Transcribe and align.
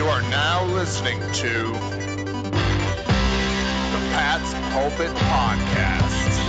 You 0.00 0.06
are 0.06 0.22
now 0.22 0.64
listening 0.64 1.20
to 1.20 1.52
the 1.58 2.50
Pat's 4.08 4.54
Pulpit 4.72 5.14
Podcast. 5.14 6.40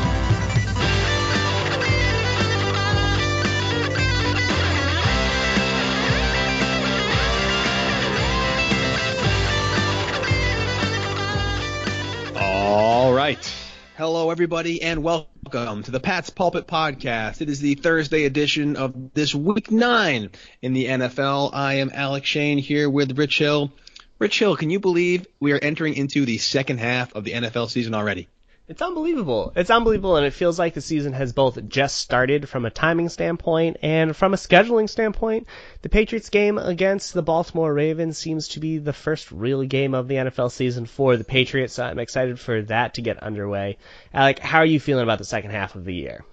All 12.40 13.12
right. 13.14 13.54
Hello, 13.98 14.30
everybody, 14.30 14.82
and 14.82 15.04
welcome 15.04 15.31
to 15.52 15.92
the 15.92 16.00
Pat's 16.00 16.30
Pulpit 16.30 16.66
Podcast. 16.66 17.42
It 17.42 17.50
is 17.50 17.60
the 17.60 17.76
Thursday 17.76 18.24
edition 18.24 18.78
of 18.78 19.14
this 19.14 19.36
week 19.36 19.70
nine 19.70 20.30
in 20.62 20.72
the 20.72 20.86
NFL. 20.86 21.50
I 21.54 21.76
am 21.76 21.92
Alex 21.94 22.26
Shane 22.26 22.58
here 22.58 22.90
with 22.90 23.18
Rich 23.18 23.40
Hill. 23.40 23.70
Rich 24.18 24.40
Hill, 24.40 24.56
can 24.56 24.70
you 24.70 24.80
believe 24.80 25.28
we 25.42 25.52
are 25.52 25.60
entering 25.60 25.96
into 25.96 26.24
the 26.24 26.38
second 26.38 26.78
half 26.80 27.14
of 27.16 27.26
the 27.26 27.34
NFL 27.34 27.70
season 27.70 27.94
already? 27.94 28.30
It's 28.72 28.82
unbelievable. 28.82 29.52
It's 29.54 29.70
unbelievable, 29.70 30.16
and 30.16 30.26
it 30.26 30.32
feels 30.32 30.58
like 30.58 30.74
the 30.74 30.80
season 30.80 31.12
has 31.12 31.34
both 31.34 31.68
just 31.68 31.98
started 31.98 32.48
from 32.48 32.64
a 32.64 32.70
timing 32.70 33.10
standpoint 33.10 33.76
and 33.82 34.16
from 34.16 34.34
a 34.34 34.38
scheduling 34.38 34.90
standpoint. 34.90 35.48
The 35.82 35.90
Patriots 35.90 36.30
game 36.30 36.58
against 36.58 37.14
the 37.14 37.22
Baltimore 37.22 37.74
Ravens 37.74 38.18
seems 38.18 38.48
to 38.48 38.62
be 38.62 38.78
the 38.78 38.94
first 38.94 39.30
real 39.30 39.66
game 39.66 39.94
of 39.94 40.08
the 40.08 40.16
NFL 40.16 40.52
season 40.52 40.86
for 40.86 41.18
the 41.18 41.26
Patriots. 41.26 41.80
I'm 41.80 42.00
excited 42.00 42.40
for 42.40 42.62
that 42.62 42.94
to 42.94 43.02
get 43.02 43.22
underway. 43.22 43.78
Alec, 44.14 44.40
how 44.40 44.60
are 44.60 44.66
you 44.66 44.80
feeling 44.80 45.04
about 45.04 45.18
the 45.18 45.26
second 45.26 45.52
half 45.52 45.76
of 45.76 45.84
the 45.84 45.94
year? 45.94 46.24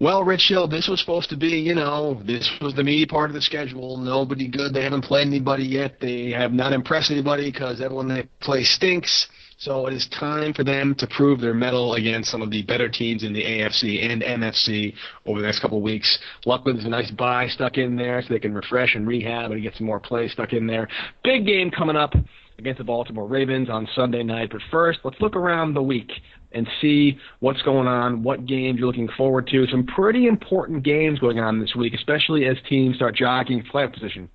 Well, 0.00 0.24
Rich 0.24 0.48
Hill, 0.48 0.68
this 0.68 0.88
was 0.88 1.00
supposed 1.00 1.28
to 1.30 1.36
be, 1.36 1.58
you 1.58 1.74
know, 1.74 2.14
this 2.24 2.50
was 2.62 2.72
the 2.74 2.82
meaty 2.82 3.04
part 3.04 3.28
of 3.28 3.34
the 3.34 3.42
schedule. 3.42 3.98
Nobody 3.98 4.48
good. 4.48 4.72
They 4.72 4.84
haven't 4.84 5.02
played 5.02 5.26
anybody 5.26 5.64
yet. 5.64 6.00
They 6.00 6.30
have 6.30 6.54
not 6.54 6.72
impressed 6.72 7.10
anybody 7.10 7.52
because 7.52 7.82
everyone 7.82 8.08
they 8.08 8.26
play 8.40 8.64
stinks. 8.64 9.28
So 9.64 9.86
it 9.86 9.94
is 9.94 10.08
time 10.08 10.54
for 10.54 10.64
them 10.64 10.96
to 10.96 11.06
prove 11.06 11.40
their 11.40 11.54
mettle 11.54 11.94
against 11.94 12.32
some 12.32 12.42
of 12.42 12.50
the 12.50 12.62
better 12.62 12.88
teams 12.88 13.22
in 13.22 13.32
the 13.32 13.44
AFC 13.44 14.04
and 14.04 14.20
NFC 14.20 14.92
over 15.24 15.40
the 15.40 15.46
next 15.46 15.60
couple 15.60 15.78
of 15.78 15.84
weeks. 15.84 16.18
There's 16.44 16.84
a 16.84 16.88
nice 16.88 17.12
bye 17.12 17.46
stuck 17.46 17.78
in 17.78 17.94
there 17.94 18.20
so 18.22 18.34
they 18.34 18.40
can 18.40 18.54
refresh 18.54 18.96
and 18.96 19.06
rehab 19.06 19.52
and 19.52 19.62
get 19.62 19.76
some 19.76 19.86
more 19.86 20.00
play 20.00 20.26
stuck 20.26 20.52
in 20.52 20.66
there. 20.66 20.88
Big 21.22 21.46
game 21.46 21.70
coming 21.70 21.94
up 21.94 22.12
against 22.58 22.78
the 22.78 22.84
Baltimore 22.84 23.28
Ravens 23.28 23.70
on 23.70 23.86
Sunday 23.94 24.24
night. 24.24 24.48
But 24.50 24.62
first, 24.72 24.98
let's 25.04 25.20
look 25.20 25.36
around 25.36 25.74
the 25.74 25.82
week 25.82 26.10
and 26.50 26.68
see 26.80 27.20
what's 27.38 27.62
going 27.62 27.86
on, 27.86 28.24
what 28.24 28.46
games 28.46 28.80
you're 28.80 28.88
looking 28.88 29.10
forward 29.16 29.46
to. 29.52 29.68
Some 29.68 29.86
pretty 29.86 30.26
important 30.26 30.82
games 30.82 31.20
going 31.20 31.38
on 31.38 31.60
this 31.60 31.76
week, 31.76 31.94
especially 31.94 32.46
as 32.46 32.56
teams 32.68 32.96
start 32.96 33.14
jockeying 33.14 33.62
for 33.62 33.86
playoff 33.86 33.92
position. 33.92 34.28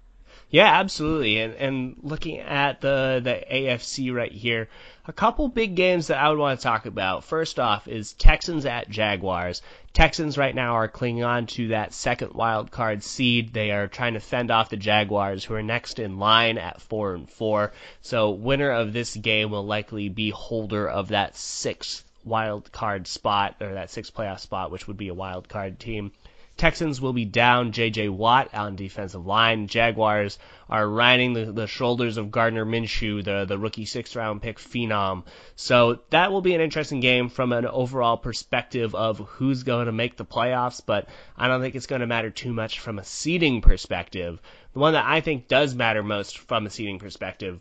Yeah, 0.49 0.79
absolutely. 0.79 1.41
And 1.41 1.53
and 1.55 1.95
looking 2.01 2.39
at 2.39 2.79
the 2.79 3.19
the 3.21 3.43
AFC 3.53 4.13
right 4.13 4.31
here, 4.31 4.69
a 5.07 5.13
couple 5.13 5.47
big 5.47 5.75
games 5.75 6.07
that 6.07 6.17
I 6.17 6.29
would 6.29 6.37
want 6.37 6.59
to 6.59 6.63
talk 6.63 6.85
about. 6.85 7.23
First 7.23 7.59
off 7.59 7.87
is 7.87 8.11
Texans 8.13 8.65
at 8.65 8.89
Jaguars. 8.89 9.61
Texans 9.93 10.37
right 10.37 10.53
now 10.53 10.73
are 10.73 10.89
clinging 10.89 11.23
on 11.23 11.47
to 11.47 11.69
that 11.69 11.93
second 11.93 12.33
wild 12.33 12.71
card 12.71 13.03
seed. 13.03 13.53
They 13.53 13.71
are 13.71 13.87
trying 13.87 14.15
to 14.15 14.19
fend 14.19 14.51
off 14.51 14.69
the 14.69 14.75
Jaguars, 14.75 15.45
who 15.45 15.53
are 15.53 15.63
next 15.63 15.99
in 15.99 16.19
line 16.19 16.57
at 16.57 16.81
four 16.81 17.15
and 17.15 17.29
four. 17.29 17.71
So 18.01 18.31
winner 18.31 18.69
of 18.69 18.91
this 18.91 19.15
game 19.15 19.49
will 19.49 19.65
likely 19.65 20.09
be 20.09 20.29
holder 20.29 20.89
of 20.89 21.07
that 21.07 21.37
sixth 21.37 22.03
wild 22.25 22.69
card 22.73 23.07
spot 23.07 23.55
or 23.61 23.75
that 23.75 23.89
sixth 23.89 24.13
playoff 24.13 24.41
spot, 24.41 24.71
which 24.71 24.87
would 24.87 24.97
be 24.97 25.07
a 25.07 25.13
wild 25.13 25.47
card 25.47 25.79
team. 25.79 26.11
Texans 26.57 26.99
will 26.99 27.13
be 27.13 27.23
down 27.23 27.71
J.J. 27.71 28.09
Watt 28.09 28.51
on 28.53 28.75
defensive 28.75 29.25
line. 29.25 29.67
Jaguars 29.67 30.39
are 30.67 30.89
riding 30.89 31.33
the, 31.33 31.51
the 31.51 31.67
shoulders 31.67 32.17
of 32.17 32.31
Gardner 32.31 32.65
Minshew, 32.65 33.23
the, 33.23 33.45
the 33.45 33.59
rookie 33.59 33.85
sixth 33.85 34.15
round 34.15 34.41
pick 34.41 34.57
phenom. 34.57 35.23
So 35.55 35.99
that 36.09 36.31
will 36.31 36.41
be 36.41 36.55
an 36.55 36.61
interesting 36.61 36.99
game 36.99 37.29
from 37.29 37.53
an 37.53 37.67
overall 37.67 38.17
perspective 38.17 38.95
of 38.95 39.19
who's 39.19 39.61
going 39.61 39.85
to 39.85 39.91
make 39.91 40.17
the 40.17 40.25
playoffs, 40.25 40.81
but 40.83 41.07
I 41.37 41.47
don't 41.47 41.61
think 41.61 41.75
it's 41.75 41.85
going 41.85 42.01
to 42.01 42.07
matter 42.07 42.31
too 42.31 42.53
much 42.53 42.79
from 42.79 42.97
a 42.97 43.03
seeding 43.03 43.61
perspective. 43.61 44.41
The 44.73 44.79
one 44.79 44.93
that 44.93 45.05
I 45.05 45.21
think 45.21 45.47
does 45.47 45.75
matter 45.75 46.01
most 46.01 46.39
from 46.39 46.65
a 46.65 46.71
seeding 46.71 46.97
perspective 46.97 47.59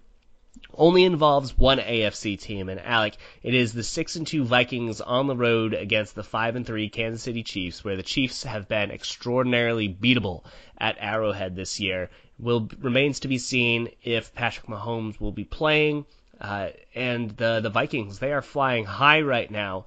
only 0.74 1.04
involves 1.04 1.56
one 1.56 1.78
AFC 1.78 2.38
team, 2.38 2.68
and 2.68 2.80
Alec, 2.80 3.16
it 3.42 3.54
is 3.54 3.72
the 3.72 3.82
six 3.82 4.16
and 4.16 4.26
two 4.26 4.44
Vikings 4.44 5.00
on 5.00 5.26
the 5.26 5.36
road 5.36 5.74
against 5.74 6.14
the 6.14 6.22
five 6.22 6.56
and 6.56 6.66
three 6.66 6.88
Kansas 6.88 7.22
City 7.22 7.42
Chiefs, 7.42 7.84
where 7.84 7.96
the 7.96 8.02
Chiefs 8.02 8.42
have 8.42 8.68
been 8.68 8.90
extraordinarily 8.90 9.88
beatable 9.88 10.44
at 10.78 10.96
Arrowhead 10.98 11.56
this 11.56 11.80
year. 11.80 12.10
Will 12.38 12.68
remains 12.80 13.20
to 13.20 13.28
be 13.28 13.38
seen 13.38 13.88
if 14.02 14.34
Patrick 14.34 14.66
Mahomes 14.66 15.20
will 15.20 15.32
be 15.32 15.44
playing, 15.44 16.06
uh, 16.40 16.68
and 16.94 17.30
the 17.36 17.60
the 17.60 17.70
Vikings 17.70 18.18
they 18.18 18.32
are 18.32 18.42
flying 18.42 18.84
high 18.84 19.20
right 19.20 19.50
now. 19.50 19.86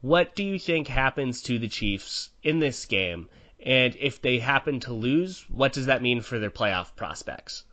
What 0.00 0.34
do 0.34 0.44
you 0.44 0.58
think 0.58 0.88
happens 0.88 1.42
to 1.42 1.58
the 1.58 1.68
Chiefs 1.68 2.30
in 2.42 2.58
this 2.58 2.84
game? 2.84 3.28
And 3.60 3.96
if 3.98 4.22
they 4.22 4.38
happen 4.38 4.80
to 4.80 4.92
lose, 4.92 5.44
what 5.48 5.72
does 5.72 5.86
that 5.86 6.02
mean 6.02 6.20
for 6.20 6.38
their 6.38 6.50
playoff 6.50 6.94
prospects? 6.96 7.64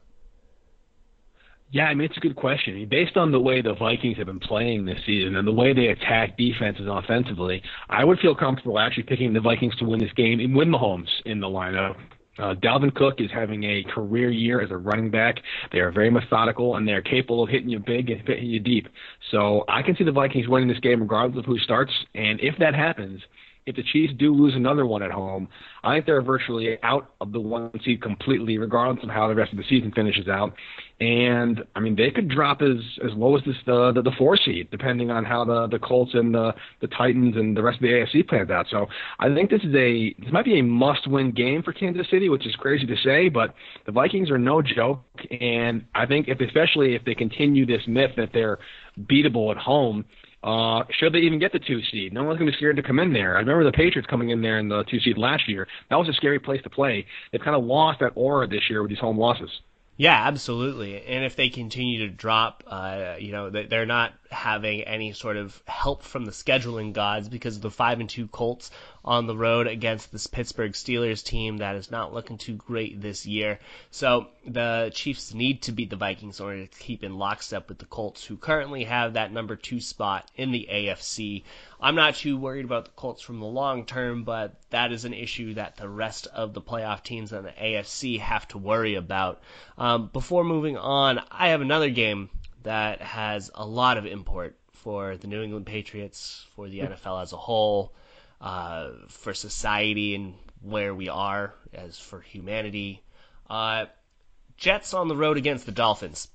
Yeah, 1.74 1.86
I 1.86 1.96
mean 1.96 2.06
it's 2.06 2.18
a 2.18 2.20
good 2.20 2.36
question. 2.36 2.88
Based 2.88 3.18
on 3.18 3.32
the 3.32 3.40
way 3.40 3.64
the 3.64 3.74
Vikings 3.74 4.18
have 4.18 4.28
been 4.28 4.40
playing 4.40 4.86
this 4.86 5.00
season 5.08 5.38
and 5.38 5.48
the 5.48 5.52
way 5.52 5.74
they 5.74 5.88
attack 5.88 6.38
defenses 6.38 6.86
offensively, 6.88 7.64
I 7.90 8.04
would 8.04 8.20
feel 8.20 8.36
comfortable 8.36 8.78
actually 8.78 9.04
picking 9.04 9.34
the 9.34 9.40
Vikings 9.42 9.76
to 9.78 9.86
win 9.86 10.00
this 10.00 10.14
game 10.14 10.40
and 10.40 10.56
win 10.56 10.70
Mahomes 10.70 11.10
in 11.26 11.40
the 11.40 11.48
lineup. 11.48 11.96
Uh, 12.38 12.54
Dalvin 12.54 12.94
Cook 12.94 13.16
is 13.18 13.32
having 13.34 13.64
a 13.64 13.84
career 13.92 14.30
year 14.30 14.62
as 14.62 14.70
a 14.70 14.78
running 14.78 15.10
back. 15.10 15.38
They 15.72 15.80
are 15.80 15.92
very 15.92 16.12
methodical 16.12 16.76
and 16.76 16.88
they 16.88 16.92
are 16.92 17.02
capable 17.02 17.42
of 17.42 17.50
hitting 17.50 17.70
you 17.70 17.80
big 17.80 18.12
and 18.12 18.22
hitting 18.22 18.46
you 18.46 18.60
deep. 18.60 18.88
So 19.32 19.66
I 19.68 19.82
can 19.82 19.96
see 19.96 20.04
the 20.04 20.12
Vikings 20.12 20.48
winning 20.48 20.68
this 20.68 20.80
game 20.80 21.02
regardless 21.02 21.40
of 21.40 21.46
who 21.46 21.58
starts. 21.58 21.92
And 22.14 22.40
if 22.40 22.54
that 22.60 22.76
happens, 22.76 23.20
if 23.66 23.76
the 23.76 23.84
Chiefs 23.84 24.14
do 24.18 24.34
lose 24.34 24.56
another 24.56 24.86
one 24.86 25.02
at 25.02 25.12
home, 25.12 25.48
I 25.84 25.96
think 25.96 26.06
they're 26.06 26.22
virtually 26.22 26.78
out 26.84 27.12
of 27.22 27.32
the 27.32 27.40
one 27.40 27.72
seed 27.84 28.02
completely, 28.02 28.58
regardless 28.58 29.04
of 29.04 29.10
how 29.10 29.28
the 29.28 29.36
rest 29.36 29.54
of 29.54 29.58
the 29.58 29.64
season 29.70 29.92
finishes 29.92 30.28
out. 30.28 30.54
And 31.04 31.62
I 31.76 31.82
mean, 31.82 31.98
they 31.98 32.12
could 32.12 32.30
drop 32.30 32.62
as 32.62 32.78
as 33.04 33.12
low 33.18 33.36
as 33.36 33.44
this 33.44 33.58
the 33.66 33.92
the, 33.92 34.02
the 34.02 34.14
four 34.18 34.38
seed, 34.38 34.70
depending 34.72 35.12
on 35.12 35.26
how 35.26 35.44
the 35.44 35.68
the 35.68 35.78
Colts 35.78 36.14
and 36.14 36.34
the 36.34 36.54
the 36.80 36.88
Titans 36.88 37.36
and 37.36 37.58
the 37.58 37.62
rest 37.62 37.76
of 37.76 37.82
the 37.82 37.88
AFC 37.90 38.26
plans 38.26 38.50
out. 38.50 38.68
So 38.70 38.88
I 39.20 39.34
think 39.34 39.50
this 39.50 39.62
is 39.64 39.76
a 39.76 40.14
this 40.18 40.32
might 40.32 40.46
be 40.46 40.60
a 40.60 40.64
must 40.64 41.06
win 41.08 41.32
game 41.32 41.62
for 41.62 41.74
Kansas 41.74 42.08
City, 42.10 42.30
which 42.30 42.48
is 42.48 42.56
crazy 42.56 42.86
to 42.86 42.96
say, 43.04 43.28
but 43.28 43.54
the 43.86 43.92
Vikings 43.92 44.32
are 44.32 44.38
no 44.38 44.62
joke, 44.62 45.02
and 45.42 45.84
I 45.94 46.06
think 46.06 46.30
if 46.30 46.40
especially 46.40 46.96
if 46.96 47.04
they 47.04 47.16
continue 47.16 47.66
this 47.66 47.82
myth 47.86 48.12
that 48.16 48.30
they're 48.32 48.60
beatable 48.98 49.52
at 49.52 49.58
home 49.58 50.06
uh, 50.44 50.84
should 51.00 51.14
they 51.14 51.20
even 51.20 51.40
get 51.40 51.54
the 51.54 51.60
two 51.60 51.82
seed? 51.90 52.12
No 52.12 52.24
one's 52.24 52.38
going 52.38 52.48
to 52.48 52.52
be 52.52 52.58
scared 52.58 52.76
to 52.76 52.84
come 52.84 53.00
in 53.00 53.14
there. 53.14 53.38
I 53.38 53.40
remember 53.40 53.64
the 53.64 53.72
Patriots 53.72 54.10
coming 54.10 54.32
in 54.32 54.42
there 54.42 54.60
in 54.60 54.68
the 54.68 54.84
two 54.92 55.00
seed 55.00 55.18
last 55.18 55.48
year. 55.48 55.68
That 55.90 55.96
was 55.96 56.10
a 56.10 56.14
scary 56.14 56.38
place 56.38 56.62
to 56.64 56.70
play. 56.70 57.06
They've 57.32 57.42
kind 57.42 57.56
of 57.56 57.64
lost 57.64 58.02
that 58.02 58.12
aura 58.16 58.46
this 58.46 58.70
year 58.70 58.82
with 58.82 58.90
these 58.90 59.00
home 59.00 59.18
losses. 59.18 59.50
Yeah, 59.96 60.28
absolutely. 60.28 61.04
And 61.06 61.24
if 61.24 61.36
they 61.36 61.50
continue 61.50 62.00
to 62.00 62.10
drop, 62.10 62.64
uh, 62.66 63.16
you 63.20 63.32
know, 63.32 63.50
they're 63.50 63.86
not 63.86 64.14
having 64.34 64.82
any 64.82 65.14
sort 65.14 65.38
of 65.38 65.62
help 65.66 66.04
from 66.04 66.26
the 66.26 66.32
scheduling 66.32 66.92
gods 66.92 67.30
because 67.30 67.60
the 67.60 67.72
five 67.72 68.00
and 68.00 68.10
two 68.10 68.28
Colts 68.28 68.72
on 69.06 69.28
the 69.28 69.36
road 69.36 69.68
against 69.68 70.12
this 70.12 70.28
Pittsburgh 70.28 70.72
Steelers 70.72 71.24
team 71.24 71.58
that 71.58 71.76
is 71.76 71.92
not 71.92 72.14
looking 72.14 72.38
too 72.38 72.56
great 72.56 73.02
this 73.02 73.26
year. 73.26 73.60
So 73.92 74.28
the 74.46 74.92
Chiefs 74.94 75.34
need 75.34 75.62
to 75.64 75.72
beat 75.72 75.90
the 75.90 75.96
Vikings 75.96 76.40
in 76.40 76.46
order 76.46 76.66
to 76.66 76.80
keep 76.80 77.04
in 77.04 77.18
lockstep 77.18 77.70
with 77.70 77.80
the 77.80 77.86
Colts, 77.86 78.26
who 78.26 78.38
currently 78.38 78.86
have 78.86 79.14
that 79.14 79.32
number 79.32 79.56
two 79.56 79.80
spot 79.80 80.30
in 80.36 80.52
the 80.52 80.68
AFC. 80.72 81.44
I'm 81.80 81.96
not 81.96 82.16
too 82.16 82.38
worried 82.38 82.66
about 82.66 82.86
the 82.86 82.92
Colts 82.92 83.22
from 83.22 83.40
the 83.40 83.46
long 83.46 83.86
term, 83.86 84.24
but 84.24 84.56
that 84.70 84.92
is 84.92 85.06
an 85.06 85.14
issue 85.14 85.54
that 85.56 85.76
the 85.76 85.90
rest 85.90 86.28
of 86.28 86.54
the 86.54 86.62
playoff 86.62 87.04
teams 87.04 87.34
in 87.34 87.44
the 87.44 87.52
AFC 87.52 88.20
have 88.20 88.48
to 88.50 88.58
worry 88.58 88.96
about. 88.96 89.42
Um, 89.78 90.10
before 90.14 90.44
moving 90.44 90.78
on, 90.78 91.20
I 91.30 91.50
have 91.50 91.62
another 91.62 91.90
game 91.90 92.30
that 92.64 93.02
has 93.02 93.52
a 93.54 93.66
lot 93.66 93.98
of 93.98 94.06
import 94.06 94.58
for 94.72 95.16
the 95.18 95.28
New 95.28 95.42
England 95.42 95.66
Patriots, 95.66 96.46
for 96.56 96.68
the 96.68 96.80
NFL 96.80 97.22
as 97.22 97.34
a 97.34 97.38
whole, 97.38 97.94
uh, 98.42 98.90
for 99.08 99.34
society 99.34 100.16
and 100.16 100.34
where 100.62 100.94
we 100.94 101.10
are 101.10 101.54
as 101.74 101.98
for 101.98 102.20
humanity. 102.20 103.02
Uh, 103.50 103.86
Jets 104.58 104.94
on 104.94 105.08
the 105.08 105.16
road 105.16 105.38
against 105.38 105.66
the 105.66 105.72
Dolphins. 105.72 106.30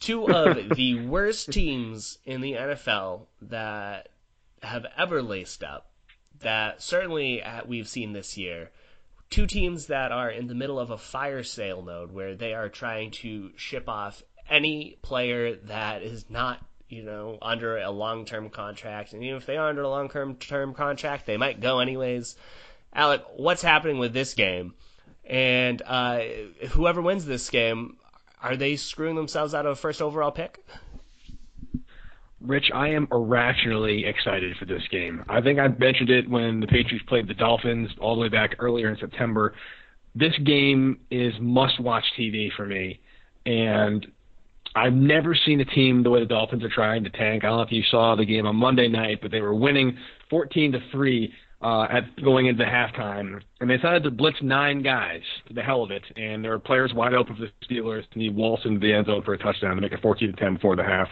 Two 0.00 0.28
of 0.34 0.76
the 0.76 1.06
worst 1.06 1.52
teams 1.52 2.18
in 2.24 2.40
the 2.40 2.52
NFL 2.52 3.26
that 3.42 4.08
have 4.62 4.86
ever 4.96 5.22
laced 5.22 5.62
up, 5.62 5.90
that 6.40 6.82
certainly 6.82 7.42
we've 7.66 7.88
seen 7.88 8.12
this 8.12 8.36
year. 8.36 8.70
Two 9.30 9.46
teams 9.46 9.86
that 9.86 10.12
are 10.12 10.30
in 10.30 10.46
the 10.46 10.54
middle 10.54 10.78
of 10.78 10.90
a 10.90 10.98
fire 10.98 11.42
sale 11.42 11.82
mode 11.82 12.12
where 12.12 12.36
they 12.36 12.54
are 12.54 12.68
trying 12.68 13.10
to 13.10 13.50
ship 13.56 13.88
off 13.88 14.22
any 14.48 14.98
player 15.02 15.56
that 15.56 16.02
is 16.02 16.26
not 16.28 16.60
you 16.88 17.02
know, 17.02 17.38
under 17.42 17.78
a 17.78 17.90
long 17.90 18.24
term 18.24 18.50
contract. 18.50 19.12
And 19.12 19.22
even 19.22 19.36
if 19.36 19.46
they 19.46 19.56
are 19.56 19.68
under 19.68 19.82
a 19.82 19.88
long 19.88 20.08
term 20.08 20.74
contract, 20.74 21.26
they 21.26 21.36
might 21.36 21.60
go 21.60 21.80
anyways. 21.80 22.36
Alec, 22.92 23.22
what's 23.36 23.62
happening 23.62 23.98
with 23.98 24.12
this 24.12 24.34
game? 24.34 24.74
And 25.28 25.82
uh, 25.84 26.20
whoever 26.70 27.02
wins 27.02 27.26
this 27.26 27.50
game, 27.50 27.96
are 28.40 28.56
they 28.56 28.76
screwing 28.76 29.16
themselves 29.16 29.54
out 29.54 29.66
of 29.66 29.72
a 29.72 29.76
first 29.76 30.00
overall 30.00 30.30
pick? 30.30 30.64
Rich, 32.40 32.70
I 32.72 32.90
am 32.90 33.08
irrationally 33.10 34.04
excited 34.04 34.56
for 34.56 34.66
this 34.66 34.82
game. 34.90 35.24
I 35.28 35.40
think 35.40 35.58
I 35.58 35.68
mentioned 35.68 36.10
it 36.10 36.30
when 36.30 36.60
the 36.60 36.66
Patriots 36.66 37.04
played 37.08 37.26
the 37.26 37.34
Dolphins 37.34 37.90
all 37.98 38.14
the 38.14 38.20
way 38.20 38.28
back 38.28 38.54
earlier 38.60 38.88
in 38.88 38.96
September. 38.98 39.54
This 40.14 40.34
game 40.44 41.00
is 41.10 41.32
must-watch 41.40 42.04
TV 42.18 42.50
for 42.56 42.66
me, 42.66 43.00
and 43.44 44.06
I've 44.76 44.92
never 44.92 45.34
seen 45.34 45.58
a 45.62 45.64
team 45.64 46.02
the 46.02 46.10
way 46.10 46.20
the 46.20 46.26
Dolphins 46.26 46.62
are 46.62 46.68
trying 46.68 47.02
to 47.04 47.10
tank. 47.10 47.44
I 47.44 47.48
don't 47.48 47.56
know 47.56 47.62
if 47.62 47.72
you 47.72 47.82
saw 47.90 48.14
the 48.14 48.26
game 48.26 48.46
on 48.46 48.56
Monday 48.56 48.88
night, 48.88 49.20
but 49.22 49.30
they 49.30 49.40
were 49.40 49.54
winning 49.54 49.96
14 50.28 50.72
to 50.72 50.80
three 50.92 51.32
uh, 51.62 51.84
at 51.84 52.04
going 52.22 52.44
into 52.44 52.62
halftime, 52.62 53.40
and 53.60 53.70
they 53.70 53.76
decided 53.76 54.04
to 54.04 54.10
blitz 54.10 54.36
nine 54.42 54.82
guys 54.82 55.22
to 55.48 55.54
the 55.54 55.62
hell 55.62 55.82
of 55.82 55.90
it. 55.90 56.02
And 56.16 56.44
there 56.44 56.50
were 56.50 56.58
players 56.58 56.92
wide 56.92 57.14
open 57.14 57.36
for 57.36 57.40
the 57.40 57.50
Steelers, 57.66 58.04
and 58.12 58.20
he 58.20 58.28
waltzed 58.28 58.66
into 58.66 58.78
the 58.78 58.92
end 58.92 59.06
zone 59.06 59.22
for 59.22 59.32
a 59.32 59.38
touchdown 59.38 59.74
to 59.76 59.80
make 59.80 59.92
it 59.92 60.02
14 60.02 60.30
to 60.30 60.36
10 60.36 60.54
before 60.54 60.76
the 60.76 60.84
half. 60.84 61.08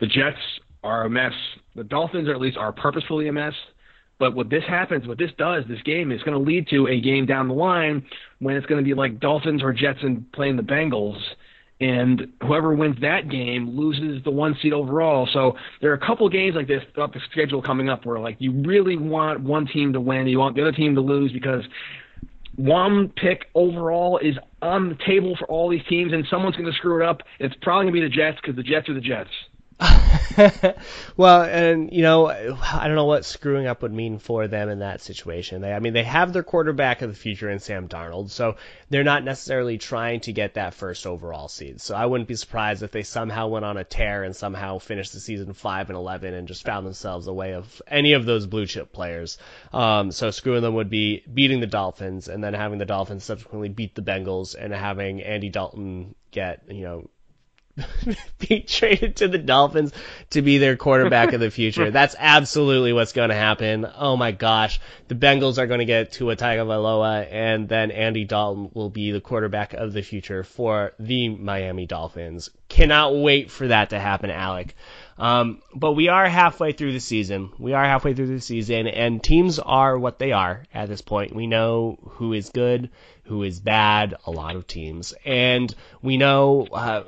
The 0.00 0.06
Jets 0.06 0.38
are 0.82 1.04
a 1.04 1.10
mess. 1.10 1.34
The 1.76 1.84
Dolphins, 1.84 2.26
are 2.28 2.34
at 2.34 2.40
least, 2.40 2.56
are 2.56 2.72
purposefully 2.72 3.28
a 3.28 3.32
mess. 3.32 3.54
But 4.18 4.34
what 4.34 4.48
this 4.48 4.64
happens, 4.66 5.06
what 5.06 5.18
this 5.18 5.32
does, 5.36 5.64
this 5.68 5.82
game 5.82 6.10
is 6.10 6.22
going 6.22 6.38
to 6.38 6.42
lead 6.42 6.68
to 6.68 6.86
a 6.86 7.00
game 7.00 7.26
down 7.26 7.48
the 7.48 7.54
line 7.54 8.06
when 8.38 8.56
it's 8.56 8.66
going 8.66 8.82
to 8.82 8.84
be 8.84 8.94
like 8.94 9.20
Dolphins 9.20 9.62
or 9.62 9.74
Jets 9.74 9.98
and 10.02 10.30
playing 10.32 10.56
the 10.56 10.62
Bengals 10.62 11.20
and 11.84 12.32
whoever 12.40 12.74
wins 12.74 12.96
that 13.02 13.28
game 13.28 13.76
loses 13.76 14.24
the 14.24 14.30
one 14.30 14.56
seed 14.62 14.72
overall. 14.72 15.28
So 15.30 15.54
there 15.82 15.90
are 15.90 15.94
a 15.94 16.06
couple 16.06 16.26
games 16.30 16.56
like 16.56 16.66
this 16.66 16.82
up 16.96 17.12
the 17.12 17.20
schedule 17.30 17.60
coming 17.60 17.90
up 17.90 18.06
where 18.06 18.18
like 18.18 18.36
you 18.38 18.52
really 18.62 18.96
want 18.96 19.40
one 19.40 19.66
team 19.66 19.92
to 19.92 20.00
win, 20.00 20.26
you 20.26 20.38
want 20.38 20.56
the 20.56 20.62
other 20.62 20.72
team 20.72 20.94
to 20.94 21.02
lose 21.02 21.30
because 21.30 21.62
one 22.56 23.12
pick 23.16 23.46
overall 23.54 24.18
is 24.18 24.36
on 24.62 24.88
the 24.88 24.96
table 25.04 25.36
for 25.38 25.44
all 25.46 25.68
these 25.68 25.84
teams, 25.88 26.12
and 26.14 26.24
someone's 26.30 26.56
going 26.56 26.70
to 26.70 26.76
screw 26.76 27.02
it 27.02 27.06
up. 27.06 27.20
It's 27.38 27.54
probably 27.60 27.90
going 27.90 27.94
to 27.94 28.00
be 28.00 28.08
the 28.08 28.14
Jets 28.14 28.38
because 28.40 28.56
the 28.56 28.62
Jets 28.62 28.88
are 28.88 28.94
the 28.94 29.00
Jets. 29.00 29.30
well, 31.16 31.42
and 31.42 31.92
you 31.92 32.02
know, 32.02 32.28
I 32.28 32.86
don't 32.86 32.94
know 32.94 33.06
what 33.06 33.24
screwing 33.24 33.66
up 33.66 33.82
would 33.82 33.92
mean 33.92 34.18
for 34.18 34.46
them 34.46 34.68
in 34.68 34.80
that 34.80 35.00
situation. 35.00 35.62
They, 35.62 35.72
I 35.72 35.80
mean, 35.80 35.92
they 35.92 36.04
have 36.04 36.32
their 36.32 36.42
quarterback 36.42 37.02
of 37.02 37.10
the 37.10 37.16
future 37.16 37.50
in 37.50 37.58
Sam 37.58 37.88
Darnold, 37.88 38.30
so 38.30 38.56
they're 38.90 39.04
not 39.04 39.24
necessarily 39.24 39.78
trying 39.78 40.20
to 40.20 40.32
get 40.32 40.54
that 40.54 40.74
first 40.74 41.06
overall 41.06 41.48
seed. 41.48 41.80
So 41.80 41.94
I 41.94 42.06
wouldn't 42.06 42.28
be 42.28 42.36
surprised 42.36 42.82
if 42.82 42.92
they 42.92 43.02
somehow 43.02 43.48
went 43.48 43.64
on 43.64 43.76
a 43.76 43.84
tear 43.84 44.22
and 44.22 44.34
somehow 44.34 44.78
finished 44.78 45.12
the 45.12 45.20
season 45.20 45.52
five 45.52 45.90
and 45.90 45.96
eleven 45.96 46.34
and 46.34 46.46
just 46.46 46.64
found 46.64 46.86
themselves 46.86 47.26
away 47.26 47.54
of 47.54 47.82
any 47.86 48.12
of 48.12 48.26
those 48.26 48.46
blue 48.46 48.66
chip 48.66 48.92
players. 48.92 49.38
Um, 49.72 50.12
so 50.12 50.30
screwing 50.30 50.62
them 50.62 50.74
would 50.74 50.90
be 50.90 51.24
beating 51.32 51.60
the 51.60 51.66
Dolphins 51.66 52.28
and 52.28 52.42
then 52.42 52.54
having 52.54 52.78
the 52.78 52.84
Dolphins 52.84 53.24
subsequently 53.24 53.68
beat 53.68 53.94
the 53.94 54.02
Bengals 54.02 54.54
and 54.58 54.72
having 54.72 55.22
Andy 55.22 55.48
Dalton 55.48 56.14
get 56.30 56.62
you 56.68 56.82
know 56.82 57.08
be 58.38 58.60
traded 58.60 59.16
to 59.16 59.28
the 59.28 59.38
Dolphins 59.38 59.92
to 60.30 60.42
be 60.42 60.58
their 60.58 60.76
quarterback 60.76 61.32
of 61.32 61.40
the 61.40 61.50
future. 61.50 61.90
That's 61.92 62.14
absolutely 62.18 62.92
what's 62.92 63.12
going 63.12 63.30
to 63.30 63.34
happen. 63.34 63.86
Oh 63.96 64.16
my 64.16 64.32
gosh. 64.32 64.80
The 65.08 65.14
Bengals 65.14 65.58
are 65.58 65.66
going 65.66 65.80
to 65.80 65.84
get 65.84 66.12
Tua 66.12 66.36
Tagovailoa 66.36 67.26
and 67.30 67.68
then 67.68 67.90
Andy 67.90 68.24
Dalton 68.24 68.70
will 68.74 68.90
be 68.90 69.10
the 69.10 69.20
quarterback 69.20 69.74
of 69.74 69.92
the 69.92 70.02
future 70.02 70.44
for 70.44 70.92
the 70.98 71.28
Miami 71.28 71.86
Dolphins. 71.86 72.50
Cannot 72.68 73.16
wait 73.16 73.50
for 73.50 73.68
that 73.68 73.90
to 73.90 73.98
happen, 73.98 74.30
Alec. 74.30 74.74
Um, 75.16 75.62
but 75.74 75.92
we 75.92 76.08
are 76.08 76.28
halfway 76.28 76.72
through 76.72 76.92
the 76.92 77.00
season. 77.00 77.50
We 77.58 77.72
are 77.72 77.84
halfway 77.84 78.14
through 78.14 78.26
the 78.26 78.40
season, 78.40 78.88
and 78.88 79.22
teams 79.22 79.60
are 79.60 79.96
what 79.96 80.18
they 80.18 80.32
are 80.32 80.64
at 80.74 80.88
this 80.88 81.02
point. 81.02 81.34
We 81.34 81.46
know 81.46 81.98
who 82.02 82.32
is 82.32 82.50
good, 82.50 82.90
who 83.24 83.44
is 83.44 83.60
bad, 83.60 84.16
a 84.26 84.32
lot 84.32 84.56
of 84.56 84.66
teams, 84.66 85.14
and 85.24 85.72
we 86.02 86.16
know 86.16 86.66
uh, 86.72 87.04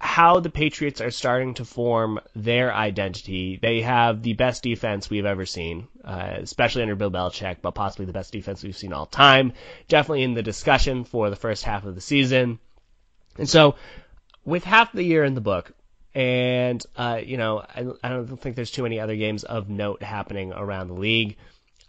how 0.00 0.38
the 0.38 0.50
Patriots 0.50 1.00
are 1.00 1.10
starting 1.10 1.54
to 1.54 1.64
form 1.64 2.20
their 2.36 2.72
identity. 2.72 3.58
They 3.60 3.80
have 3.80 4.22
the 4.22 4.34
best 4.34 4.62
defense 4.62 5.10
we've 5.10 5.26
ever 5.26 5.44
seen, 5.44 5.88
uh, 6.04 6.36
especially 6.38 6.82
under 6.82 6.94
Bill 6.94 7.10
Belichick, 7.10 7.56
but 7.62 7.72
possibly 7.72 8.06
the 8.06 8.12
best 8.12 8.32
defense 8.32 8.62
we've 8.62 8.76
seen 8.76 8.92
all 8.92 9.06
time. 9.06 9.52
Definitely 9.88 10.22
in 10.22 10.34
the 10.34 10.42
discussion 10.42 11.04
for 11.04 11.30
the 11.30 11.36
first 11.36 11.64
half 11.64 11.84
of 11.84 11.96
the 11.96 12.00
season. 12.00 12.60
And 13.38 13.48
so, 13.48 13.74
with 14.44 14.64
half 14.64 14.92
the 14.92 15.02
year 15.02 15.24
in 15.24 15.34
the 15.34 15.40
book, 15.40 15.72
and 16.14 16.84
uh, 16.96 17.20
you 17.24 17.36
know, 17.36 17.58
I, 17.58 17.86
I 18.02 18.08
don't 18.10 18.40
think 18.40 18.54
there's 18.54 18.70
too 18.70 18.84
many 18.84 19.00
other 19.00 19.16
games 19.16 19.42
of 19.42 19.68
note 19.68 20.02
happening 20.02 20.52
around 20.52 20.88
the 20.88 20.94
league. 20.94 21.36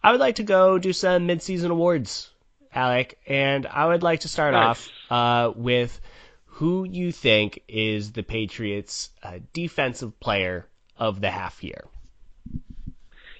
I 0.04 0.12
would 0.12 0.20
like 0.20 0.36
to 0.36 0.44
go 0.44 0.80
do 0.80 0.94
some 0.94 1.28
midseason 1.28 1.70
awards, 1.70 2.30
Alec, 2.74 3.20
and 3.28 3.68
I 3.68 3.86
would 3.88 4.02
like 4.02 4.22
to 4.22 4.28
start 4.28 4.54
nice. 4.54 4.90
off 5.10 5.50
uh, 5.50 5.54
with 5.56 6.00
who 6.60 6.84
you 6.84 7.10
think 7.10 7.64
is 7.70 8.12
the 8.12 8.22
Patriots' 8.22 9.12
uh, 9.24 9.40
defensive 9.54 10.20
player 10.20 10.68
of 10.98 11.22
the 11.22 11.32
half 11.32 11.64
year. 11.64 11.86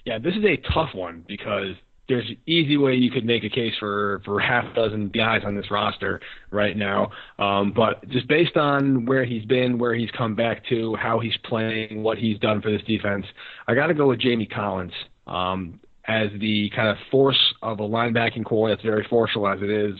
Yeah, 0.06 0.18
this 0.18 0.34
is 0.34 0.42
a 0.42 0.56
tough 0.72 0.94
one 0.94 1.22
because 1.28 1.76
there's 2.08 2.26
an 2.30 2.38
easy 2.46 2.78
way 2.78 2.94
you 2.94 3.10
could 3.10 3.26
make 3.26 3.44
a 3.44 3.50
case 3.50 3.74
for 3.78 4.22
for 4.24 4.40
half 4.40 4.64
a 4.72 4.74
dozen 4.74 5.10
guys 5.10 5.42
on 5.44 5.54
this 5.54 5.70
roster 5.70 6.18
right 6.50 6.74
now. 6.74 7.10
Um, 7.38 7.74
but 7.76 8.08
just 8.08 8.26
based 8.26 8.56
on 8.56 9.04
where 9.04 9.26
he's 9.26 9.44
been, 9.44 9.76
where 9.76 9.94
he's 9.94 10.10
come 10.16 10.34
back 10.34 10.66
to, 10.70 10.94
how 10.94 11.20
he's 11.20 11.36
playing, 11.44 12.02
what 12.02 12.16
he's 12.16 12.38
done 12.38 12.62
for 12.62 12.70
this 12.70 12.82
defense, 12.86 13.26
I 13.68 13.74
got 13.74 13.88
to 13.88 13.94
go 13.94 14.08
with 14.08 14.20
Jamie 14.20 14.46
Collins. 14.46 14.94
Um, 15.26 15.78
as 16.10 16.30
the 16.40 16.70
kind 16.74 16.88
of 16.88 16.96
force 17.10 17.38
of 17.62 17.78
a 17.78 17.82
linebacking 17.82 18.44
corps 18.44 18.70
that's 18.70 18.82
very 18.82 19.06
forceful 19.08 19.46
as 19.46 19.60
it 19.62 19.70
is. 19.70 19.94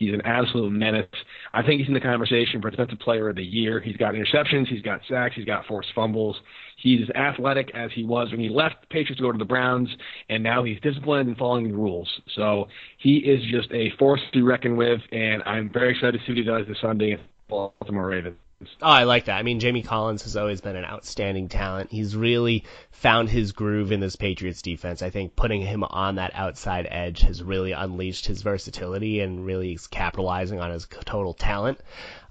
He's 0.00 0.14
an 0.14 0.22
absolute 0.24 0.70
menace. 0.70 1.06
I 1.52 1.62
think 1.62 1.78
he's 1.78 1.88
in 1.88 1.92
the 1.92 2.00
conversation 2.00 2.62
for 2.62 2.70
defensive 2.70 2.98
player 3.00 3.28
of 3.28 3.36
the 3.36 3.44
year. 3.44 3.80
He's 3.80 3.98
got 3.98 4.14
interceptions, 4.14 4.66
he's 4.66 4.80
got 4.80 5.02
sacks, 5.06 5.34
he's 5.36 5.44
got 5.44 5.66
forced 5.66 5.90
fumbles. 5.94 6.36
He's 6.78 7.02
as 7.02 7.10
athletic 7.14 7.70
as 7.74 7.90
he 7.94 8.02
was 8.02 8.30
when 8.30 8.40
he 8.40 8.48
left 8.48 8.76
the 8.80 8.86
Patriots 8.86 9.18
to 9.18 9.22
go 9.24 9.30
to 9.30 9.36
the 9.36 9.44
Browns, 9.44 9.90
and 10.30 10.42
now 10.42 10.64
he's 10.64 10.80
disciplined 10.80 11.28
and 11.28 11.36
following 11.36 11.68
the 11.68 11.76
rules. 11.76 12.08
So 12.34 12.66
he 12.96 13.18
is 13.18 13.42
just 13.50 13.70
a 13.72 13.90
force 13.98 14.22
to 14.32 14.42
reckon 14.42 14.74
with, 14.74 15.02
and 15.12 15.42
I'm 15.42 15.70
very 15.70 15.90
excited 15.90 16.18
to 16.18 16.18
see 16.20 16.32
what 16.32 16.38
he 16.38 16.44
does 16.44 16.66
this 16.66 16.78
Sunday 16.80 17.12
against 17.12 17.28
Baltimore 17.46 18.06
Ravens. 18.06 18.38
Oh, 18.82 18.88
I 18.88 19.04
like 19.04 19.24
that. 19.24 19.38
I 19.38 19.42
mean, 19.42 19.58
Jamie 19.58 19.82
Collins 19.82 20.24
has 20.24 20.36
always 20.36 20.60
been 20.60 20.76
an 20.76 20.84
outstanding 20.84 21.48
talent. 21.48 21.90
He's 21.90 22.14
really 22.14 22.64
found 22.90 23.30
his 23.30 23.52
groove 23.52 23.90
in 23.90 24.00
this 24.00 24.16
Patriots 24.16 24.60
defense. 24.60 25.00
I 25.00 25.08
think 25.08 25.34
putting 25.34 25.62
him 25.62 25.82
on 25.82 26.16
that 26.16 26.32
outside 26.34 26.86
edge 26.90 27.22
has 27.22 27.42
really 27.42 27.72
unleashed 27.72 28.26
his 28.26 28.42
versatility 28.42 29.20
and 29.20 29.46
really 29.46 29.72
is 29.72 29.86
capitalizing 29.86 30.60
on 30.60 30.70
his 30.70 30.86
total 31.06 31.32
talent. 31.32 31.80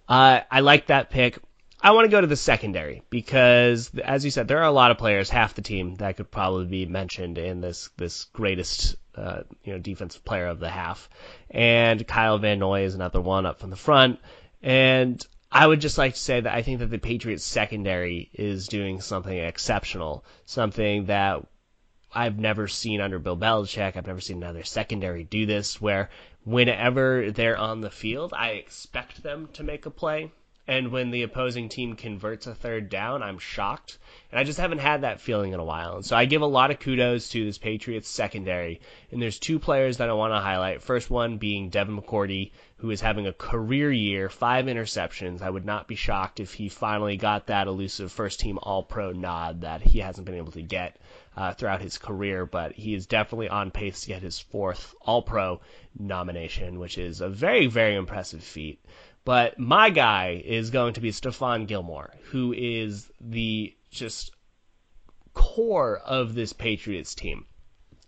Uh, 0.08 0.42
I 0.52 0.60
like 0.60 0.88
that 0.88 1.10
pick. 1.10 1.40
I 1.82 1.92
want 1.92 2.06
to 2.06 2.12
go 2.12 2.22
to 2.22 2.28
the 2.28 2.36
secondary 2.36 3.02
because, 3.10 3.90
as 4.04 4.24
you 4.24 4.30
said, 4.30 4.48
there 4.48 4.60
are 4.60 4.66
a 4.66 4.72
lot 4.72 4.92
of 4.92 4.98
players, 4.98 5.30
half 5.30 5.56
the 5.56 5.62
team, 5.62 5.96
that 5.96 6.18
could 6.18 6.30
probably 6.30 6.66
be 6.66 6.86
mentioned 6.86 7.38
in 7.38 7.62
this 7.62 7.90
this 7.98 8.26
greatest 8.26 8.98
uh, 9.16 9.44
you 9.64 9.74
know 9.74 9.80
defensive 9.80 10.24
player 10.26 10.48
of 10.48 10.60
the 10.60 10.70
half. 10.70 11.10
And 11.50 12.06
Kyle 12.06 12.38
Van 12.38 12.60
Noy 12.60 12.84
is 12.84 12.96
another 12.96 13.22
one 13.22 13.46
up 13.46 13.60
from 13.60 13.70
the 13.70 13.76
front. 13.76 14.20
And 14.62 15.26
I 15.52 15.66
would 15.66 15.82
just 15.82 15.98
like 15.98 16.14
to 16.14 16.20
say 16.20 16.42
that 16.42 16.54
I 16.54 16.62
think 16.62 16.80
that 16.80 16.92
the 16.92 17.00
Patriots 17.00 17.44
secondary 17.44 18.30
is 18.34 18.68
doing 18.68 19.02
something 19.02 19.36
exceptional, 19.36 20.24
something 20.46 21.06
that 21.06 21.44
I've 22.14 22.38
never 22.38 22.68
seen 22.68 23.02
under 23.02 23.18
Bill 23.18 23.38
Belichick. 23.38 23.96
I've 23.96 24.08
never 24.08 24.22
seen 24.22 24.38
another 24.38 24.64
secondary 24.64 25.24
do 25.24 25.48
this 25.48 25.82
where 25.82 26.10
whenever 26.44 27.32
they're 27.32 27.58
on 27.58 27.82
the 27.82 27.90
field, 27.90 28.34
I 28.36 28.50
expect 28.52 29.24
them 29.24 29.50
to 29.54 29.64
make 29.64 29.86
a 29.86 29.92
play. 29.92 30.32
And 30.68 30.92
when 30.92 31.10
the 31.10 31.24
opposing 31.24 31.68
team 31.68 31.96
converts 31.96 32.46
a 32.46 32.54
third 32.54 32.90
down, 32.90 33.24
I'm 33.24 33.40
shocked. 33.40 33.98
And 34.32 34.40
I 34.40 34.44
just 34.44 34.60
haven't 34.60 34.78
had 34.78 35.02
that 35.02 35.20
feeling 35.20 35.54
in 35.54 35.60
a 35.60 35.64
while. 35.64 35.96
And 35.96 36.06
so 36.06 36.16
I 36.16 36.26
give 36.26 36.44
a 36.44 36.46
lot 36.46 36.70
of 36.70 36.80
kudos 36.80 37.30
to 37.30 37.44
this 37.44 37.58
Patriots 37.58 38.08
secondary. 38.08 38.82
And 39.12 39.20
there's 39.20 39.40
two 39.40 39.58
players 39.58 39.98
that 39.98 40.10
I 40.10 40.14
want 40.14 40.32
to 40.32 40.40
highlight. 40.40 40.84
First 40.84 41.10
one 41.10 41.40
being 41.40 41.70
Devin 41.70 42.00
McCourty, 42.00 42.52
who 42.80 42.92
is 42.92 43.02
having 43.02 43.28
a 43.28 43.34
career 43.34 43.92
year, 43.92 44.30
five 44.30 44.66
interceptions. 44.66 45.42
I 45.42 45.50
would 45.50 45.66
not 45.66 45.88
be 45.88 45.96
shocked 45.96 46.40
if 46.40 46.54
he 46.54 46.70
finally 46.70 47.18
got 47.18 47.48
that 47.48 47.68
elusive 47.68 48.10
first 48.10 48.40
team 48.40 48.58
All 48.64 48.84
Pro 48.84 49.12
nod 49.12 49.62
that 49.62 49.82
he 49.82 50.00
hasn't 50.00 50.26
been 50.26 50.36
able 50.36 50.54
to 50.54 50.62
get 50.62 50.98
uh, 51.36 51.54
throughout 51.54 51.82
his 51.82 51.98
career. 51.98 52.46
But 52.46 52.72
he 52.74 52.94
is 52.94 53.06
definitely 53.06 53.50
on 53.50 53.72
pace 53.72 54.02
to 54.02 54.08
get 54.08 54.22
his 54.22 54.40
fourth 54.40 54.96
All 55.02 55.22
Pro 55.22 55.60
nomination, 55.98 56.80
which 56.80 56.98
is 56.98 57.20
a 57.20 57.28
very, 57.28 57.68
very 57.68 57.96
impressive 57.96 58.44
feat. 58.44 58.84
But 59.26 59.60
my 59.60 59.90
guy 59.90 60.42
is 60.46 60.70
going 60.70 60.94
to 60.94 61.02
be 61.02 61.12
Stephon 61.12 61.68
Gilmore, 61.68 62.14
who 62.32 62.54
is 62.54 63.12
the 63.20 63.76
just 63.92 64.32
core 65.34 65.98
of 65.98 66.34
this 66.34 66.54
Patriots 66.54 67.14
team. 67.14 67.46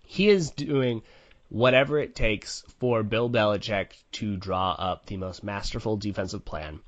He 0.06 0.30
is 0.30 0.52
doing 0.52 1.04
whatever 1.52 2.00
it 2.00 2.16
takes 2.16 2.64
for 2.80 3.04
Bill 3.04 3.30
Belichick 3.30 3.92
to 4.14 4.38
draw 4.38 4.72
up 4.72 5.06
the 5.06 5.18
most 5.18 5.44
masterful 5.44 5.98
defensive 5.98 6.46
plan. 6.46 6.80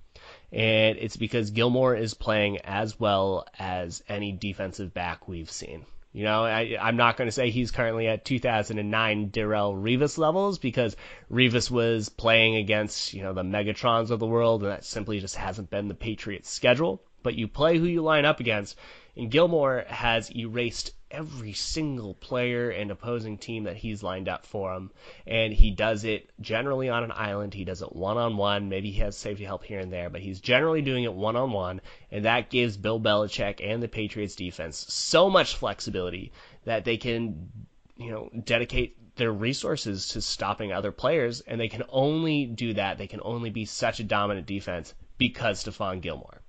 And 0.53 0.97
it's 0.99 1.17
because 1.17 1.51
Gilmore 1.51 1.95
is 1.95 2.13
playing 2.13 2.59
as 2.59 2.97
well 2.97 3.45
as 3.59 4.01
any 4.07 4.31
defensive 4.31 4.93
back 4.93 5.27
we've 5.27 5.51
seen. 5.51 5.85
You 6.13 6.23
know, 6.23 6.45
I, 6.45 6.77
I'm 6.79 6.95
not 6.95 7.17
going 7.17 7.27
to 7.27 7.33
say 7.33 7.49
he's 7.49 7.71
currently 7.71 8.07
at 8.07 8.23
2009 8.23 9.31
Darrelle 9.31 9.73
Revis 9.75 10.17
levels 10.17 10.59
because 10.59 10.95
Revis 11.29 11.69
was 11.69 12.07
playing 12.07 12.55
against, 12.55 13.13
you 13.13 13.21
know, 13.21 13.33
the 13.33 13.43
Megatrons 13.43 14.11
of 14.11 14.19
the 14.19 14.27
world, 14.27 14.63
and 14.63 14.71
that 14.71 14.85
simply 14.85 15.19
just 15.19 15.35
hasn't 15.35 15.71
been 15.71 15.89
the 15.89 15.93
Patriots' 15.93 16.49
schedule. 16.49 17.01
But 17.21 17.35
you 17.35 17.47
play 17.47 17.79
who 17.79 17.85
you 17.85 18.01
line 18.01 18.25
up 18.25 18.39
against, 18.39 18.77
and 19.15 19.29
Gilmore 19.29 19.85
has 19.87 20.35
erased 20.35 20.91
every 21.13 21.53
single 21.53 22.15
player 22.15 22.71
and 22.71 22.89
opposing 22.89 23.37
team 23.37 23.65
that 23.65 23.77
he's 23.77 24.01
lined 24.01 24.27
up 24.27 24.45
for 24.45 24.73
him. 24.73 24.91
And 25.27 25.53
he 25.53 25.69
does 25.69 26.03
it 26.03 26.29
generally 26.41 26.89
on 26.89 27.03
an 27.03 27.11
island. 27.13 27.53
He 27.53 27.63
does 27.63 27.83
it 27.83 27.95
one 27.95 28.17
on 28.17 28.35
one. 28.35 28.69
Maybe 28.69 28.89
he 28.89 28.99
has 29.01 29.15
safety 29.15 29.43
help 29.43 29.63
here 29.63 29.79
and 29.79 29.93
there, 29.93 30.09
but 30.09 30.21
he's 30.21 30.41
generally 30.41 30.81
doing 30.81 31.03
it 31.03 31.13
one 31.13 31.35
on 31.35 31.51
one. 31.51 31.81
And 32.11 32.25
that 32.25 32.49
gives 32.49 32.75
Bill 32.75 32.99
Belichick 32.99 33.61
and 33.63 33.83
the 33.83 33.87
Patriots 33.87 34.35
defense 34.35 34.85
so 34.89 35.29
much 35.29 35.55
flexibility 35.55 36.31
that 36.65 36.83
they 36.83 36.97
can, 36.97 37.51
you 37.95 38.09
know, 38.11 38.29
dedicate 38.43 39.15
their 39.15 39.31
resources 39.31 40.07
to 40.09 40.21
stopping 40.21 40.73
other 40.73 40.91
players. 40.91 41.41
And 41.41 41.61
they 41.61 41.69
can 41.69 41.83
only 41.89 42.47
do 42.47 42.73
that. 42.73 42.97
They 42.97 43.07
can 43.07 43.21
only 43.23 43.51
be 43.51 43.65
such 43.65 43.99
a 43.99 44.03
dominant 44.03 44.47
defense 44.47 44.95
because 45.19 45.63
Stephon 45.63 46.01
Gilmore. 46.01 46.42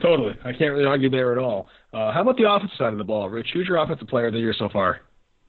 Totally. 0.00 0.36
I 0.44 0.52
can't 0.52 0.72
really 0.72 0.84
argue 0.84 1.10
there 1.10 1.32
at 1.32 1.38
all. 1.38 1.68
Uh, 1.92 2.12
how 2.12 2.22
about 2.22 2.36
the 2.36 2.50
offensive 2.50 2.76
side 2.78 2.92
of 2.92 2.98
the 2.98 3.04
ball, 3.04 3.28
Rich? 3.28 3.48
Who's 3.52 3.66
your 3.66 3.78
offensive 3.78 4.08
player 4.08 4.26
of 4.26 4.32
the 4.32 4.38
year 4.38 4.54
so 4.56 4.68
far? 4.68 5.00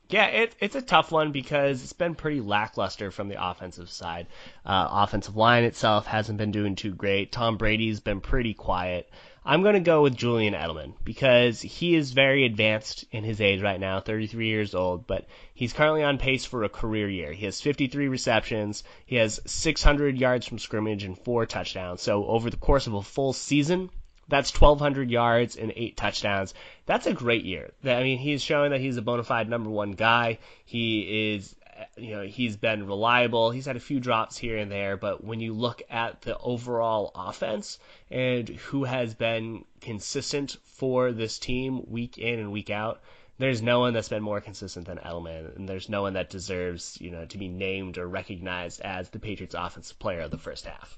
Yeah, 0.10 0.26
it, 0.26 0.56
it's 0.60 0.76
a 0.76 0.82
tough 0.82 1.12
one 1.12 1.32
because 1.32 1.84
it's 1.84 1.94
been 1.94 2.16
pretty 2.16 2.42
lackluster 2.42 3.12
from 3.12 3.30
the 3.30 3.48
offensive 3.48 3.92
side. 3.92 4.26
Uh, 4.66 4.88
offensive 4.90 5.36
line 5.36 5.66
itself 5.66 6.08
hasn't 6.08 6.40
been 6.40 6.50
doing 6.50 6.76
too 6.76 6.96
great. 6.96 7.32
Tom 7.32 7.58
Brady's 7.58 8.00
been 8.00 8.20
pretty 8.20 8.56
quiet. 8.56 9.08
I'm 9.46 9.62
going 9.62 9.76
to 9.76 9.82
go 9.82 10.02
with 10.02 10.18
Julian 10.18 10.56
Edelman 10.56 10.94
because 11.04 11.62
he 11.62 11.94
is 11.94 12.12
very 12.12 12.44
advanced 12.46 13.06
in 13.12 13.24
his 13.24 13.40
age 13.40 13.62
right 13.62 13.80
now, 13.80 14.00
33 14.00 14.48
years 14.48 14.74
old, 14.74 15.06
but 15.06 15.28
he's 15.54 15.74
currently 15.74 16.04
on 16.04 16.18
pace 16.18 16.44
for 16.44 16.64
a 16.64 16.70
career 16.70 17.08
year. 17.08 17.32
He 17.32 17.46
has 17.46 17.62
53 17.62 18.08
receptions, 18.08 18.84
he 19.06 19.18
has 19.18 19.40
600 19.46 20.18
yards 20.18 20.48
from 20.48 20.58
scrimmage 20.58 21.04
and 21.04 21.18
four 21.20 21.46
touchdowns. 21.46 22.02
So 22.02 22.26
over 22.26 22.50
the 22.50 22.58
course 22.58 22.88
of 22.88 22.96
a 22.96 23.04
full 23.04 23.34
season, 23.34 23.92
that's 24.30 24.54
1,200 24.54 25.10
yards 25.10 25.56
and 25.56 25.74
eight 25.76 25.98
touchdowns. 25.98 26.54
That's 26.86 27.08
a 27.08 27.14
great 27.14 27.44
year. 27.44 27.72
I 27.84 28.04
mean, 28.04 28.18
he's 28.18 28.42
showing 28.42 28.72
that 28.72 28.80
he's 28.80 28.98
a 28.98 29.02
bona 29.02 29.24
fide 29.24 29.50
number 29.50 29.70
one 29.70 29.92
guy. 29.92 30.40
He 30.66 31.34
is, 31.34 31.56
you 31.98 32.16
know, 32.16 32.24
he's 32.24 32.56
been 32.56 32.88
reliable. 32.88 33.52
He's 33.52 33.66
had 33.66 33.76
a 33.76 33.82
few 33.82 34.00
drops 34.00 34.38
here 34.38 34.58
and 34.58 34.72
there, 34.72 34.98
but 34.98 35.24
when 35.24 35.40
you 35.40 35.54
look 35.54 35.82
at 35.90 36.22
the 36.22 36.38
overall 36.38 37.12
offense 37.16 37.80
and 38.10 38.48
who 38.48 38.84
has 38.84 39.14
been 39.14 39.66
consistent 39.82 40.58
for 40.64 41.12
this 41.12 41.40
team 41.40 41.84
week 41.88 42.18
in 42.18 42.40
and 42.40 42.52
week 42.52 42.70
out, 42.70 43.02
there's 43.40 43.62
no 43.62 43.80
one 43.80 43.94
that's 43.94 44.10
been 44.10 44.22
more 44.22 44.42
consistent 44.42 44.86
than 44.86 44.98
Edelman, 44.98 45.56
and 45.56 45.68
there's 45.68 45.88
no 45.88 46.02
one 46.02 46.14
that 46.14 46.30
deserves, 46.30 46.98
you 47.00 47.10
know, 47.10 47.26
to 47.26 47.38
be 47.38 47.48
named 47.48 47.98
or 47.98 48.06
recognized 48.06 48.82
as 48.82 49.10
the 49.10 49.20
Patriots' 49.20 49.56
offensive 49.58 49.98
player 49.98 50.22
of 50.22 50.32
the 50.32 50.38
first 50.38 50.66
half. 50.66 50.98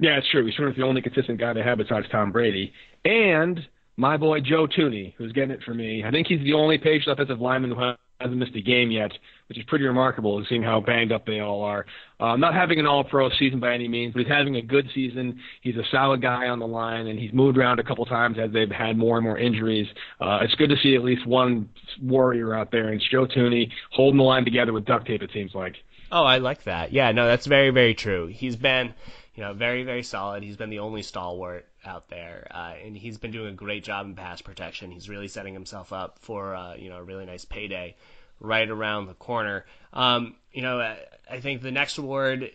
Yeah, 0.00 0.16
it's 0.16 0.30
true. 0.30 0.46
He's 0.46 0.56
sort 0.56 0.70
of 0.70 0.76
the 0.76 0.82
only 0.82 1.02
consistent 1.02 1.38
guy 1.38 1.52
they 1.52 1.62
have 1.62 1.76
besides 1.76 2.06
Tom 2.10 2.32
Brady. 2.32 2.72
And 3.04 3.60
my 3.98 4.16
boy 4.16 4.40
Joe 4.40 4.66
Thuney, 4.66 5.12
who's 5.18 5.32
getting 5.32 5.50
it 5.50 5.62
for 5.62 5.74
me. 5.74 6.02
I 6.04 6.10
think 6.10 6.26
he's 6.26 6.42
the 6.42 6.54
only 6.54 6.78
Patriots 6.78 7.06
offensive 7.06 7.38
lineman 7.38 7.72
who 7.72 7.92
hasn't 8.18 8.38
missed 8.38 8.56
a 8.56 8.62
game 8.62 8.90
yet, 8.90 9.12
which 9.50 9.58
is 9.58 9.64
pretty 9.64 9.84
remarkable 9.84 10.42
seeing 10.48 10.62
how 10.62 10.80
banged 10.80 11.12
up 11.12 11.26
they 11.26 11.40
all 11.40 11.62
are. 11.62 11.84
Uh, 12.18 12.34
not 12.36 12.54
having 12.54 12.78
an 12.78 12.86
all-pro 12.86 13.28
season 13.38 13.60
by 13.60 13.74
any 13.74 13.88
means, 13.88 14.14
but 14.14 14.20
he's 14.20 14.32
having 14.32 14.56
a 14.56 14.62
good 14.62 14.88
season. 14.94 15.38
He's 15.60 15.76
a 15.76 15.84
solid 15.90 16.22
guy 16.22 16.48
on 16.48 16.60
the 16.60 16.66
line, 16.66 17.06
and 17.06 17.18
he's 17.18 17.32
moved 17.34 17.58
around 17.58 17.78
a 17.78 17.84
couple 17.84 18.06
times 18.06 18.38
as 18.38 18.50
they've 18.52 18.70
had 18.70 18.96
more 18.96 19.18
and 19.18 19.24
more 19.24 19.36
injuries. 19.36 19.86
Uh, 20.18 20.38
it's 20.40 20.54
good 20.54 20.70
to 20.70 20.76
see 20.82 20.94
at 20.94 21.04
least 21.04 21.26
one 21.26 21.68
warrior 22.02 22.54
out 22.54 22.70
there, 22.70 22.86
and 22.86 23.02
it's 23.02 23.10
Joe 23.10 23.26
Thuney 23.26 23.70
holding 23.92 24.16
the 24.16 24.24
line 24.24 24.46
together 24.46 24.72
with 24.72 24.86
duct 24.86 25.06
tape, 25.06 25.22
it 25.22 25.30
seems 25.34 25.54
like. 25.54 25.76
Oh, 26.10 26.24
I 26.24 26.38
like 26.38 26.64
that. 26.64 26.90
Yeah, 26.90 27.12
no, 27.12 27.26
that's 27.26 27.46
very, 27.46 27.68
very 27.68 27.94
true. 27.94 28.28
He's 28.28 28.56
been– 28.56 28.94
you 29.34 29.42
know, 29.42 29.52
very, 29.52 29.84
very 29.84 30.02
solid. 30.02 30.42
He's 30.42 30.56
been 30.56 30.70
the 30.70 30.80
only 30.80 31.02
stalwart 31.02 31.66
out 31.84 32.08
there, 32.08 32.48
uh, 32.50 32.74
and 32.84 32.96
he's 32.96 33.18
been 33.18 33.30
doing 33.30 33.52
a 33.52 33.56
great 33.56 33.84
job 33.84 34.06
in 34.06 34.14
pass 34.14 34.42
protection. 34.42 34.90
He's 34.90 35.08
really 35.08 35.28
setting 35.28 35.54
himself 35.54 35.92
up 35.92 36.18
for, 36.18 36.54
uh, 36.54 36.74
you 36.74 36.90
know, 36.90 36.96
a 36.96 37.02
really 37.02 37.26
nice 37.26 37.44
payday 37.44 37.96
right 38.40 38.68
around 38.68 39.06
the 39.06 39.14
corner. 39.14 39.66
Um, 39.92 40.34
you 40.52 40.62
know, 40.62 40.80
I 41.30 41.40
think 41.40 41.62
the 41.62 41.70
next 41.70 41.98
award 41.98 42.50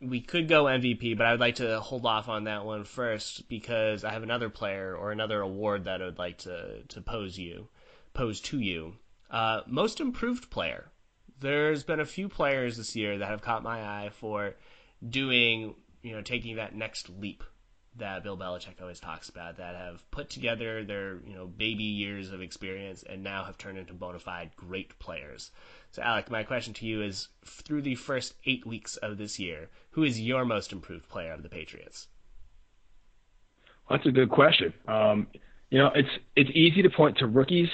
we 0.00 0.20
could 0.20 0.48
go 0.48 0.64
MVP, 0.64 1.16
but 1.16 1.26
I 1.26 1.32
would 1.32 1.40
like 1.40 1.56
to 1.56 1.80
hold 1.80 2.06
off 2.06 2.28
on 2.28 2.44
that 2.44 2.64
one 2.64 2.84
first 2.84 3.48
because 3.48 4.04
I 4.04 4.12
have 4.12 4.22
another 4.22 4.48
player 4.48 4.94
or 4.94 5.10
another 5.10 5.40
award 5.40 5.84
that 5.84 6.00
I 6.02 6.06
would 6.06 6.18
like 6.18 6.38
to 6.38 6.82
to 6.88 7.00
pose 7.00 7.38
you, 7.38 7.68
pose 8.14 8.40
to 8.42 8.58
you. 8.58 8.94
Uh, 9.30 9.62
most 9.66 10.00
improved 10.00 10.50
player. 10.50 10.90
There's 11.40 11.84
been 11.84 12.00
a 12.00 12.06
few 12.06 12.28
players 12.28 12.76
this 12.76 12.96
year 12.96 13.18
that 13.18 13.28
have 13.28 13.42
caught 13.42 13.62
my 13.62 13.80
eye 13.80 14.10
for 14.12 14.54
doing 15.08 15.74
you 16.02 16.12
know, 16.12 16.22
taking 16.22 16.56
that 16.56 16.74
next 16.74 17.08
leap 17.08 17.42
that 17.96 18.22
Bill 18.22 18.36
Belichick 18.36 18.80
always 18.80 19.00
talks 19.00 19.28
about 19.28 19.56
that 19.56 19.74
have 19.74 20.08
put 20.10 20.30
together 20.30 20.84
their, 20.84 21.18
you 21.26 21.34
know, 21.34 21.46
baby 21.46 21.84
years 21.84 22.30
of 22.30 22.40
experience 22.40 23.02
and 23.02 23.22
now 23.22 23.44
have 23.44 23.58
turned 23.58 23.78
into 23.78 23.92
bona 23.92 24.18
fide 24.18 24.50
great 24.56 24.98
players. 24.98 25.50
So, 25.92 26.02
Alec, 26.02 26.30
my 26.30 26.44
question 26.44 26.74
to 26.74 26.86
you 26.86 27.02
is 27.02 27.28
through 27.44 27.82
the 27.82 27.96
first 27.96 28.34
eight 28.44 28.66
weeks 28.66 28.96
of 28.96 29.18
this 29.18 29.38
year, 29.38 29.68
who 29.90 30.04
is 30.04 30.20
your 30.20 30.44
most 30.44 30.72
improved 30.72 31.08
player 31.08 31.32
of 31.32 31.42
the 31.42 31.48
Patriots? 31.48 32.06
That's 33.90 34.06
a 34.06 34.12
good 34.12 34.30
question. 34.30 34.74
Um, 34.86 35.26
you 35.70 35.78
know, 35.78 35.90
it's 35.94 36.08
it's 36.34 36.48
easy 36.54 36.80
to 36.80 36.88
point 36.88 37.18
to 37.18 37.26
rookies 37.26 37.68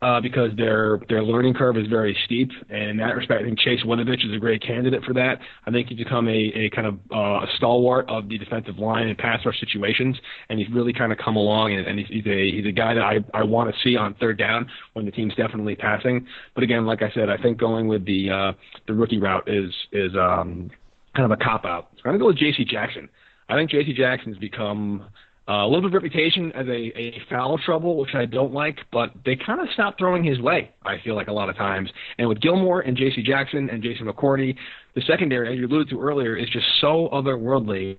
uh, 0.00 0.20
because 0.20 0.50
their 0.56 1.00
their 1.08 1.24
learning 1.24 1.54
curve 1.54 1.76
is 1.76 1.88
very 1.88 2.16
steep, 2.24 2.50
and 2.70 2.90
in 2.90 2.96
that 2.98 3.16
respect, 3.16 3.42
I 3.42 3.44
think 3.44 3.58
Chase 3.58 3.80
Winovich 3.84 4.24
is 4.24 4.32
a 4.32 4.38
great 4.38 4.62
candidate 4.62 5.02
for 5.02 5.12
that. 5.14 5.40
I 5.66 5.72
think 5.72 5.88
he's 5.88 5.98
become 5.98 6.28
a, 6.28 6.30
a 6.30 6.70
kind 6.70 6.86
of 6.86 6.94
uh, 7.10 7.44
a 7.44 7.46
stalwart 7.56 8.08
of 8.08 8.28
the 8.28 8.38
defensive 8.38 8.78
line 8.78 9.08
in 9.08 9.16
pass 9.16 9.44
rush 9.44 9.58
situations, 9.58 10.16
and 10.50 10.60
he's 10.60 10.68
really 10.70 10.92
kind 10.92 11.10
of 11.10 11.18
come 11.18 11.34
along, 11.34 11.72
and, 11.72 11.84
and 11.84 11.98
he's, 11.98 12.08
he's 12.08 12.26
a 12.26 12.50
he's 12.52 12.66
a 12.66 12.70
guy 12.70 12.94
that 12.94 13.02
I 13.02 13.18
I 13.34 13.42
want 13.42 13.74
to 13.74 13.80
see 13.82 13.96
on 13.96 14.14
third 14.14 14.38
down 14.38 14.68
when 14.92 15.04
the 15.04 15.10
team's 15.10 15.34
definitely 15.34 15.74
passing. 15.74 16.24
But 16.54 16.62
again, 16.62 16.86
like 16.86 17.02
I 17.02 17.10
said, 17.10 17.28
I 17.28 17.38
think 17.38 17.58
going 17.58 17.88
with 17.88 18.04
the 18.04 18.30
uh, 18.30 18.52
the 18.86 18.94
rookie 18.94 19.18
route 19.18 19.48
is 19.48 19.72
is 19.90 20.12
um, 20.14 20.70
kind 21.16 21.24
of 21.24 21.32
a 21.32 21.42
cop 21.42 21.64
out. 21.64 21.88
So 21.96 22.02
I'm 22.04 22.12
gonna 22.12 22.18
go 22.20 22.26
with 22.26 22.38
J.C. 22.38 22.64
Jackson. 22.64 23.08
I 23.48 23.56
think 23.56 23.68
J.C. 23.68 23.94
Jackson's 23.94 24.38
become 24.38 25.06
uh, 25.48 25.52
a 25.52 25.66
little 25.66 25.82
bit 25.82 25.96
of 25.96 26.02
reputation 26.02 26.52
as 26.52 26.66
a, 26.68 26.98
a 26.98 27.22
foul 27.28 27.58
trouble, 27.58 27.96
which 27.96 28.14
I 28.14 28.26
don't 28.26 28.52
like, 28.52 28.78
but 28.92 29.10
they 29.24 29.34
kind 29.34 29.60
of 29.60 29.68
stopped 29.74 29.98
throwing 29.98 30.22
his 30.22 30.40
way, 30.40 30.70
I 30.84 30.98
feel 31.02 31.16
like, 31.16 31.26
a 31.26 31.32
lot 31.32 31.48
of 31.48 31.56
times. 31.56 31.90
And 32.18 32.28
with 32.28 32.40
Gilmore 32.40 32.80
and 32.80 32.96
J.C. 32.96 33.22
Jackson 33.22 33.68
and 33.68 33.82
Jason 33.82 34.06
McCourty, 34.06 34.56
the 34.94 35.02
secondary, 35.02 35.52
as 35.52 35.58
you 35.58 35.66
alluded 35.66 35.90
to 35.90 36.00
earlier, 36.00 36.36
is 36.36 36.48
just 36.50 36.66
so 36.80 37.08
otherworldly. 37.12 37.98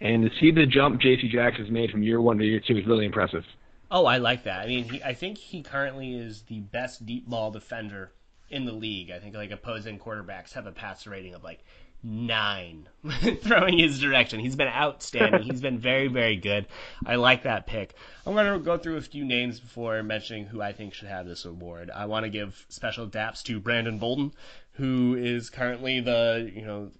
And 0.00 0.22
to 0.24 0.30
see 0.40 0.50
the 0.50 0.64
jump 0.64 1.00
J.C. 1.00 1.28
Jackson's 1.28 1.70
made 1.70 1.90
from 1.90 2.02
year 2.02 2.20
one 2.20 2.38
to 2.38 2.44
year 2.44 2.60
two 2.66 2.78
is 2.78 2.86
really 2.86 3.04
impressive. 3.04 3.44
Oh, 3.90 4.06
I 4.06 4.16
like 4.16 4.44
that. 4.44 4.60
I 4.60 4.66
mean, 4.66 4.84
he, 4.84 5.02
I 5.02 5.12
think 5.12 5.36
he 5.36 5.62
currently 5.62 6.14
is 6.14 6.42
the 6.42 6.60
best 6.60 7.04
deep 7.04 7.28
ball 7.28 7.50
defender 7.50 8.12
in 8.48 8.64
the 8.64 8.72
league. 8.72 9.10
I 9.10 9.18
think 9.18 9.34
like 9.34 9.50
opposing 9.50 9.98
quarterbacks 9.98 10.54
have 10.54 10.66
a 10.66 10.72
passer 10.72 11.10
rating 11.10 11.34
of 11.34 11.44
like 11.44 11.60
nine 12.02 12.88
throwing 13.42 13.78
his 13.78 14.00
direction. 14.00 14.40
He's 14.40 14.56
been 14.56 14.68
outstanding. 14.68 15.42
He's 15.42 15.60
been 15.60 15.78
very, 15.78 16.08
very 16.08 16.36
good. 16.36 16.66
I 17.06 17.16
like 17.16 17.44
that 17.44 17.66
pick. 17.66 17.94
I'm 18.26 18.34
going 18.34 18.52
to 18.52 18.58
go 18.58 18.78
through 18.78 18.96
a 18.96 19.02
few 19.02 19.24
names 19.24 19.60
before 19.60 20.02
mentioning 20.02 20.46
who 20.46 20.60
I 20.60 20.72
think 20.72 20.94
should 20.94 21.08
have 21.08 21.26
this 21.26 21.44
award. 21.44 21.90
I 21.90 22.06
want 22.06 22.24
to 22.24 22.30
give 22.30 22.66
special 22.68 23.06
daps 23.06 23.42
to 23.44 23.60
Brandon 23.60 23.98
Bolden, 23.98 24.32
who 24.72 25.16
is 25.18 25.50
currently 25.50 26.00
the, 26.00 26.50
you 26.54 26.62
know, 26.62 26.90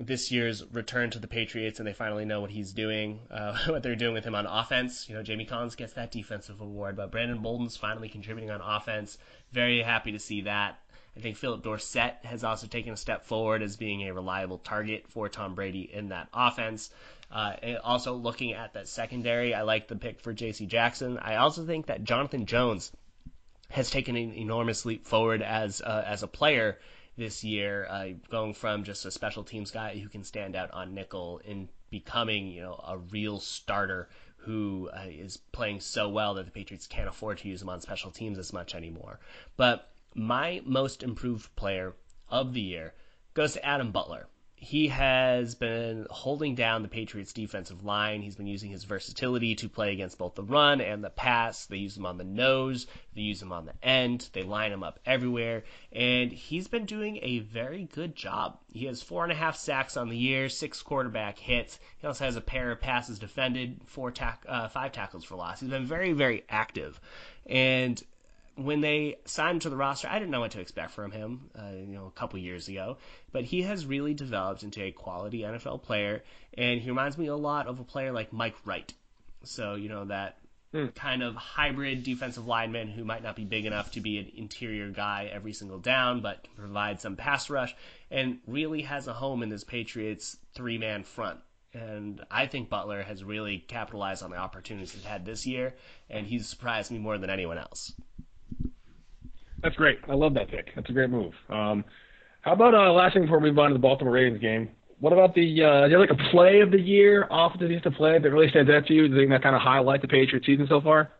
this 0.00 0.32
year's 0.32 0.64
return 0.72 1.10
to 1.10 1.18
the 1.18 1.28
Patriots, 1.28 1.78
and 1.78 1.86
they 1.86 1.92
finally 1.92 2.24
know 2.24 2.40
what 2.40 2.50
he's 2.50 2.72
doing, 2.72 3.20
uh, 3.30 3.56
what 3.66 3.82
they're 3.82 3.96
doing 3.96 4.14
with 4.14 4.24
him 4.24 4.34
on 4.34 4.46
offense. 4.46 5.08
You 5.08 5.14
know, 5.14 5.22
Jamie 5.22 5.44
Collins 5.44 5.76
gets 5.76 5.92
that 5.94 6.10
defensive 6.10 6.60
award, 6.60 6.96
but 6.96 7.10
Brandon 7.10 7.38
Bolden's 7.38 7.76
finally 7.76 8.08
contributing 8.08 8.50
on 8.50 8.60
offense. 8.60 9.18
Very 9.52 9.82
happy 9.82 10.12
to 10.12 10.18
see 10.18 10.42
that. 10.42 10.78
I 11.16 11.20
think 11.20 11.36
Phillip 11.36 11.62
Dorsett 11.62 12.24
has 12.24 12.42
also 12.42 12.66
taken 12.66 12.92
a 12.92 12.96
step 12.96 13.24
forward 13.24 13.62
as 13.62 13.76
being 13.76 14.02
a 14.02 14.14
reliable 14.14 14.58
target 14.58 15.06
for 15.08 15.28
Tom 15.28 15.54
Brady 15.54 15.88
in 15.92 16.08
that 16.08 16.28
offense. 16.34 16.90
Uh, 17.30 17.54
also, 17.82 18.14
looking 18.14 18.52
at 18.52 18.74
that 18.74 18.88
secondary, 18.88 19.54
I 19.54 19.62
like 19.62 19.88
the 19.88 19.96
pick 19.96 20.20
for 20.20 20.32
J.C. 20.32 20.66
Jackson. 20.66 21.18
I 21.18 21.36
also 21.36 21.64
think 21.64 21.86
that 21.86 22.04
Jonathan 22.04 22.46
Jones 22.46 22.92
has 23.70 23.90
taken 23.90 24.16
an 24.16 24.34
enormous 24.34 24.84
leap 24.84 25.06
forward 25.06 25.42
as 25.42 25.80
uh, 25.80 26.04
as 26.06 26.22
a 26.22 26.28
player 26.28 26.78
this 27.16 27.44
year, 27.44 27.86
uh, 27.88 28.08
going 28.30 28.54
from 28.54 28.84
just 28.84 29.04
a 29.04 29.10
special 29.10 29.44
teams 29.44 29.70
guy 29.70 29.98
who 29.98 30.08
can 30.08 30.24
stand 30.24 30.56
out 30.56 30.72
on 30.72 30.94
nickel 30.94 31.40
in 31.44 31.68
becoming 31.90 32.48
you 32.48 32.62
know 32.62 32.80
a 32.86 32.98
real 32.98 33.38
starter 33.38 34.08
who 34.38 34.90
uh, 34.92 35.06
is 35.08 35.38
playing 35.52 35.80
so 35.80 36.08
well 36.08 36.34
that 36.34 36.44
the 36.44 36.50
Patriots 36.50 36.86
can't 36.86 37.08
afford 37.08 37.38
to 37.38 37.48
use 37.48 37.62
him 37.62 37.68
on 37.68 37.80
special 37.80 38.10
teams 38.10 38.38
as 38.38 38.52
much 38.52 38.74
anymore. 38.74 39.18
But 39.56 39.88
my 40.14 40.60
most 40.64 41.02
improved 41.02 41.54
player 41.56 41.94
of 42.28 42.54
the 42.54 42.60
year 42.60 42.94
goes 43.34 43.54
to 43.54 43.64
Adam 43.64 43.90
Butler. 43.90 44.28
he 44.64 44.88
has 44.88 45.54
been 45.54 46.06
holding 46.08 46.54
down 46.54 46.82
the 46.82 46.88
Patriots 46.88 47.34
defensive 47.34 47.84
line. 47.84 48.22
He's 48.22 48.36
been 48.36 48.46
using 48.46 48.70
his 48.70 48.84
versatility 48.84 49.54
to 49.56 49.68
play 49.68 49.92
against 49.92 50.16
both 50.16 50.36
the 50.36 50.42
run 50.42 50.80
and 50.80 51.04
the 51.04 51.10
pass. 51.10 51.66
They 51.66 51.76
use 51.76 51.98
him 51.98 52.06
on 52.06 52.16
the 52.16 52.24
nose, 52.24 52.86
they 53.14 53.20
use 53.20 53.42
him 53.42 53.52
on 53.52 53.66
the 53.66 53.74
end, 53.82 54.30
they 54.32 54.42
line 54.42 54.72
him 54.72 54.82
up 54.82 55.00
everywhere, 55.04 55.64
and 55.92 56.32
he's 56.32 56.66
been 56.66 56.86
doing 56.86 57.18
a 57.20 57.40
very 57.40 57.84
good 57.84 58.16
job. 58.16 58.58
He 58.72 58.86
has 58.86 59.02
four 59.02 59.22
and 59.22 59.32
a 59.32 59.36
half 59.36 59.56
sacks 59.56 59.98
on 59.98 60.08
the 60.08 60.16
year, 60.16 60.48
six 60.48 60.80
quarterback 60.80 61.38
hits. 61.38 61.78
He 61.98 62.06
also 62.06 62.24
has 62.24 62.36
a 62.36 62.40
pair 62.40 62.70
of 62.70 62.80
passes 62.80 63.18
defended, 63.18 63.82
four 63.84 64.10
tack, 64.12 64.46
uh, 64.48 64.68
five 64.68 64.92
tackles 64.92 65.24
for 65.24 65.36
loss. 65.36 65.60
He's 65.60 65.68
been 65.68 65.84
very, 65.84 66.14
very 66.14 66.44
active, 66.48 66.98
and 67.44 68.02
when 68.56 68.80
they 68.80 69.16
signed 69.24 69.56
him 69.56 69.60
to 69.60 69.70
the 69.70 69.76
roster, 69.76 70.08
I 70.08 70.18
didn't 70.18 70.30
know 70.30 70.40
what 70.40 70.52
to 70.52 70.60
expect 70.60 70.92
from 70.92 71.10
him, 71.10 71.50
uh, 71.58 71.72
you 71.72 71.94
know, 71.94 72.06
a 72.06 72.10
couple 72.10 72.38
years 72.38 72.68
ago. 72.68 72.98
But 73.32 73.44
he 73.44 73.62
has 73.62 73.84
really 73.84 74.14
developed 74.14 74.62
into 74.62 74.82
a 74.82 74.92
quality 74.92 75.40
NFL 75.40 75.82
player, 75.82 76.22
and 76.56 76.80
he 76.80 76.88
reminds 76.88 77.18
me 77.18 77.26
a 77.26 77.36
lot 77.36 77.66
of 77.66 77.80
a 77.80 77.84
player 77.84 78.12
like 78.12 78.32
Mike 78.32 78.54
Wright. 78.64 78.92
So 79.42 79.74
you 79.74 79.88
know 79.88 80.04
that 80.06 80.38
mm. 80.72 80.94
kind 80.94 81.22
of 81.22 81.34
hybrid 81.34 82.04
defensive 82.04 82.46
lineman 82.46 82.88
who 82.88 83.04
might 83.04 83.22
not 83.22 83.36
be 83.36 83.44
big 83.44 83.66
enough 83.66 83.90
to 83.92 84.00
be 84.00 84.18
an 84.18 84.30
interior 84.36 84.88
guy 84.90 85.28
every 85.32 85.52
single 85.52 85.78
down, 85.78 86.20
but 86.20 86.44
can 86.44 86.54
provide 86.54 87.00
some 87.00 87.16
pass 87.16 87.50
rush, 87.50 87.74
and 88.10 88.38
really 88.46 88.82
has 88.82 89.08
a 89.08 89.12
home 89.12 89.42
in 89.42 89.48
this 89.48 89.64
Patriots 89.64 90.36
three-man 90.54 91.02
front. 91.02 91.40
And 91.72 92.24
I 92.30 92.46
think 92.46 92.68
Butler 92.68 93.02
has 93.02 93.24
really 93.24 93.58
capitalized 93.58 94.22
on 94.22 94.30
the 94.30 94.36
opportunities 94.36 94.92
he's 94.92 95.04
had 95.04 95.26
this 95.26 95.44
year, 95.44 95.74
and 96.08 96.24
he's 96.24 96.48
surprised 96.48 96.92
me 96.92 96.98
more 96.98 97.18
than 97.18 97.30
anyone 97.30 97.58
else. 97.58 97.92
That's 99.64 99.76
great. 99.76 99.98
I 100.08 100.14
love 100.14 100.34
that 100.34 100.50
pick. 100.50 100.72
That's 100.76 100.90
a 100.90 100.92
great 100.92 101.08
move. 101.08 101.32
Um, 101.48 101.84
how 102.42 102.52
about 102.52 102.74
uh, 102.74 102.92
last 102.92 103.14
thing 103.14 103.22
before 103.22 103.40
we 103.40 103.48
move 103.48 103.58
on 103.58 103.70
to 103.70 103.72
the 103.72 103.80
Baltimore 103.80 104.12
Ravens 104.12 104.38
game? 104.40 104.68
What 105.00 105.14
about 105.14 105.34
the 105.34 105.64
uh, 105.64 105.98
like 105.98 106.10
a 106.10 106.30
play 106.30 106.60
of 106.60 106.70
the 106.70 106.80
year 106.80 107.26
off 107.30 107.58
the 107.58 107.80
to 107.80 107.90
play 107.90 108.18
that 108.18 108.30
really 108.30 108.50
stands 108.50 108.70
out 108.70 108.86
to 108.86 108.92
you? 108.92 109.08
Do 109.08 109.14
you 109.14 109.20
think 109.20 109.30
that 109.30 109.42
kind 109.42 109.56
of 109.56 109.62
highlight 109.62 110.02
the 110.02 110.08
Patriots 110.08 110.46
season 110.46 110.66
so 110.68 110.82
far? 110.82 111.10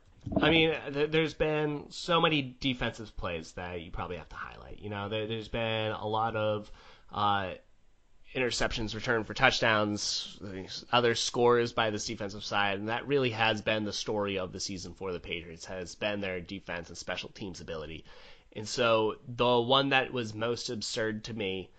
I 0.41 0.51
mean, 0.51 0.75
th- 0.93 1.11
there's 1.11 1.35
been 1.35 1.87
so 1.89 2.21
many 2.21 2.57
defensive 2.61 3.17
plays 3.17 3.53
that 3.53 3.81
you 3.81 3.91
probably 3.91 4.19
have 4.19 4.29
to 4.29 4.37
highlight. 4.37 4.79
You 4.79 4.91
know, 4.91 5.09
there, 5.09 5.27
has 5.27 5.49
been 5.49 5.93
a 5.93 6.07
lot 6.07 6.37
of 6.37 6.71
uh, 7.13 7.53
interceptions 8.35 8.95
returned 8.95 9.27
for 9.27 9.35
touchdowns, 9.35 10.39
other 10.93 11.15
scores 11.15 11.73
by 11.73 11.91
this 11.91 12.07
defensive 12.07 12.45
side, 12.45 12.79
and 12.79 12.89
that 12.89 13.07
really 13.07 13.31
has 13.31 13.63
been 13.63 13.85
the 13.85 13.93
story 13.93 14.39
of 14.39 14.53
the 14.53 14.61
season 14.61 14.93
for 14.93 15.13
the 15.13 15.21
Patriots. 15.21 15.65
Has 15.67 15.95
been 15.95 16.21
their 16.21 16.41
defense 16.41 16.89
and 16.89 16.99
special 16.99 17.29
teams 17.31 17.61
ability. 17.61 18.05
And 18.57 18.69
so 18.69 19.17
the 19.27 19.61
one 19.61 19.89
that 19.91 20.13
was 20.13 20.35
most 20.35 20.71
absurd 20.71 21.25
to 21.25 21.35
me 21.35 21.71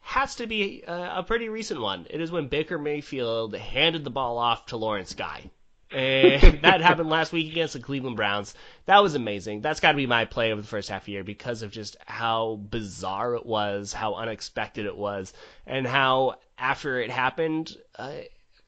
has 0.00 0.34
to 0.36 0.46
be 0.46 0.82
a, 0.86 1.18
a 1.18 1.22
pretty 1.22 1.48
recent 1.48 1.80
one. 1.80 2.06
It 2.10 2.20
is 2.20 2.30
when 2.30 2.48
Baker 2.48 2.78
Mayfield 2.78 3.54
handed 3.54 4.04
the 4.04 4.10
ball 4.10 4.36
off 4.38 4.66
to 4.66 4.76
Lawrence 4.76 5.14
Guy. 5.14 5.50
And 5.90 6.60
that 6.62 6.80
happened 6.80 7.08
last 7.08 7.32
week 7.32 7.50
against 7.50 7.74
the 7.74 7.80
Cleveland 7.80 8.16
Browns. 8.16 8.54
That 8.86 9.02
was 9.02 9.14
amazing. 9.14 9.60
That's 9.60 9.80
got 9.80 9.92
to 9.92 9.96
be 9.96 10.06
my 10.06 10.24
play 10.24 10.50
of 10.50 10.58
the 10.58 10.66
first 10.66 10.88
half 10.88 11.08
year 11.08 11.22
because 11.24 11.62
of 11.62 11.70
just 11.70 11.96
how 12.06 12.56
bizarre 12.56 13.34
it 13.34 13.46
was, 13.46 13.92
how 13.92 14.14
unexpected 14.14 14.86
it 14.86 14.96
was, 14.96 15.32
and 15.66 15.86
how 15.86 16.36
after 16.58 17.00
it 17.00 17.10
happened, 17.10 17.76
uh, 17.96 18.12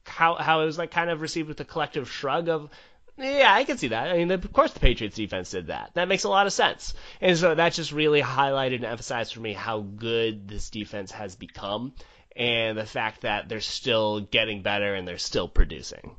how 0.05 0.35
how 0.35 0.63
it 0.63 0.67
was 0.67 0.79
like 0.79 0.91
kind 0.91 1.11
of 1.11 1.21
received 1.21 1.49
with 1.49 1.61
a 1.61 1.65
collective 1.65 2.11
shrug 2.11 2.49
of 2.49 2.69
yeah, 3.16 3.52
I 3.54 3.64
can 3.64 3.78
see 3.78 3.88
that. 3.88 4.11
I 4.11 4.16
mean, 4.16 4.30
of 4.30 4.52
course 4.52 4.73
the 4.73 4.80
Patriots 4.80 5.16
defense 5.16 5.50
did 5.50 5.68
that. 5.68 5.92
That 5.94 6.09
makes 6.09 6.25
a 6.25 6.28
lot 6.28 6.47
of 6.47 6.52
sense. 6.52 6.94
And 7.21 7.37
so 7.38 7.54
that 7.54 7.73
just 7.73 7.92
really 7.92 8.21
highlighted 8.21 8.76
and 8.76 8.85
emphasized 8.85 9.35
for 9.35 9.40
me 9.40 9.52
how 9.52 9.80
good 9.80 10.49
this 10.49 10.71
defense 10.71 11.12
has 11.12 11.37
become 11.37 11.94
and 12.37 12.76
the 12.76 12.87
fact 12.87 13.21
that 13.23 13.49
they're 13.49 13.61
still 13.61 14.21
getting 14.21 14.62
better 14.62 14.94
and 14.94 15.06
they're 15.06 15.18
still 15.18 15.49
producing. 15.49 16.16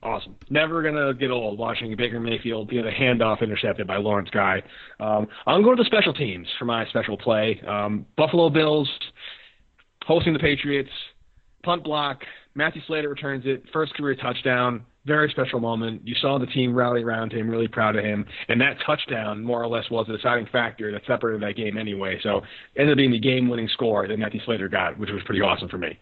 Awesome. 0.00 0.36
Never 0.48 0.82
gonna 0.82 1.12
get 1.14 1.32
old 1.32 1.58
watching 1.58 1.96
Baker 1.96 2.20
Mayfield 2.20 2.70
get 2.70 2.86
a 2.86 2.90
handoff 2.90 3.42
intercepted 3.42 3.88
by 3.88 3.96
Lawrence 3.96 4.30
Guy. 4.30 4.62
Um, 5.00 5.26
I'm 5.44 5.64
going 5.64 5.76
to 5.76 5.82
the 5.82 5.88
special 5.88 6.14
teams 6.14 6.46
for 6.56 6.66
my 6.66 6.86
special 6.86 7.16
play. 7.16 7.60
Um, 7.66 8.06
Buffalo 8.16 8.48
Bills 8.48 8.88
hosting 10.06 10.32
the 10.32 10.38
Patriots. 10.38 10.90
Punt 11.64 11.82
block. 11.82 12.22
Matthew 12.54 12.80
Slater 12.86 13.08
returns 13.08 13.42
it. 13.44 13.64
First 13.72 13.94
career 13.94 14.14
touchdown 14.14 14.86
very 15.08 15.28
special 15.30 15.58
moment. 15.58 16.02
You 16.04 16.14
saw 16.20 16.38
the 16.38 16.46
team 16.46 16.72
rally 16.74 17.02
around 17.02 17.32
him, 17.32 17.50
really 17.50 17.66
proud 17.66 17.96
of 17.96 18.04
him, 18.04 18.24
and 18.48 18.60
that 18.60 18.76
touchdown 18.86 19.42
more 19.42 19.60
or 19.60 19.66
less 19.66 19.90
was 19.90 20.06
the 20.06 20.16
deciding 20.16 20.46
factor 20.52 20.92
that 20.92 21.02
separated 21.06 21.42
that 21.42 21.56
game 21.56 21.76
anyway. 21.76 22.20
So 22.22 22.42
ended 22.76 22.92
up 22.92 22.98
being 22.98 23.10
the 23.10 23.18
game-winning 23.18 23.68
score 23.72 24.06
that 24.06 24.18
Matthew 24.18 24.40
Slater 24.44 24.68
got, 24.68 24.96
which 24.98 25.10
was 25.10 25.22
pretty 25.24 25.40
awesome 25.40 25.68
for 25.68 25.78
me. 25.78 25.98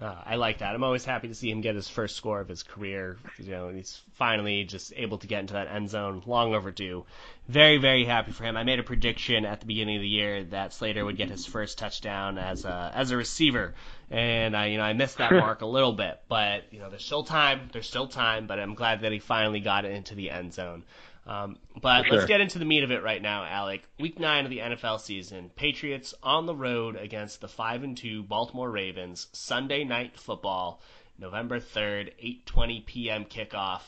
Uh, 0.00 0.14
I 0.24 0.36
like 0.36 0.58
that. 0.58 0.76
I'm 0.76 0.84
always 0.84 1.04
happy 1.04 1.26
to 1.26 1.34
see 1.34 1.50
him 1.50 1.60
get 1.60 1.74
his 1.74 1.88
first 1.88 2.14
score 2.14 2.40
of 2.40 2.48
his 2.48 2.62
career. 2.62 3.16
You 3.36 3.50
know, 3.50 3.68
he's 3.70 4.00
finally 4.14 4.62
just 4.62 4.92
able 4.94 5.18
to 5.18 5.26
get 5.26 5.40
into 5.40 5.54
that 5.54 5.66
end 5.66 5.90
zone, 5.90 6.22
long 6.24 6.54
overdue. 6.54 7.04
Very, 7.48 7.78
very 7.78 8.04
happy 8.04 8.30
for 8.30 8.44
him. 8.44 8.56
I 8.56 8.62
made 8.62 8.78
a 8.78 8.84
prediction 8.84 9.44
at 9.44 9.58
the 9.58 9.66
beginning 9.66 9.96
of 9.96 10.02
the 10.02 10.08
year 10.08 10.44
that 10.44 10.72
Slater 10.72 11.04
would 11.04 11.16
get 11.16 11.30
his 11.30 11.46
first 11.46 11.78
touchdown 11.78 12.38
as 12.38 12.64
a 12.64 12.92
as 12.94 13.10
a 13.10 13.16
receiver, 13.16 13.74
and 14.08 14.56
I, 14.56 14.66
you 14.66 14.76
know, 14.76 14.84
I 14.84 14.92
missed 14.92 15.18
that 15.18 15.32
mark 15.32 15.62
a 15.62 15.66
little 15.66 15.94
bit. 15.94 16.20
But 16.28 16.72
you 16.72 16.78
know, 16.78 16.90
there's 16.90 17.04
still 17.04 17.24
time. 17.24 17.68
There's 17.72 17.88
still 17.88 18.06
time. 18.06 18.46
But 18.46 18.60
I'm 18.60 18.74
glad 18.74 19.00
that 19.00 19.10
he 19.10 19.18
finally 19.18 19.60
got 19.60 19.84
it 19.84 19.92
into 19.92 20.14
the 20.14 20.30
end 20.30 20.54
zone. 20.54 20.84
Um, 21.28 21.58
but 21.82 22.06
sure. 22.06 22.16
let's 22.16 22.26
get 22.26 22.40
into 22.40 22.58
the 22.58 22.64
meat 22.64 22.82
of 22.84 22.90
it 22.90 23.02
right 23.02 23.20
now, 23.20 23.44
Alec. 23.44 23.82
Week 24.00 24.18
nine 24.18 24.46
of 24.46 24.50
the 24.50 24.60
NFL 24.60 24.98
season. 25.00 25.50
Patriots 25.54 26.14
on 26.22 26.46
the 26.46 26.54
road 26.54 26.96
against 26.96 27.42
the 27.42 27.48
five 27.48 27.82
and 27.82 27.94
two 27.94 28.22
Baltimore 28.22 28.70
Ravens. 28.70 29.26
Sunday 29.32 29.84
night 29.84 30.18
football, 30.18 30.80
November 31.18 31.60
third, 31.60 32.14
8:20 32.22 32.86
p.m. 32.86 33.24
kickoff. 33.26 33.82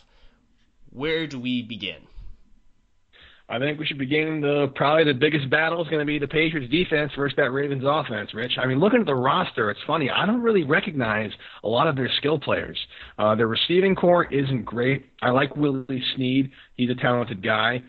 Where 0.90 1.26
do 1.26 1.40
we 1.40 1.62
begin? 1.62 2.02
I 3.50 3.58
think 3.58 3.80
we 3.80 3.86
should 3.86 3.98
begin 3.98 4.40
the 4.40 4.72
probably 4.76 5.02
the 5.04 5.18
biggest 5.18 5.50
battle 5.50 5.82
is 5.82 5.88
going 5.88 5.98
to 5.98 6.06
be 6.06 6.20
the 6.20 6.28
Patriots 6.28 6.70
defense 6.70 7.10
versus 7.16 7.34
that 7.36 7.50
Ravens 7.50 7.82
offense, 7.84 8.32
Rich. 8.32 8.52
I 8.58 8.66
mean, 8.66 8.78
looking 8.78 9.00
at 9.00 9.06
the 9.06 9.14
roster, 9.14 9.70
it's 9.70 9.80
funny. 9.88 10.08
I 10.08 10.24
don't 10.24 10.40
really 10.40 10.62
recognize 10.62 11.32
a 11.64 11.68
lot 11.68 11.88
of 11.88 11.96
their 11.96 12.08
skill 12.18 12.38
players. 12.38 12.78
Uh, 13.18 13.34
their 13.34 13.48
receiving 13.48 13.96
corps 13.96 14.32
isn't 14.32 14.64
great. 14.64 15.06
I 15.20 15.30
like 15.30 15.56
Willie 15.56 16.02
Snead. 16.14 16.52
He's 16.76 16.90
a 16.90 16.94
talented 16.94 17.42
guy. 17.42 17.82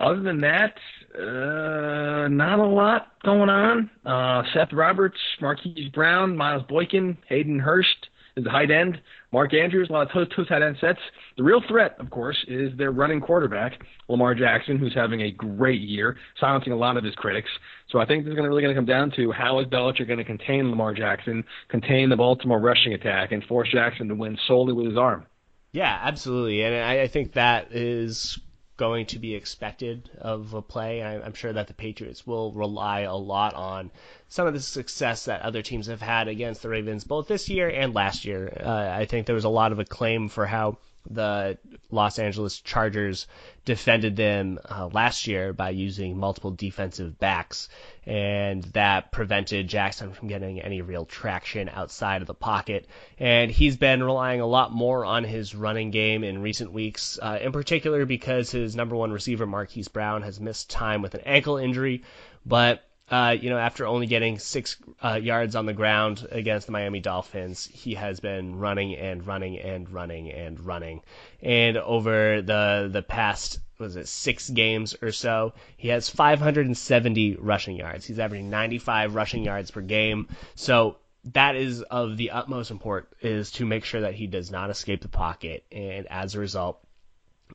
Other 0.00 0.20
than 0.20 0.42
that, 0.42 0.74
uh, 1.18 2.28
not 2.28 2.58
a 2.58 2.66
lot 2.66 3.12
going 3.24 3.48
on. 3.48 3.90
Uh, 4.04 4.42
Seth 4.52 4.72
Roberts, 4.72 5.18
Marquise 5.40 5.88
Brown, 5.94 6.36
Miles 6.36 6.62
Boykin, 6.68 7.16
Hayden 7.28 7.58
Hurst 7.58 8.08
the 8.44 8.50
high 8.50 8.64
end. 8.64 9.00
Mark 9.32 9.52
Andrews, 9.52 9.88
a 9.90 9.92
lot 9.92 10.14
of 10.14 10.28
two 10.30 10.44
tight 10.44 10.62
end 10.62 10.76
sets. 10.80 11.00
The 11.36 11.42
real 11.42 11.60
threat, 11.68 11.96
of 11.98 12.10
course, 12.10 12.36
is 12.48 12.76
their 12.76 12.90
running 12.90 13.20
quarterback, 13.20 13.80
Lamar 14.08 14.34
Jackson, 14.34 14.78
who's 14.78 14.94
having 14.94 15.22
a 15.22 15.30
great 15.30 15.80
year, 15.80 16.16
silencing 16.40 16.72
a 16.72 16.76
lot 16.76 16.96
of 16.96 17.04
his 17.04 17.14
critics. 17.14 17.50
So 17.90 17.98
I 17.98 18.06
think 18.06 18.24
this 18.24 18.32
is 18.32 18.36
gonna 18.36 18.48
really 18.48 18.62
going 18.62 18.74
to 18.74 18.78
come 18.78 18.86
down 18.86 19.10
to 19.12 19.32
how 19.32 19.60
is 19.60 19.66
Belichick 19.66 20.06
going 20.06 20.18
to 20.18 20.24
contain 20.24 20.70
Lamar 20.70 20.94
Jackson, 20.94 21.44
contain 21.68 22.08
the 22.08 22.16
Baltimore 22.16 22.60
rushing 22.60 22.94
attack, 22.94 23.32
and 23.32 23.44
force 23.44 23.70
Jackson 23.70 24.08
to 24.08 24.14
win 24.14 24.38
solely 24.46 24.72
with 24.72 24.86
his 24.86 24.96
arm. 24.96 25.26
Yeah, 25.72 25.98
absolutely, 26.02 26.62
and 26.62 26.74
I, 26.74 27.02
I 27.02 27.08
think 27.08 27.34
that 27.34 27.72
is 27.72 28.38
going 28.78 29.04
to 29.04 29.18
be 29.18 29.34
expected 29.34 30.08
of 30.18 30.54
a 30.54 30.62
play. 30.62 31.02
I'm 31.02 31.34
sure 31.34 31.52
that 31.52 31.66
the 31.66 31.74
Patriots 31.74 32.26
will 32.26 32.52
rely 32.52 33.00
a 33.00 33.14
lot 33.14 33.52
on 33.54 33.90
some 34.28 34.46
of 34.46 34.54
the 34.54 34.60
success 34.60 35.26
that 35.26 35.42
other 35.42 35.60
teams 35.60 35.88
have 35.88 36.00
had 36.00 36.28
against 36.28 36.62
the 36.62 36.70
Ravens, 36.70 37.04
both 37.04 37.28
this 37.28 37.50
year 37.50 37.68
and 37.68 37.94
last 37.94 38.24
year. 38.24 38.50
Uh, 38.64 38.88
I 38.90 39.04
think 39.04 39.26
there 39.26 39.34
was 39.34 39.44
a 39.44 39.50
lot 39.50 39.72
of 39.72 39.80
acclaim 39.80 40.28
for 40.28 40.46
how 40.46 40.78
the 41.10 41.58
Los 41.90 42.18
Angeles 42.18 42.60
Chargers 42.60 43.26
defended 43.64 44.16
them 44.16 44.58
uh, 44.70 44.88
last 44.92 45.26
year 45.26 45.52
by 45.52 45.70
using 45.70 46.16
multiple 46.16 46.50
defensive 46.50 47.18
backs, 47.18 47.68
and 48.08 48.64
that 48.72 49.12
prevented 49.12 49.68
Jackson 49.68 50.14
from 50.14 50.28
getting 50.28 50.62
any 50.62 50.80
real 50.80 51.04
traction 51.04 51.68
outside 51.68 52.22
of 52.22 52.26
the 52.26 52.32
pocket. 52.32 52.86
And 53.18 53.50
he's 53.50 53.76
been 53.76 54.02
relying 54.02 54.40
a 54.40 54.46
lot 54.46 54.72
more 54.72 55.04
on 55.04 55.24
his 55.24 55.54
running 55.54 55.90
game 55.90 56.24
in 56.24 56.40
recent 56.40 56.72
weeks, 56.72 57.18
uh, 57.20 57.38
in 57.42 57.52
particular 57.52 58.06
because 58.06 58.50
his 58.50 58.74
number 58.74 58.96
one 58.96 59.12
receiver, 59.12 59.46
Marquise 59.46 59.88
Brown, 59.88 60.22
has 60.22 60.40
missed 60.40 60.70
time 60.70 61.02
with 61.02 61.14
an 61.14 61.20
ankle 61.26 61.58
injury. 61.58 62.02
But 62.46 62.82
uh, 63.10 63.36
you 63.38 63.50
know, 63.50 63.58
after 63.58 63.86
only 63.86 64.06
getting 64.06 64.38
six 64.38 64.78
uh, 65.04 65.20
yards 65.22 65.54
on 65.54 65.66
the 65.66 65.74
ground 65.74 66.26
against 66.30 66.66
the 66.66 66.72
Miami 66.72 67.00
Dolphins, 67.00 67.66
he 67.66 67.94
has 67.94 68.20
been 68.20 68.56
running 68.56 68.96
and 68.96 69.26
running 69.26 69.58
and 69.58 69.88
running 69.90 70.32
and 70.32 70.58
running. 70.60 71.02
And 71.42 71.76
over 71.76 72.40
the 72.40 72.88
the 72.90 73.02
past 73.02 73.60
was 73.78 73.96
it 73.96 74.08
six 74.08 74.50
games 74.50 74.96
or 75.00 75.12
so, 75.12 75.52
he 75.76 75.88
has 75.88 76.08
570 76.08 77.36
rushing 77.36 77.76
yards. 77.76 78.06
He's 78.06 78.18
averaging 78.18 78.50
95 78.50 79.14
rushing 79.14 79.44
yards 79.44 79.70
per 79.70 79.80
game. 79.80 80.28
So 80.54 80.96
that 81.32 81.56
is 81.56 81.82
of 81.82 82.16
the 82.16 82.30
utmost 82.30 82.70
import 82.70 83.08
is 83.20 83.50
to 83.52 83.66
make 83.66 83.84
sure 83.84 84.00
that 84.00 84.14
he 84.14 84.26
does 84.26 84.50
not 84.50 84.70
escape 84.70 85.00
the 85.00 85.08
pocket. 85.08 85.64
And 85.70 86.06
as 86.08 86.34
a 86.34 86.40
result, 86.40 86.80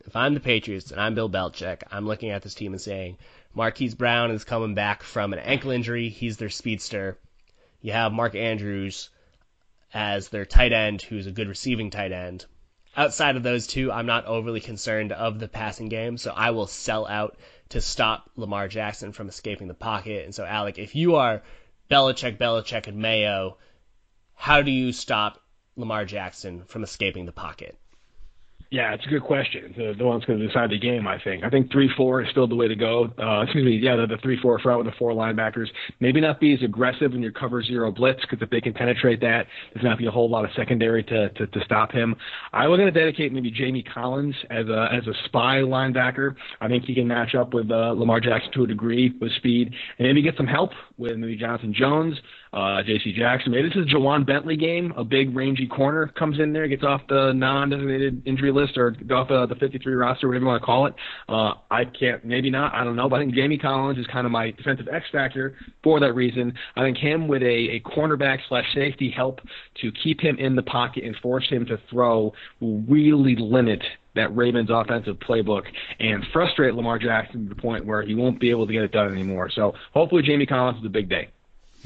if 0.05 0.15
I'm 0.15 0.33
the 0.33 0.39
Patriots 0.39 0.91
and 0.91 0.99
I'm 0.99 1.15
Bill 1.15 1.29
Belichick, 1.29 1.83
I'm 1.91 2.07
looking 2.07 2.29
at 2.29 2.41
this 2.41 2.55
team 2.55 2.73
and 2.73 2.81
saying, 2.81 3.17
Marquise 3.53 3.95
Brown 3.95 4.31
is 4.31 4.43
coming 4.43 4.73
back 4.73 5.03
from 5.03 5.33
an 5.33 5.39
ankle 5.39 5.71
injury. 5.71 6.09
He's 6.09 6.38
their 6.38 6.49
speedster. 6.49 7.17
You 7.81 7.91
have 7.91 8.12
Mark 8.12 8.36
Andrews 8.36 9.09
as 9.93 10.29
their 10.29 10.45
tight 10.45 10.71
end, 10.73 11.01
who's 11.01 11.27
a 11.27 11.31
good 11.31 11.47
receiving 11.47 11.89
tight 11.89 12.12
end. 12.12 12.45
Outside 12.95 13.36
of 13.36 13.43
those 13.43 13.65
two, 13.65 13.91
I'm 13.91 14.06
not 14.06 14.25
overly 14.25 14.60
concerned 14.60 15.12
of 15.12 15.39
the 15.39 15.47
passing 15.47 15.89
game, 15.89 16.17
so 16.17 16.32
I 16.32 16.51
will 16.51 16.67
sell 16.67 17.08
out 17.08 17.38
to 17.69 17.82
stop 17.82 18.29
Lamar 18.36 18.67
Jackson 18.67 19.12
from 19.12 19.29
escaping 19.29 19.67
the 19.67 19.73
pocket. 19.73 20.25
And 20.25 20.36
so, 20.36 20.45
Alec, 20.45 20.77
if 20.77 20.95
you 20.95 21.15
are 21.15 21.41
Belichick, 21.89 22.38
Belichick, 22.38 22.88
and 22.88 22.97
Mayo, 22.97 23.58
how 24.36 24.62
do 24.62 24.69
you 24.69 24.91
stop 24.91 25.41
Lamar 25.75 26.06
Jackson 26.06 26.65
from 26.65 26.84
escaping 26.84 27.25
the 27.25 27.32
pocket? 27.32 27.77
Yeah, 28.73 28.91
it's 28.95 29.05
a 29.05 29.07
good 29.07 29.21
question. 29.21 29.71
The, 29.77 29.93
the 29.95 30.03
one 30.03 30.17
that's 30.17 30.25
going 30.25 30.39
to 30.39 30.47
decide 30.47 30.71
the 30.71 30.79
game, 30.79 31.05
I 31.07 31.19
think. 31.23 31.43
I 31.43 31.49
think 31.51 31.71
three 31.71 31.91
four 31.95 32.23
is 32.23 32.29
still 32.31 32.47
the 32.47 32.55
way 32.55 32.67
to 32.67 32.75
go. 32.75 33.07
Uh, 33.21 33.41
excuse 33.41 33.63
me, 33.63 33.77
yeah, 33.77 33.95
the, 33.95 34.07
the 34.07 34.17
three 34.23 34.39
four 34.41 34.57
front 34.57 34.83
with 34.83 34.91
the 34.91 34.97
four 34.97 35.12
linebackers. 35.12 35.67
Maybe 35.99 36.19
not 36.19 36.39
be 36.39 36.55
as 36.55 36.63
aggressive 36.63 37.12
when 37.12 37.21
you 37.21 37.31
cover 37.31 37.62
zero 37.62 37.91
blitz 37.91 38.21
because 38.21 38.41
if 38.41 38.49
they 38.49 38.59
can 38.59 38.73
penetrate 38.73 39.21
that, 39.21 39.45
there's 39.75 39.86
not 39.86 39.99
be 39.99 40.07
a 40.07 40.12
whole 40.12 40.27
lot 40.27 40.43
of 40.43 40.49
secondary 40.55 41.03
to, 41.03 41.29
to 41.29 41.45
to 41.45 41.59
stop 41.63 41.91
him. 41.91 42.15
I 42.51 42.67
was 42.67 42.79
going 42.79 42.91
to 42.91 42.99
dedicate 42.99 43.31
maybe 43.31 43.51
Jamie 43.51 43.83
Collins 43.83 44.33
as 44.49 44.65
a 44.67 44.89
as 44.91 45.05
a 45.05 45.13
spy 45.25 45.57
linebacker. 45.57 46.33
I 46.59 46.67
think 46.67 46.86
he 46.86 46.95
can 46.95 47.07
match 47.07 47.36
up 47.36 47.53
with 47.53 47.69
uh, 47.69 47.91
Lamar 47.91 48.21
Jackson 48.21 48.51
to 48.53 48.63
a 48.63 48.67
degree 48.67 49.13
with 49.21 49.31
speed, 49.33 49.71
and 49.99 50.07
maybe 50.07 50.23
get 50.23 50.36
some 50.36 50.47
help 50.47 50.71
with 50.97 51.15
maybe 51.17 51.36
Jonathan 51.36 51.75
Jones 51.75 52.17
uh, 52.53 52.83
J.C. 52.83 53.13
Jackson. 53.13 53.51
Maybe 53.51 53.69
this 53.69 53.77
is 53.77 53.91
a 53.91 53.95
Ja'Whaun 53.95 54.25
Bentley 54.25 54.55
game. 54.55 54.93
A 54.95 55.03
big 55.03 55.35
rangy 55.35 55.67
corner 55.67 56.07
comes 56.07 56.39
in 56.39 56.53
there, 56.53 56.67
gets 56.67 56.83
off 56.83 57.01
the 57.09 57.33
non-designated 57.33 58.21
injury 58.25 58.51
list 58.51 58.77
or 58.77 58.95
off 59.11 59.31
uh, 59.31 59.45
the 59.47 59.55
53 59.55 59.93
roster, 59.95 60.27
whatever 60.27 60.43
you 60.43 60.47
want 60.47 60.61
to 60.61 60.65
call 60.65 60.85
it. 60.85 60.93
Uh, 61.27 61.53
I 61.71 61.85
can't, 61.85 62.23
maybe 62.23 62.49
not. 62.49 62.73
I 62.73 62.83
don't 62.83 62.95
know. 62.95 63.09
But 63.09 63.17
I 63.17 63.19
think 63.23 63.33
Jamie 63.33 63.57
Collins 63.57 63.97
is 63.97 64.05
kind 64.07 64.25
of 64.25 64.31
my 64.31 64.51
defensive 64.51 64.87
X 64.87 65.05
factor 65.11 65.55
for 65.83 65.99
that 65.99 66.13
reason. 66.13 66.53
I 66.75 66.81
think 66.81 66.97
him 66.97 67.27
with 67.27 67.41
a, 67.41 67.45
a 67.45 67.79
cornerback 67.81 68.39
slash 68.47 68.65
safety 68.75 69.11
help 69.15 69.41
to 69.81 69.91
keep 70.03 70.21
him 70.21 70.37
in 70.37 70.55
the 70.55 70.63
pocket 70.63 71.03
and 71.03 71.15
force 71.17 71.47
him 71.49 71.65
to 71.65 71.79
throw 71.89 72.33
will 72.59 72.81
really 72.81 73.35
limit 73.35 73.81
that 74.15 74.35
Ravens 74.35 74.69
offensive 74.71 75.15
playbook 75.27 75.63
and 75.99 76.23
frustrate 76.31 76.75
Lamar 76.75 76.99
Jackson 76.99 77.49
to 77.49 77.55
the 77.55 77.59
point 77.59 77.83
where 77.83 78.03
he 78.03 78.13
won't 78.13 78.39
be 78.39 78.51
able 78.51 78.67
to 78.67 78.73
get 78.73 78.83
it 78.83 78.91
done 78.91 79.11
anymore. 79.11 79.49
So 79.53 79.73
hopefully 79.91 80.21
Jamie 80.21 80.45
Collins 80.45 80.77
is 80.79 80.85
a 80.85 80.89
big 80.89 81.09
day. 81.09 81.29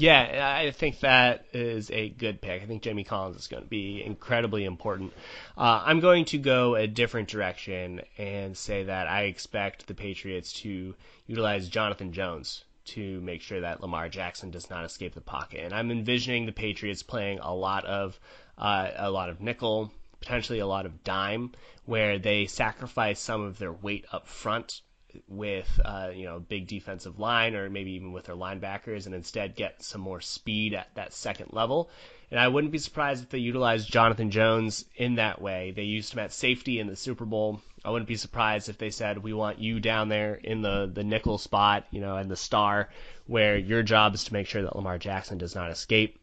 Yeah, 0.00 0.54
I 0.56 0.70
think 0.70 1.00
that 1.00 1.46
is 1.52 1.90
a 1.90 2.08
good 2.08 2.40
pick. 2.40 2.62
I 2.62 2.66
think 2.66 2.82
Jamie 2.82 3.02
Collins 3.02 3.36
is 3.36 3.48
going 3.48 3.64
to 3.64 3.68
be 3.68 4.00
incredibly 4.00 4.64
important. 4.64 5.12
Uh, 5.56 5.82
I'm 5.84 5.98
going 5.98 6.24
to 6.26 6.38
go 6.38 6.76
a 6.76 6.86
different 6.86 7.28
direction 7.28 8.02
and 8.16 8.56
say 8.56 8.84
that 8.84 9.08
I 9.08 9.24
expect 9.24 9.88
the 9.88 9.94
Patriots 9.94 10.52
to 10.60 10.94
utilize 11.26 11.68
Jonathan 11.68 12.12
Jones 12.12 12.64
to 12.86 13.20
make 13.22 13.42
sure 13.42 13.60
that 13.60 13.80
Lamar 13.80 14.08
Jackson 14.08 14.52
does 14.52 14.70
not 14.70 14.84
escape 14.84 15.14
the 15.14 15.20
pocket. 15.20 15.64
And 15.64 15.74
I'm 15.74 15.90
envisioning 15.90 16.46
the 16.46 16.52
Patriots 16.52 17.02
playing 17.02 17.40
a 17.40 17.52
lot 17.52 17.84
of 17.84 18.20
uh, 18.56 18.90
a 18.96 19.10
lot 19.10 19.30
of 19.30 19.40
nickel, 19.40 19.92
potentially 20.20 20.60
a 20.60 20.66
lot 20.66 20.86
of 20.86 21.02
dime, 21.02 21.52
where 21.86 22.20
they 22.20 22.46
sacrifice 22.46 23.18
some 23.18 23.42
of 23.42 23.58
their 23.58 23.72
weight 23.72 24.04
up 24.12 24.28
front 24.28 24.80
with 25.26 25.80
uh, 25.84 26.10
you 26.14 26.24
know 26.24 26.38
big 26.38 26.66
defensive 26.66 27.18
line 27.18 27.54
or 27.54 27.70
maybe 27.70 27.92
even 27.92 28.12
with 28.12 28.24
their 28.24 28.36
linebackers 28.36 29.06
and 29.06 29.14
instead 29.14 29.54
get 29.54 29.82
some 29.82 30.00
more 30.00 30.20
speed 30.20 30.74
at 30.74 30.94
that 30.94 31.12
second 31.12 31.52
level. 31.52 31.90
And 32.30 32.38
I 32.38 32.48
wouldn't 32.48 32.72
be 32.72 32.78
surprised 32.78 33.22
if 33.22 33.30
they 33.30 33.38
utilized 33.38 33.90
Jonathan 33.90 34.30
Jones 34.30 34.84
in 34.96 35.14
that 35.14 35.40
way. 35.40 35.72
They 35.74 35.84
used 35.84 36.12
him 36.12 36.18
at 36.18 36.32
safety 36.32 36.78
in 36.78 36.86
the 36.86 36.96
Super 36.96 37.24
Bowl. 37.24 37.62
I 37.84 37.90
wouldn't 37.90 38.08
be 38.08 38.16
surprised 38.16 38.68
if 38.68 38.76
they 38.76 38.90
said 38.90 39.18
we 39.18 39.32
want 39.32 39.60
you 39.60 39.80
down 39.80 40.08
there 40.08 40.34
in 40.34 40.60
the 40.60 40.90
the 40.92 41.04
nickel 41.04 41.38
spot, 41.38 41.86
you 41.90 42.00
know, 42.00 42.16
and 42.16 42.30
the 42.30 42.36
star 42.36 42.90
where 43.26 43.56
your 43.56 43.82
job 43.82 44.14
is 44.14 44.24
to 44.24 44.32
make 44.32 44.46
sure 44.46 44.62
that 44.62 44.76
Lamar 44.76 44.98
Jackson 44.98 45.38
does 45.38 45.54
not 45.54 45.70
escape. 45.70 46.18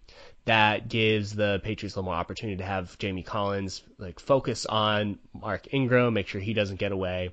That 0.45 0.89
gives 0.89 1.33
the 1.33 1.59
Patriots 1.63 1.95
a 1.95 1.99
little 1.99 2.11
more 2.11 2.19
opportunity 2.19 2.57
to 2.57 2.65
have 2.65 2.95
Jamie 2.99 3.23
Collins 3.23 3.81
like 3.97 4.19
focus 4.19 4.67
on 4.67 5.17
Mark 5.33 5.73
Ingram, 5.73 6.13
make 6.13 6.27
sure 6.27 6.39
he 6.39 6.53
doesn't 6.53 6.79
get 6.79 6.91
away 6.91 7.31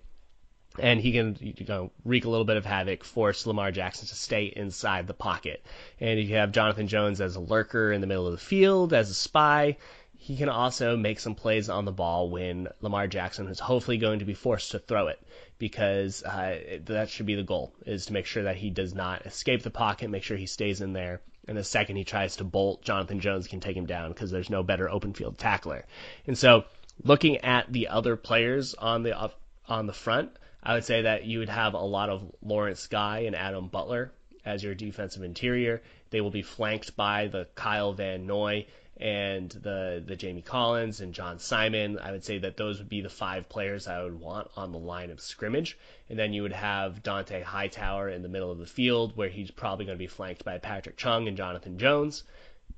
and 0.79 1.01
he 1.01 1.13
can 1.13 1.37
you 1.41 1.55
know 1.67 1.91
wreak 2.05 2.25
a 2.25 2.31
little 2.31 2.45
bit 2.45 2.57
of 2.57 2.65
havoc, 2.65 3.05
force 3.05 3.47
Lamar 3.47 3.71
Jackson 3.71 4.07
to 4.09 4.15
stay 4.15 4.53
inside 4.55 5.07
the 5.07 5.15
pocket. 5.15 5.65
And 6.01 6.19
if 6.19 6.29
you 6.29 6.37
have 6.37 6.53
Jonathan 6.53 6.89
Jones 6.89 7.21
as 7.21 7.37
a 7.37 7.41
lurker 7.41 7.93
in 7.93 8.01
the 8.01 8.07
middle 8.07 8.27
of 8.27 8.33
the 8.33 8.39
field 8.39 8.93
as 8.93 9.11
a 9.11 9.15
spy, 9.15 9.77
he 10.23 10.37
can 10.37 10.49
also 10.49 10.97
make 10.97 11.19
some 11.19 11.35
plays 11.35 11.69
on 11.69 11.85
the 11.85 11.91
ball 11.91 12.31
when 12.31 12.69
Lamar 12.81 13.09
Jackson 13.09 13.49
is 13.49 13.59
hopefully 13.59 13.99
going 13.99 14.21
to 14.21 14.25
be 14.25 14.35
forced 14.35 14.71
to 14.71 14.79
throw 14.79 15.09
it 15.09 15.19
because 15.59 16.23
uh, 16.23 16.79
that 16.85 17.11
should 17.11 17.27
be 17.27 17.35
the 17.35 17.43
goal 17.43 17.75
is 17.87 18.07
to 18.07 18.13
make 18.13 18.27
sure 18.27 18.45
that 18.45 18.57
he 18.57 18.71
does 18.71 18.95
not 18.95 19.27
escape 19.27 19.63
the 19.63 19.71
pocket, 19.71 20.11
make 20.11 20.23
sure 20.23 20.37
he 20.37 20.47
stays 20.47 20.81
in 20.81 20.93
there. 20.93 21.21
And 21.49 21.59
the 21.59 21.65
second 21.65 21.97
he 21.97 22.05
tries 22.05 22.37
to 22.37 22.45
bolt, 22.45 22.83
Jonathan 22.83 23.19
Jones 23.19 23.49
can 23.49 23.59
take 23.59 23.77
him 23.77 23.87
down 23.87 24.11
because 24.11 24.31
there's 24.31 24.49
no 24.49 24.63
better 24.63 24.89
open 24.89 25.13
field 25.13 25.39
tackler. 25.39 25.87
And 26.27 26.39
so, 26.39 26.65
looking 27.03 27.39
at 27.39 27.73
the 27.73 27.89
other 27.89 28.17
players 28.17 28.75
on 28.75 29.03
the 29.03 29.33
on 29.69 29.87
the 29.87 29.93
front, 29.93 30.37
I 30.62 30.75
would 30.75 30.85
say 30.85 31.03
that 31.03 31.25
you 31.25 31.40
would 31.40 31.48
have 31.48 31.75
a 31.75 31.79
lot 31.79 32.09
of 32.09 32.31
Lawrence 32.40 32.87
Guy 32.87 33.20
and 33.20 33.35
Adam 33.35 33.68
Butler 33.68 34.12
as 34.44 34.62
your 34.62 34.75
defensive 34.75 35.22
interior. 35.22 35.83
They 36.11 36.20
will 36.20 36.31
be 36.31 36.42
flanked 36.42 36.94
by 36.96 37.27
the 37.27 37.48
Kyle 37.55 37.92
Van 37.92 38.27
Noy 38.27 38.66
and 38.96 39.51
the 39.51 40.03
the 40.07 40.14
Jamie 40.14 40.42
Collins 40.42 41.01
and 41.01 41.14
John 41.14 41.40
Simon. 41.40 41.98
I 41.98 42.12
would 42.12 42.25
say 42.25 42.38
that 42.38 42.57
those 42.57 42.79
would 42.79 42.88
be 42.88 43.01
the 43.01 43.09
five 43.09 43.48
players 43.48 43.88
I 43.88 44.05
would 44.05 44.20
want 44.20 44.48
on 44.57 44.70
the 44.70 44.79
line 44.79 45.11
of 45.11 45.20
scrimmage. 45.20 45.77
And 46.09 46.16
then 46.16 46.33
you 46.33 46.42
would 46.42 46.53
have 46.53 47.03
Dont'a 47.03 47.42
Hightower 47.42 48.09
in 48.11 48.22
the 48.22 48.29
middle 48.29 48.53
of 48.53 48.59
the 48.59 48.66
field, 48.66 49.16
where 49.16 49.29
he's 49.29 49.51
probably 49.51 49.87
going 49.87 49.98
to 49.98 50.03
be 50.03 50.07
flanked 50.07 50.44
by 50.44 50.59
Patrick 50.59 50.96
Chung 50.96 51.27
and 51.27 51.37
Jonathan 51.37 51.79
Jones. 51.79 52.22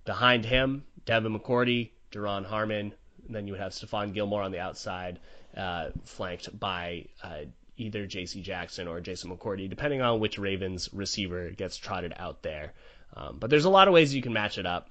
Behind 0.07 0.47
him, 0.47 0.85
Devin 1.05 1.39
McCourty, 1.39 1.91
Duron 2.11 2.47
Harmon. 2.47 2.95
And 3.27 3.35
then 3.35 3.47
you 3.47 3.53
would 3.53 3.61
have 3.61 3.73
Stephon 3.73 4.15
Gilmore 4.15 4.43
on 4.43 4.53
the 4.53 4.61
outside, 4.61 5.19
uh, 5.57 5.91
flanked 6.05 6.59
by 6.59 7.07
uh, 7.23 7.45
either 7.77 8.07
J.C. 8.07 8.41
Jackson 8.41 8.89
or 8.89 9.01
Jason 9.01 9.31
McCourty, 9.31 9.69
depending 9.69 10.01
on 10.01 10.21
which 10.21 10.39
Ravens 10.39 10.89
receiver 10.93 11.51
gets 11.51 11.77
trotted 11.77 12.13
out 12.17 12.43
there. 12.43 12.73
Um, 13.17 13.39
but 13.39 13.51
there's 13.51 13.65
a 13.65 13.71
lot 13.71 13.89
of 13.89 13.95
ways 13.95 14.15
you 14.15 14.23
can 14.23 14.33
match 14.33 14.59
it 14.59 14.67
up. 14.67 14.89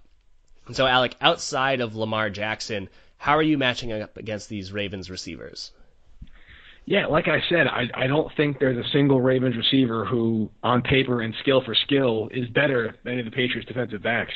And 0.67 0.75
so, 0.75 0.87
Alec, 0.87 1.15
outside 1.19 1.81
of 1.81 1.95
Lamar 1.95 2.29
Jackson, 2.29 2.89
how 3.17 3.37
are 3.37 3.43
you 3.43 3.57
matching 3.57 3.91
up 3.91 4.17
against 4.17 4.49
these 4.49 4.71
Ravens 4.71 5.09
receivers? 5.09 5.71
Yeah, 6.85 7.07
like 7.07 7.27
I 7.27 7.39
said, 7.47 7.67
I, 7.67 7.89
I 7.93 8.07
don't 8.07 8.29
think 8.35 8.59
there's 8.59 8.77
a 8.77 8.89
single 8.89 9.21
Ravens 9.21 9.55
receiver 9.55 10.05
who, 10.05 10.49
on 10.61 10.81
paper 10.81 11.21
and 11.21 11.33
skill 11.39 11.61
for 11.63 11.75
skill, 11.75 12.27
is 12.31 12.49
better 12.49 12.95
than 13.03 13.13
any 13.13 13.21
of 13.21 13.25
the 13.25 13.31
Patriots' 13.31 13.67
defensive 13.67 14.03
backs. 14.03 14.33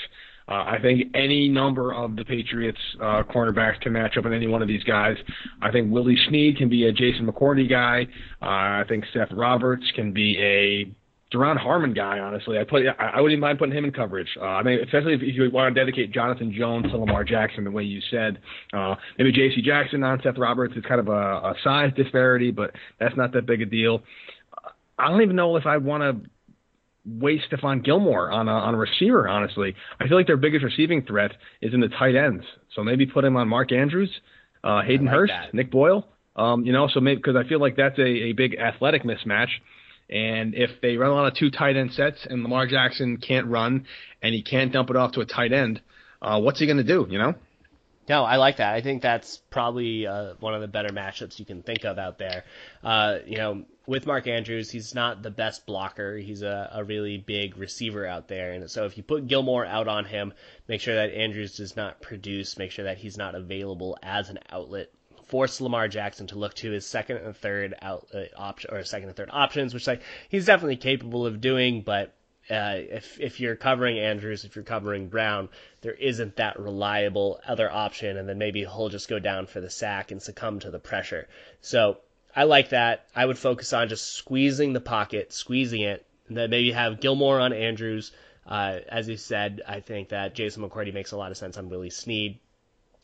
Uh, 0.47 0.53
I 0.53 0.77
think 0.81 1.13
any 1.13 1.49
number 1.49 1.93
of 1.93 2.15
the 2.15 2.23
Patriots 2.23 2.79
uh, 3.01 3.23
cornerbacks 3.23 3.81
can 3.81 3.93
match 3.93 4.17
up 4.17 4.23
with 4.23 4.33
any 4.33 4.47
one 4.47 4.61
of 4.61 4.67
these 4.67 4.83
guys. 4.83 5.17
I 5.61 5.71
think 5.71 5.91
Willie 5.91 6.17
Snead 6.29 6.57
can 6.57 6.69
be 6.69 6.87
a 6.87 6.91
Jason 6.91 7.27
McCourty 7.27 7.69
guy. 7.69 8.07
Uh, 8.41 8.45
I 8.81 8.83
think 8.87 9.03
Seth 9.13 9.31
Roberts 9.31 9.83
can 9.95 10.13
be 10.13 10.37
a 10.39 10.95
Duron 11.33 11.57
Harmon 11.57 11.93
guy, 11.93 12.19
honestly, 12.19 12.57
I 12.57 12.63
put 12.63 12.83
I 12.97 13.19
wouldn't 13.19 13.41
mind 13.41 13.59
putting 13.59 13.75
him 13.75 13.83
in 13.83 13.91
coverage. 13.91 14.29
Uh, 14.39 14.45
I 14.45 14.63
mean, 14.63 14.79
especially 14.79 15.13
if 15.13 15.21
you 15.21 15.51
want 15.51 15.75
to 15.75 15.79
dedicate 15.79 16.13
Jonathan 16.13 16.53
Jones 16.57 16.89
to 16.91 16.97
Lamar 16.97 17.25
Jackson 17.25 17.65
the 17.65 17.71
way 17.71 17.83
you 17.83 17.99
said. 18.09 18.39
Uh, 18.71 18.95
maybe 19.17 19.33
J.C. 19.33 19.61
Jackson 19.61 20.03
on 20.03 20.21
Seth 20.23 20.37
Roberts 20.37 20.73
is 20.77 20.85
kind 20.87 21.01
of 21.01 21.09
a, 21.09 21.11
a 21.11 21.53
size 21.65 21.91
disparity, 21.97 22.51
but 22.51 22.71
that's 22.97 23.17
not 23.17 23.33
that 23.33 23.45
big 23.45 23.61
a 23.61 23.65
deal. 23.65 24.03
I 24.97 25.09
don't 25.09 25.21
even 25.21 25.35
know 25.35 25.57
if 25.57 25.65
I 25.65 25.75
want 25.77 26.01
to 26.01 26.29
waste 27.07 27.45
Stephon 27.51 27.83
Gilmore 27.83 28.31
on 28.31 28.47
a, 28.47 28.51
on 28.51 28.75
a 28.75 28.77
receiver. 28.77 29.27
Honestly, 29.27 29.75
I 29.99 30.07
feel 30.07 30.17
like 30.17 30.27
their 30.27 30.37
biggest 30.37 30.63
receiving 30.63 31.03
threat 31.03 31.31
is 31.61 31.73
in 31.73 31.79
the 31.79 31.87
tight 31.87 32.15
ends. 32.15 32.43
So 32.75 32.83
maybe 32.83 33.05
put 33.05 33.23
him 33.23 33.37
on 33.37 33.47
Mark 33.47 33.71
Andrews, 33.71 34.11
uh, 34.63 34.81
Hayden 34.81 35.05
like 35.05 35.15
Hurst, 35.15 35.33
that. 35.33 35.53
Nick 35.53 35.71
Boyle. 35.71 36.07
Um, 36.35 36.65
you 36.65 36.71
know, 36.71 36.87
so 36.87 36.99
maybe 36.99 37.17
because 37.17 37.35
I 37.35 37.47
feel 37.47 37.59
like 37.59 37.75
that's 37.75 37.97
a, 37.97 38.05
a 38.05 38.33
big 38.33 38.55
athletic 38.55 39.03
mismatch. 39.03 39.49
And 40.09 40.55
if 40.55 40.69
they 40.81 40.95
run 40.95 41.09
a 41.09 41.13
lot 41.13 41.27
of 41.27 41.33
two 41.35 41.49
tight 41.49 41.75
end 41.75 41.93
sets 41.93 42.25
and 42.29 42.43
Lamar 42.43 42.67
Jackson 42.67 43.17
can't 43.17 43.47
run 43.47 43.85
and 44.21 44.33
he 44.33 44.41
can't 44.41 44.71
dump 44.71 44.89
it 44.89 44.95
off 44.95 45.13
to 45.13 45.21
a 45.21 45.25
tight 45.25 45.51
end, 45.51 45.81
uh, 46.21 46.39
what's 46.39 46.59
he 46.59 46.65
going 46.65 46.77
to 46.77 46.83
do? 46.83 47.07
You 47.09 47.17
know? 47.17 47.33
No, 48.07 48.23
I 48.23 48.37
like 48.37 48.57
that. 48.57 48.73
I 48.73 48.81
think 48.81 49.01
that's 49.01 49.41
probably 49.49 50.07
uh, 50.07 50.35
one 50.39 50.53
of 50.53 50.61
the 50.61 50.67
better 50.67 50.89
matchups 50.89 51.39
you 51.39 51.45
can 51.45 51.61
think 51.61 51.83
of 51.83 51.97
out 51.97 52.17
there. 52.17 52.45
Uh, 52.81 53.17
you 53.25 53.37
know, 53.37 53.65
with 53.87 54.05
Mark 54.05 54.27
Andrews, 54.27 54.69
he's 54.69 54.93
not 54.93 55.23
the 55.23 55.31
best 55.31 55.65
blocker. 55.65 56.17
He's 56.17 56.41
a, 56.41 56.69
a 56.73 56.83
really 56.83 57.17
big 57.17 57.57
receiver 57.57 58.05
out 58.05 58.27
there. 58.27 58.51
And 58.51 58.69
so 58.69 58.85
if 58.85 58.97
you 58.97 59.03
put 59.03 59.27
Gilmore 59.27 59.65
out 59.65 59.87
on 59.87 60.03
him, 60.03 60.33
make 60.67 60.81
sure 60.81 60.95
that 60.95 61.13
Andrews 61.13 61.55
does 61.55 61.75
not 61.77 62.01
produce, 62.01 62.57
make 62.57 62.71
sure 62.71 62.85
that 62.85 62.97
he's 62.97 63.17
not 63.17 63.33
available 63.33 63.97
as 64.03 64.29
an 64.29 64.39
outlet. 64.51 64.91
Force 65.27 65.59
Lamar 65.61 65.87
Jackson 65.87 66.27
to 66.27 66.37
look 66.37 66.53
to 66.55 66.71
his 66.71 66.85
second 66.85 67.17
and 67.17 67.35
third 67.35 67.75
out 67.81 68.07
uh, 68.13 68.23
option 68.35 68.73
or 68.73 68.83
second 68.83 69.07
and 69.07 69.17
third 69.17 69.29
options, 69.31 69.73
which 69.73 69.87
like 69.87 70.01
he's 70.29 70.45
definitely 70.45 70.77
capable 70.77 71.25
of 71.25 71.41
doing, 71.41 71.81
but 71.81 72.13
uh, 72.49 72.75
if 72.75 73.19
if 73.19 73.41
you're 73.41 73.57
covering 73.57 73.99
Andrews, 73.99 74.45
if 74.45 74.55
you're 74.55 74.63
covering 74.63 75.09
Brown, 75.09 75.49
there 75.81 75.93
isn't 75.93 76.37
that 76.37 76.59
reliable 76.59 77.41
other 77.45 77.69
option, 77.69 78.15
and 78.15 78.27
then 78.27 78.37
maybe 78.37 78.61
he'll 78.61 78.87
just 78.87 79.09
go 79.09 79.19
down 79.19 79.47
for 79.47 79.59
the 79.59 79.69
sack 79.69 80.11
and 80.11 80.21
succumb 80.21 80.59
to 80.59 80.71
the 80.71 80.79
pressure. 80.79 81.27
So 81.59 81.97
I 82.37 82.43
like 82.43 82.69
that. 82.69 83.07
I 83.15 83.25
would 83.25 83.39
focus 83.39 83.73
on 83.73 83.89
just 83.89 84.13
squeezing 84.13 84.71
the 84.71 84.79
pocket, 84.79 85.33
squeezing 85.33 85.81
it, 85.81 86.05
and 86.27 86.37
then 86.37 86.51
maybe 86.51 86.71
have 86.71 86.99
Gilmore 87.01 87.39
on 87.39 87.51
Andrews, 87.51 88.11
Uh, 88.45 88.79
as 88.87 89.09
you 89.09 89.17
said, 89.17 89.61
I 89.67 89.81
think 89.81 90.09
that 90.09 90.35
Jason 90.35 90.63
McCourty 90.63 90.93
makes 90.93 91.11
a 91.11 91.17
lot 91.17 91.31
of 91.31 91.37
sense 91.37 91.57
on 91.57 91.67
Willie 91.67 91.89
Snead. 91.89 92.39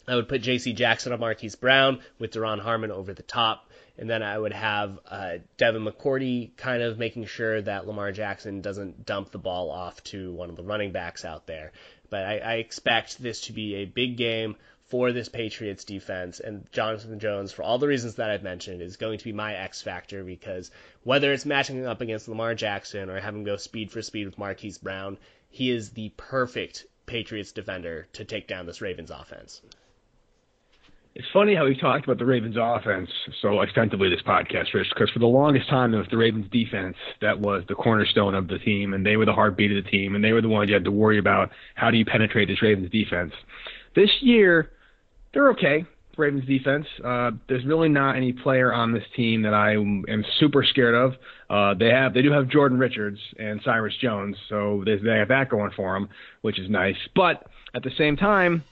I 0.08 0.16
would 0.16 0.30
put 0.30 0.42
J.C. 0.42 0.74
Jackson 0.74 1.14
on 1.14 1.20
Marquise 1.20 1.56
Brown 1.56 2.00
with 2.20 2.32
Duron 2.32 2.60
Harmon 2.60 2.92
over 2.92 3.14
the 3.14 3.24
top. 3.24 3.70
And 3.98 4.10
then 4.10 4.24
I 4.24 4.38
would 4.38 4.54
have 4.54 5.00
uh, 5.10 5.34
Devin 5.58 5.84
McCourty 5.84 6.56
kind 6.56 6.82
of 6.82 6.98
making 6.98 7.26
sure 7.26 7.62
that 7.62 7.88
Lamar 7.88 8.12
Jackson 8.12 8.62
doesn't 8.62 9.06
dump 9.06 9.32
the 9.32 9.38
ball 9.38 9.70
off 9.70 10.04
to 10.06 10.32
one 10.34 10.50
of 10.50 10.56
the 10.56 10.64
running 10.64 10.92
backs 10.92 11.26
out 11.26 11.46
there. 11.48 11.72
But 12.10 12.24
I, 12.26 12.38
I 12.38 12.54
expect 12.56 13.22
this 13.22 13.42
to 13.42 13.54
be 13.54 13.76
a 13.76 13.86
big 13.86 14.18
game 14.18 14.56
for 14.94 15.12
this 15.12 15.28
Patriots 15.28 15.86
defense. 15.86 16.40
And 16.40 16.72
Jonathan 16.72 17.18
Jones, 17.18 17.52
for 17.52 17.64
all 17.64 17.80
the 17.80 17.88
reasons 17.88 18.14
that 18.18 18.30
I've 18.30 18.44
mentioned, 18.44 18.80
is 18.80 18.96
going 18.96 19.18
to 19.18 19.24
be 19.24 19.34
my 19.34 19.56
X 19.56 19.82
factor 19.82 20.24
because 20.24 20.70
whether 21.02 21.34
it's 21.34 21.48
matching 21.48 21.84
up 21.88 22.02
against 22.02 22.28
Lamar 22.28 22.54
Jackson 22.54 23.10
or 23.10 23.20
having 23.20 23.44
go 23.44 23.58
speed 23.58 23.90
for 23.90 24.04
speed 24.04 24.28
with 24.28 24.38
Marquise 24.38 24.78
Brown, 24.78 25.18
he 25.50 25.72
is 25.72 25.90
the 25.90 26.14
perfect 26.16 26.86
Patriots 27.08 27.54
defender 27.54 28.08
to 28.14 28.24
take 28.24 28.48
down 28.48 28.68
this 28.68 28.82
Ravens 28.82 29.10
offense. 29.10 29.64
It's 31.16 31.26
funny 31.34 31.56
how 31.56 31.66
we 31.66 31.76
talked 31.76 32.04
about 32.04 32.20
the 32.20 32.26
Ravens 32.28 32.58
offense 32.60 33.10
so 33.42 33.62
extensively 33.62 34.12
this 34.12 34.22
podcast, 34.22 34.76
Rich, 34.76 34.90
because 34.94 35.10
for 35.10 35.18
the 35.18 35.26
longest 35.26 35.70
time 35.70 35.96
it 35.96 35.98
was 35.98 36.08
the 36.12 36.18
Ravens 36.18 36.52
defense 36.52 36.98
that 37.20 37.40
was 37.40 37.64
the 37.68 37.74
cornerstone 37.74 38.36
of 38.36 38.48
the 38.48 38.60
team, 38.60 38.94
and 38.94 39.04
they 39.04 39.18
were 39.18 39.26
the 39.26 39.34
heartbeat 39.34 39.76
of 39.76 39.84
the 39.84 39.90
team, 39.90 40.14
and 40.14 40.24
they 40.24 40.34
were 40.34 40.42
the 40.42 40.50
ones 40.50 40.70
you 40.70 40.76
had 40.76 40.84
to 40.84 40.92
worry 40.92 41.18
about 41.18 41.50
how 41.74 41.90
do 41.90 41.98
you 41.98 42.06
penetrate 42.06 42.48
this 42.48 42.62
Ravens 42.62 42.92
defense. 42.92 43.34
This 43.96 44.10
year, 44.22 44.72
they're 45.34 45.50
okay. 45.52 45.86
Ravens 46.18 46.46
defense. 46.46 46.86
Uh, 47.04 47.32
there's 47.48 47.66
really 47.66 47.90
not 47.90 48.16
any 48.16 48.34
player 48.34 48.72
on 48.72 48.94
this 48.94 49.04
team 49.16 49.42
that 49.44 49.54
I 49.54 49.74
am 49.74 50.26
super 50.40 50.64
scared 50.64 50.94
of. 50.94 51.14
Uh, 51.50 51.74
they 51.74 51.90
have 51.90 52.14
they 52.14 52.22
do 52.22 52.32
have 52.32 52.50
Jordan 52.50 52.78
Richards 52.78 53.20
and 53.40 53.60
Cyrus 53.66 53.96
Jones, 54.00 54.36
so 54.48 54.84
they, 54.86 54.98
they 54.98 55.18
have 55.18 55.30
that 55.30 55.50
going 55.50 55.72
for 55.76 55.94
them, 55.94 56.10
which 56.42 56.60
is 56.60 56.70
nice. 56.70 56.98
But 57.16 57.48
at 57.74 57.84
the 57.84 57.92
same 57.98 58.16
time, 58.16 58.64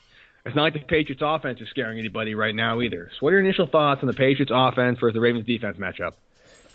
it's 0.46 0.56
not 0.56 0.64
like 0.64 0.74
the 0.74 0.80
Patriots 0.80 1.22
offense 1.24 1.60
is 1.62 1.70
scaring 1.70 2.00
anybody 2.00 2.36
right 2.36 2.56
now 2.56 2.82
either. 2.82 3.10
So, 3.14 3.18
what 3.26 3.30
are 3.30 3.38
your 3.38 3.46
initial 3.46 3.68
thoughts 3.68 4.02
on 4.02 4.08
the 4.08 4.14
Patriots 4.14 4.52
offense 4.54 5.00
versus 5.00 5.16
the 5.16 5.22
Ravens 5.22 5.46
defense 5.46 5.78
matchup? 5.78 6.14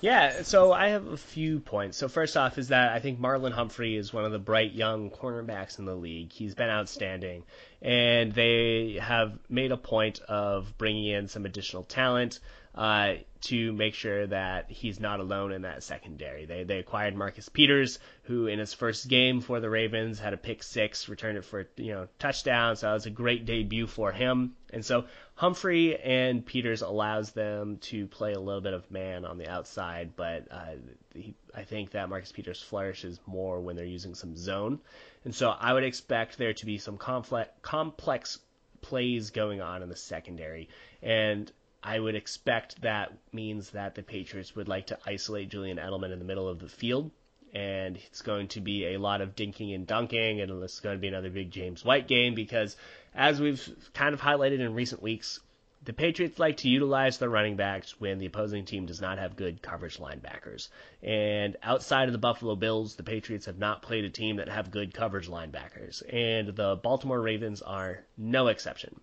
Yeah, 0.02 0.42
so 0.42 0.72
I 0.72 0.88
have 0.88 1.06
a 1.06 1.16
few 1.16 1.58
points. 1.58 1.96
So 1.96 2.08
first 2.08 2.36
off 2.36 2.58
is 2.58 2.68
that 2.68 2.92
I 2.92 3.00
think 3.00 3.18
Marlon 3.18 3.52
Humphrey 3.52 3.96
is 3.96 4.12
one 4.12 4.24
of 4.24 4.32
the 4.32 4.38
bright 4.38 4.72
young 4.72 5.10
cornerbacks 5.10 5.78
in 5.78 5.86
the 5.86 5.94
league. 5.94 6.32
He's 6.32 6.54
been 6.54 6.68
outstanding, 6.68 7.44
and 7.80 8.32
they 8.32 8.98
have 9.00 9.38
made 9.48 9.72
a 9.72 9.76
point 9.78 10.20
of 10.20 10.76
bringing 10.76 11.06
in 11.06 11.28
some 11.28 11.46
additional 11.46 11.82
talent 11.82 12.40
uh, 12.76 13.14
to 13.40 13.72
make 13.72 13.94
sure 13.94 14.26
that 14.26 14.70
he's 14.70 15.00
not 15.00 15.20
alone 15.20 15.52
in 15.52 15.62
that 15.62 15.82
secondary. 15.82 16.44
They 16.44 16.64
they 16.64 16.78
acquired 16.78 17.14
Marcus 17.14 17.48
Peters, 17.48 17.98
who 18.24 18.46
in 18.48 18.58
his 18.58 18.74
first 18.74 19.08
game 19.08 19.40
for 19.40 19.60
the 19.60 19.70
Ravens 19.70 20.18
had 20.18 20.34
a 20.34 20.36
pick 20.36 20.62
six, 20.62 21.08
returned 21.08 21.38
it 21.38 21.44
for 21.44 21.68
you 21.76 21.94
know 21.94 22.08
touchdown. 22.18 22.76
So 22.76 22.86
that 22.86 22.92
was 22.92 23.06
a 23.06 23.10
great 23.10 23.46
debut 23.46 23.86
for 23.86 24.12
him. 24.12 24.56
And 24.72 24.84
so 24.84 25.06
Humphrey 25.36 25.98
and 25.98 26.44
Peters 26.44 26.82
allows 26.82 27.30
them 27.32 27.78
to 27.82 28.06
play 28.06 28.32
a 28.32 28.40
little 28.40 28.60
bit 28.60 28.74
of 28.74 28.90
man 28.90 29.24
on 29.24 29.38
the 29.38 29.48
outside, 29.48 30.16
but 30.16 30.48
uh, 30.50 30.74
he, 31.14 31.34
I 31.54 31.62
think 31.62 31.92
that 31.92 32.08
Marcus 32.08 32.32
Peters 32.32 32.60
flourishes 32.60 33.20
more 33.26 33.60
when 33.60 33.76
they're 33.76 33.84
using 33.84 34.14
some 34.14 34.36
zone. 34.36 34.80
And 35.24 35.34
so 35.34 35.50
I 35.50 35.72
would 35.72 35.84
expect 35.84 36.36
there 36.36 36.54
to 36.54 36.66
be 36.66 36.78
some 36.78 36.98
complex 36.98 37.50
complex 37.62 38.38
plays 38.82 39.30
going 39.30 39.60
on 39.60 39.82
in 39.82 39.88
the 39.88 39.96
secondary. 39.96 40.68
And 41.02 41.50
I 41.82 41.98
would 41.98 42.14
expect 42.14 42.82
that 42.82 43.12
means 43.32 43.70
that 43.70 43.94
the 43.94 44.02
Patriots 44.02 44.56
would 44.56 44.68
like 44.68 44.88
to 44.88 44.98
isolate 45.06 45.50
Julian 45.50 45.78
Edelman 45.78 46.12
in 46.12 46.18
the 46.18 46.24
middle 46.24 46.48
of 46.48 46.58
the 46.58 46.68
field. 46.68 47.10
And 47.54 47.96
it's 47.96 48.22
going 48.22 48.48
to 48.48 48.60
be 48.60 48.94
a 48.94 48.98
lot 48.98 49.20
of 49.20 49.34
dinking 49.34 49.74
and 49.74 49.86
dunking, 49.86 50.40
and 50.40 50.62
it's 50.62 50.80
going 50.80 50.96
to 50.96 51.00
be 51.00 51.08
another 51.08 51.30
big 51.30 51.50
James 51.50 51.84
White 51.84 52.06
game 52.06 52.34
because, 52.34 52.76
as 53.14 53.40
we've 53.40 53.66
kind 53.94 54.14
of 54.14 54.20
highlighted 54.20 54.58
in 54.60 54.74
recent 54.74 55.00
weeks, 55.00 55.40
the 55.86 55.92
Patriots 55.92 56.38
like 56.38 56.58
to 56.58 56.68
utilize 56.68 57.18
their 57.18 57.30
running 57.30 57.54
backs 57.54 57.98
when 58.00 58.18
the 58.18 58.26
opposing 58.26 58.64
team 58.64 58.86
does 58.86 59.00
not 59.00 59.18
have 59.18 59.36
good 59.36 59.62
coverage 59.62 59.98
linebackers. 59.98 60.68
And 61.02 61.56
outside 61.62 62.08
of 62.08 62.12
the 62.12 62.18
Buffalo 62.18 62.56
Bills, 62.56 62.96
the 62.96 63.04
Patriots 63.04 63.46
have 63.46 63.58
not 63.58 63.82
played 63.82 64.04
a 64.04 64.10
team 64.10 64.36
that 64.36 64.48
have 64.48 64.72
good 64.72 64.92
coverage 64.92 65.28
linebackers. 65.28 66.02
And 66.12 66.48
the 66.48 66.76
Baltimore 66.82 67.20
Ravens 67.20 67.62
are 67.62 68.04
no 68.18 68.48
exception. 68.48 69.00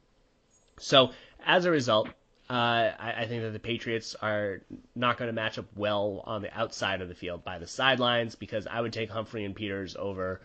So, 0.77 1.12
as 1.45 1.63
a 1.63 1.71
result, 1.71 2.09
uh, 2.49 2.53
I, 2.53 3.13
I, 3.19 3.27
think 3.27 3.43
that 3.43 3.51
the 3.51 3.60
Patriots 3.60 4.15
are 4.21 4.62
not 4.95 5.17
going 5.17 5.27
to 5.29 5.34
match 5.34 5.58
up 5.58 5.65
well 5.75 6.21
on 6.25 6.41
the 6.41 6.53
outside 6.53 7.01
of 7.01 7.08
the 7.08 7.15
field 7.15 7.43
by 7.43 7.58
the 7.58 7.67
sidelines 7.67 8.36
because 8.36 8.67
I 8.67 8.82
would 8.82 8.91
take 8.91 9.10
Humphrey 9.10 9.45
and 9.45 9.56
Peters 9.56 9.95
over 9.97 10.41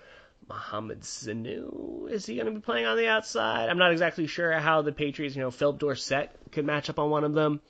Mohamed 0.49 1.01
Sanu. 1.01 2.09
Is 2.09 2.25
he 2.25 2.37
going 2.37 2.47
to 2.47 2.53
be 2.53 2.61
playing 2.61 2.87
on 2.87 2.97
the 2.97 3.09
outside? 3.09 3.69
I'm 3.69 3.79
not 3.79 3.91
exactly 3.91 4.29
sure 4.29 4.53
how 4.53 4.83
the 4.83 4.93
Patriots, 4.93 5.35
you 5.35 5.43
know, 5.43 5.51
Phillip 5.51 5.81
Dorsett 5.81 6.31
could 6.53 6.65
match 6.65 6.89
up 6.89 7.01
on 7.01 7.11
one 7.11 7.25
of 7.25 7.35
them. 7.35 7.61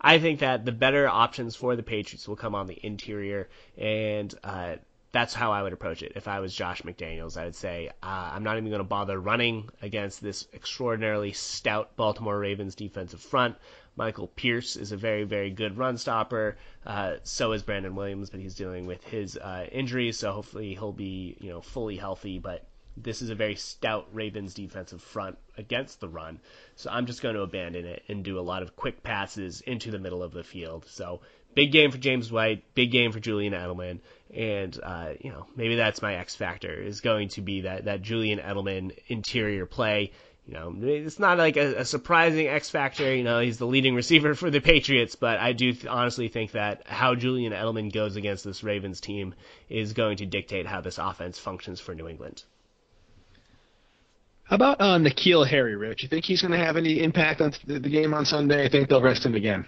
I 0.00 0.18
think 0.18 0.40
that 0.40 0.64
the 0.64 0.72
better 0.72 1.08
options 1.08 1.56
for 1.56 1.74
the 1.74 1.82
Patriots 1.82 2.28
will 2.28 2.36
come 2.36 2.54
on 2.54 2.66
the 2.66 2.78
interior, 2.80 3.48
and 3.76 4.32
uh, 4.44 4.76
that's 5.10 5.32
how 5.34 5.52
I 5.52 5.62
would 5.62 5.72
approach 5.72 6.02
it. 6.02 6.12
If 6.16 6.28
I 6.28 6.40
was 6.40 6.54
Josh 6.54 6.82
McDaniels, 6.82 7.36
I 7.36 7.44
would 7.44 7.54
say 7.54 7.88
uh, 8.02 8.30
I'm 8.34 8.44
not 8.44 8.58
even 8.58 8.68
going 8.68 8.80
to 8.80 8.84
bother 8.84 9.18
running 9.18 9.70
against 9.80 10.22
this 10.22 10.46
extraordinarily 10.52 11.32
stout 11.32 11.96
Baltimore 11.96 12.38
Ravens 12.38 12.74
defensive 12.74 13.20
front. 13.20 13.56
Michael 13.96 14.28
Pierce 14.28 14.76
is 14.76 14.92
a 14.92 14.96
very, 14.96 15.24
very 15.24 15.50
good 15.50 15.76
run 15.76 15.96
stopper. 15.96 16.56
Uh, 16.86 17.14
so 17.24 17.52
is 17.52 17.62
Brandon 17.62 17.94
Williams, 17.94 18.30
but 18.30 18.40
he's 18.40 18.54
dealing 18.54 18.86
with 18.86 19.02
his 19.04 19.36
uh, 19.36 19.66
injury, 19.72 20.12
so 20.12 20.30
hopefully 20.32 20.74
he'll 20.74 20.92
be, 20.92 21.36
you 21.40 21.48
know, 21.48 21.60
fully 21.60 21.96
healthy. 21.96 22.38
But 22.38 22.66
this 22.96 23.22
is 23.22 23.30
a 23.30 23.34
very 23.34 23.56
stout 23.56 24.08
Ravens 24.12 24.54
defensive 24.54 25.02
front 25.02 25.38
against 25.56 26.00
the 26.00 26.08
run. 26.08 26.40
So 26.76 26.90
I'm 26.90 27.06
just 27.06 27.22
going 27.22 27.34
to 27.34 27.42
abandon 27.42 27.86
it 27.86 28.02
and 28.08 28.22
do 28.22 28.38
a 28.38 28.42
lot 28.42 28.62
of 28.62 28.76
quick 28.76 29.02
passes 29.02 29.62
into 29.62 29.90
the 29.90 29.98
middle 29.98 30.22
of 30.22 30.32
the 30.32 30.44
field. 30.44 30.84
So 30.86 31.20
big 31.54 31.72
game 31.72 31.90
for 31.90 31.98
James 31.98 32.30
White, 32.30 32.62
big 32.74 32.92
game 32.92 33.10
for 33.10 33.20
Julian 33.20 33.52
Edelman, 33.52 34.00
and 34.34 34.78
uh, 34.82 35.10
you 35.20 35.30
know 35.30 35.46
maybe 35.56 35.76
that's 35.76 36.02
my 36.02 36.14
X 36.16 36.34
factor 36.34 36.72
is 36.72 37.00
going 37.00 37.28
to 37.30 37.40
be 37.40 37.62
that 37.62 37.86
that 37.86 38.02
Julian 38.02 38.38
Edelman 38.38 38.96
interior 39.08 39.66
play. 39.66 40.12
You 40.46 40.54
know, 40.54 40.74
it's 40.80 41.18
not 41.18 41.36
like 41.36 41.58
a, 41.58 41.80
a 41.80 41.84
surprising 41.84 42.46
X 42.46 42.70
factor. 42.70 43.14
You 43.14 43.22
know, 43.22 43.40
he's 43.40 43.58
the 43.58 43.66
leading 43.66 43.94
receiver 43.94 44.34
for 44.34 44.50
the 44.50 44.60
Patriots, 44.60 45.14
but 45.14 45.38
I 45.38 45.52
do 45.52 45.74
th- 45.74 45.86
honestly 45.86 46.28
think 46.28 46.52
that 46.52 46.86
how 46.86 47.14
Julian 47.14 47.52
Edelman 47.52 47.92
goes 47.92 48.16
against 48.16 48.44
this 48.44 48.64
Ravens 48.64 48.98
team 49.02 49.34
is 49.68 49.92
going 49.92 50.16
to 50.18 50.26
dictate 50.26 50.66
how 50.66 50.80
this 50.80 50.96
offense 50.96 51.38
functions 51.38 51.80
for 51.80 51.94
New 51.94 52.08
England. 52.08 52.44
How 54.44 54.56
about 54.56 54.80
uh, 54.80 54.96
N'Keal 54.96 55.46
Harry, 55.46 55.76
Rich? 55.76 56.02
You 56.02 56.08
think 56.08 56.24
he's 56.24 56.40
going 56.40 56.52
to 56.52 56.58
have 56.58 56.78
any 56.78 57.02
impact 57.02 57.42
on 57.42 57.52
the 57.66 57.80
game 57.80 58.14
on 58.14 58.24
Sunday? 58.24 58.64
I 58.64 58.70
think 58.70 58.88
they'll 58.88 59.02
rest 59.02 59.26
him 59.26 59.34
again. 59.34 59.66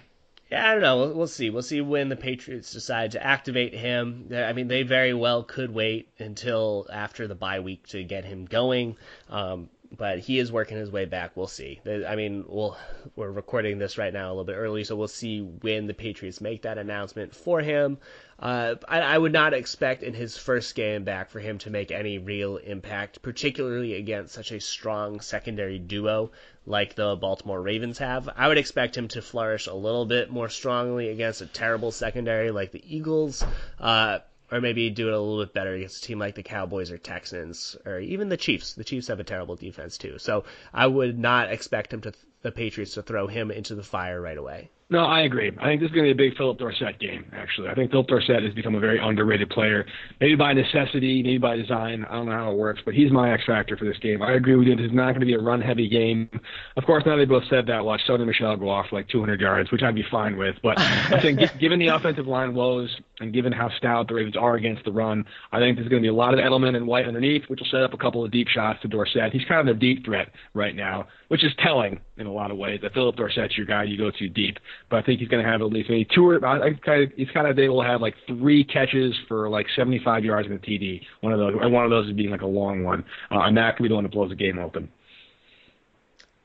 Yeah, 0.51 0.69
I 0.69 0.73
don't 0.73 0.81
know. 0.81 0.97
We'll, 0.97 1.13
we'll, 1.13 1.27
see. 1.27 1.49
We'll 1.49 1.61
see 1.61 1.79
when 1.79 2.09
the 2.09 2.17
Patriots 2.17 2.73
decide 2.73 3.11
to 3.11 3.25
activate 3.25 3.73
him. 3.73 4.29
I 4.35 4.51
mean, 4.51 4.67
they 4.67 4.83
very 4.83 5.13
well 5.13 5.43
could 5.43 5.73
wait 5.73 6.09
until 6.19 6.87
after 6.91 7.25
the 7.25 7.35
bye 7.35 7.61
week 7.61 7.87
to 7.87 8.03
get 8.03 8.25
him 8.25 8.45
going. 8.45 8.97
Um, 9.29 9.69
but 9.95 10.19
he 10.19 10.39
is 10.39 10.51
working 10.51 10.77
his 10.77 10.89
way 10.89 11.05
back. 11.05 11.35
We'll 11.35 11.47
see. 11.47 11.81
I 11.85 12.15
mean, 12.15 12.45
we'll, 12.47 12.77
we're 13.15 13.29
recording 13.29 13.77
this 13.77 13.97
right 13.97 14.13
now 14.13 14.27
a 14.27 14.31
little 14.31 14.45
bit 14.45 14.55
early, 14.55 14.83
so 14.83 14.95
we'll 14.95 15.09
see 15.09 15.41
when 15.41 15.87
the 15.87 15.93
Patriots 15.93 16.39
make 16.39 16.61
that 16.61 16.77
announcement 16.77 17.35
for 17.35 17.59
him. 17.59 17.97
Uh, 18.39 18.75
I, 18.87 19.01
I, 19.01 19.17
would 19.17 19.33
not 19.33 19.53
expect 19.53 20.01
in 20.01 20.15
his 20.15 20.35
first 20.35 20.73
game 20.73 21.03
back 21.03 21.29
for 21.29 21.39
him 21.39 21.59
to 21.59 21.69
make 21.69 21.91
any 21.91 22.17
real 22.17 22.57
impact, 22.57 23.21
particularly 23.21 23.93
against 23.93 24.33
such 24.33 24.51
a 24.51 24.59
strong 24.59 25.19
secondary 25.19 25.77
duo 25.77 26.31
like 26.65 26.95
the 26.95 27.15
Baltimore 27.15 27.61
Ravens 27.61 27.99
have. 27.99 28.29
I 28.35 28.47
would 28.47 28.57
expect 28.57 28.97
him 28.97 29.09
to 29.09 29.21
flourish 29.21 29.67
a 29.67 29.73
little 29.73 30.05
bit 30.05 30.31
more 30.31 30.49
strongly 30.49 31.09
against 31.09 31.41
a 31.41 31.45
terrible 31.45 31.91
secondary 31.91 32.49
like 32.49 32.71
the 32.71 32.83
Eagles. 32.83 33.43
Uh, 33.79 34.19
or 34.51 34.61
maybe 34.61 34.89
do 34.89 35.07
it 35.07 35.13
a 35.13 35.19
little 35.19 35.45
bit 35.45 35.53
better 35.53 35.73
against 35.73 36.03
a 36.03 36.07
team 36.07 36.19
like 36.19 36.35
the 36.35 36.43
Cowboys 36.43 36.91
or 36.91 36.97
Texans 36.97 37.77
or 37.85 37.99
even 37.99 38.29
the 38.29 38.37
Chiefs. 38.37 38.73
The 38.73 38.83
Chiefs 38.83 39.07
have 39.07 39.19
a 39.19 39.23
terrible 39.23 39.55
defense 39.55 39.97
too, 39.97 40.19
so 40.19 40.43
I 40.73 40.87
would 40.87 41.17
not 41.17 41.51
expect 41.51 41.93
him 41.93 42.01
to 42.01 42.13
the 42.41 42.51
Patriots 42.51 42.95
to 42.95 43.01
throw 43.01 43.27
him 43.27 43.51
into 43.51 43.75
the 43.75 43.83
fire 43.83 44.19
right 44.19 44.37
away. 44.37 44.69
No, 44.91 45.05
I 45.05 45.21
agree. 45.21 45.49
I 45.57 45.67
think 45.67 45.79
this 45.79 45.87
is 45.87 45.95
going 45.95 46.05
to 46.09 46.13
be 46.13 46.25
a 46.25 46.29
big 46.29 46.37
Phillip 46.37 46.57
Dorsett 46.57 46.99
game, 46.99 47.23
actually. 47.31 47.69
I 47.69 47.75
think 47.75 47.91
Phillip 47.91 48.07
Dorsett 48.07 48.43
has 48.43 48.53
become 48.53 48.75
a 48.75 48.79
very 48.79 48.99
underrated 48.99 49.49
player, 49.49 49.85
maybe 50.19 50.35
by 50.35 50.51
necessity, 50.51 51.23
maybe 51.23 51.37
by 51.37 51.55
design. 51.55 52.05
I 52.09 52.15
don't 52.15 52.25
know 52.25 52.33
how 52.33 52.51
it 52.51 52.57
works, 52.57 52.81
but 52.83 52.93
he's 52.93 53.09
my 53.09 53.31
X 53.31 53.43
factor 53.47 53.77
for 53.77 53.85
this 53.85 53.97
game. 53.99 54.21
I 54.21 54.33
agree 54.33 54.57
with 54.57 54.67
you. 54.67 54.75
This 54.75 54.87
is 54.87 54.91
not 54.91 55.11
going 55.11 55.21
to 55.21 55.25
be 55.25 55.33
a 55.33 55.39
run 55.39 55.61
heavy 55.61 55.87
game. 55.87 56.29
Of 56.75 56.83
course, 56.83 57.05
now 57.05 57.15
they 57.15 57.23
both 57.23 57.45
said 57.49 57.67
that, 57.67 57.85
watch 57.85 58.01
Sony 58.05 58.25
Michel 58.25 58.57
go 58.57 58.69
off 58.69 58.87
like 58.91 59.07
200 59.07 59.39
yards, 59.39 59.71
which 59.71 59.81
I'd 59.81 59.95
be 59.95 60.03
fine 60.11 60.35
with. 60.35 60.57
But 60.61 60.77
I 60.77 61.21
think 61.21 61.39
given 61.57 61.79
the 61.79 61.87
offensive 61.87 62.27
line 62.27 62.53
woes 62.53 62.93
and 63.21 63.31
given 63.31 63.53
how 63.53 63.69
stout 63.77 64.09
the 64.09 64.15
Ravens 64.15 64.35
are 64.35 64.55
against 64.55 64.83
the 64.83 64.91
run, 64.91 65.23
I 65.53 65.59
think 65.59 65.77
there's 65.77 65.87
going 65.87 66.01
to 66.01 66.05
be 66.05 66.09
a 66.09 66.13
lot 66.13 66.33
of 66.33 66.41
Edelman 66.41 66.75
and 66.75 66.85
White 66.85 67.07
underneath, 67.07 67.43
which 67.47 67.61
will 67.61 67.67
set 67.67 67.83
up 67.83 67.93
a 67.93 67.97
couple 67.97 68.25
of 68.25 68.31
deep 68.31 68.49
shots 68.49 68.81
to 68.81 68.89
Dorsett. 68.89 69.31
He's 69.31 69.45
kind 69.45 69.61
of 69.61 69.67
their 69.67 69.75
deep 69.75 70.03
threat 70.03 70.33
right 70.53 70.75
now, 70.75 71.07
which 71.29 71.45
is 71.45 71.53
telling 71.63 72.01
in 72.17 72.27
a 72.27 72.33
lot 72.33 72.51
of 72.51 72.57
ways 72.57 72.81
that 72.81 72.93
Phillip 72.93 73.15
Dorsett's 73.15 73.55
your 73.55 73.65
guy 73.65 73.83
you 73.83 73.97
go 73.97 74.11
to 74.11 74.27
deep. 74.27 74.57
But 74.91 74.97
I 74.97 75.01
think 75.01 75.19
he's 75.19 75.29
going 75.29 75.43
to 75.43 75.49
have 75.49 75.61
at 75.61 75.67
least 75.67 75.89
maybe 75.89 76.07
two 76.13 76.27
or 76.27 76.45
I, 76.45 76.67
I 76.67 76.73
kind 76.85 77.03
of, 77.03 77.11
he's 77.15 77.29
kind 77.33 77.47
of 77.47 77.57
able 77.57 77.81
to 77.81 77.87
have 77.87 78.01
like 78.01 78.13
three 78.27 78.63
catches 78.63 79.15
for 79.27 79.49
like 79.49 79.65
75 79.75 80.23
yards 80.23 80.47
in 80.47 80.53
the 80.53 80.59
TD. 80.59 81.01
One 81.21 81.33
of 81.33 81.39
those, 81.39 81.53
one 81.55 81.85
of 81.85 81.89
those 81.89 82.07
is 82.07 82.13
being 82.13 82.29
like 82.29 82.41
a 82.41 82.47
long 82.47 82.83
one, 82.83 83.03
uh, 83.31 83.39
and 83.39 83.57
that 83.57 83.77
could 83.77 83.83
be 83.83 83.89
the 83.89 83.95
one 83.95 84.03
that 84.03 84.11
blows 84.11 84.29
the 84.29 84.35
game 84.35 84.59
open. 84.59 84.89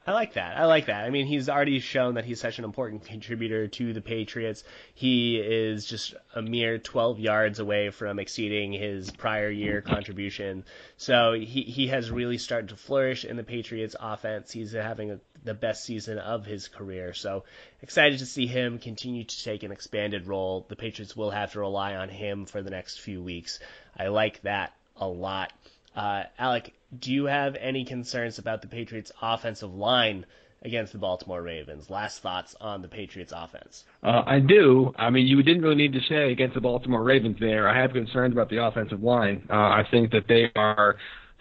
I 0.06 0.12
like 0.12 0.34
that. 0.34 0.56
I 0.56 0.66
like 0.66 0.86
that. 0.86 1.04
I 1.04 1.10
mean, 1.10 1.26
he's 1.26 1.48
already 1.48 1.80
shown 1.80 2.14
that 2.14 2.24
he's 2.24 2.40
such 2.40 2.60
an 2.60 2.64
important 2.64 3.06
contributor 3.06 3.66
to 3.66 3.92
the 3.92 4.00
Patriots. 4.00 4.62
He 4.94 5.36
is 5.36 5.84
just 5.84 6.14
a 6.32 6.40
mere 6.40 6.78
12 6.78 7.18
yards 7.18 7.58
away 7.58 7.90
from 7.90 8.20
exceeding 8.20 8.72
his 8.72 9.10
prior 9.10 9.50
year 9.50 9.80
contribution. 9.80 10.64
So 10.96 11.32
he, 11.32 11.62
he 11.62 11.88
has 11.88 12.08
really 12.08 12.38
started 12.38 12.68
to 12.68 12.76
flourish 12.76 13.24
in 13.24 13.36
the 13.36 13.42
Patriots 13.42 13.96
offense. 13.98 14.52
He's 14.52 14.72
having 14.72 15.10
a, 15.10 15.18
the 15.42 15.54
best 15.54 15.82
season 15.82 16.18
of 16.18 16.46
his 16.46 16.68
career. 16.68 17.12
So 17.12 17.42
excited 17.82 18.20
to 18.20 18.26
see 18.26 18.46
him 18.46 18.78
continue 18.78 19.24
to 19.24 19.44
take 19.44 19.64
an 19.64 19.72
expanded 19.72 20.28
role. 20.28 20.66
The 20.68 20.76
Patriots 20.76 21.16
will 21.16 21.32
have 21.32 21.52
to 21.52 21.60
rely 21.60 21.96
on 21.96 22.10
him 22.10 22.46
for 22.46 22.62
the 22.62 22.70
next 22.70 23.00
few 23.00 23.20
weeks. 23.24 23.58
I 23.98 24.06
like 24.06 24.40
that 24.42 24.72
a 24.96 25.08
lot. 25.08 25.52
Uh, 25.96 26.24
Alec, 26.38 26.74
do 26.98 27.12
you 27.12 27.24
have 27.24 27.56
any 27.56 27.84
concerns 27.84 28.38
about 28.38 28.60
the 28.62 28.68
Patriots' 28.68 29.10
offensive 29.20 29.74
line 29.74 30.26
against 30.62 30.92
the 30.92 30.98
Baltimore 30.98 31.42
Ravens? 31.42 31.88
Last 31.88 32.20
thoughts 32.20 32.54
on 32.60 32.82
the 32.82 32.88
Patriots' 32.88 33.32
offense? 33.34 33.84
Uh, 34.02 34.22
I 34.26 34.40
do. 34.40 34.92
I 34.96 35.08
mean, 35.10 35.26
you 35.26 35.42
didn't 35.42 35.62
really 35.62 35.76
need 35.76 35.94
to 35.94 36.00
say 36.08 36.32
against 36.32 36.54
the 36.54 36.60
Baltimore 36.60 37.02
Ravens 37.02 37.38
there. 37.40 37.68
I 37.68 37.80
have 37.80 37.92
concerns 37.92 38.32
about 38.32 38.50
the 38.50 38.62
offensive 38.62 39.02
line. 39.02 39.46
Uh, 39.50 39.54
I 39.54 39.84
think 39.90 40.10
that 40.12 40.28
they 40.28 40.50
are 40.54 40.96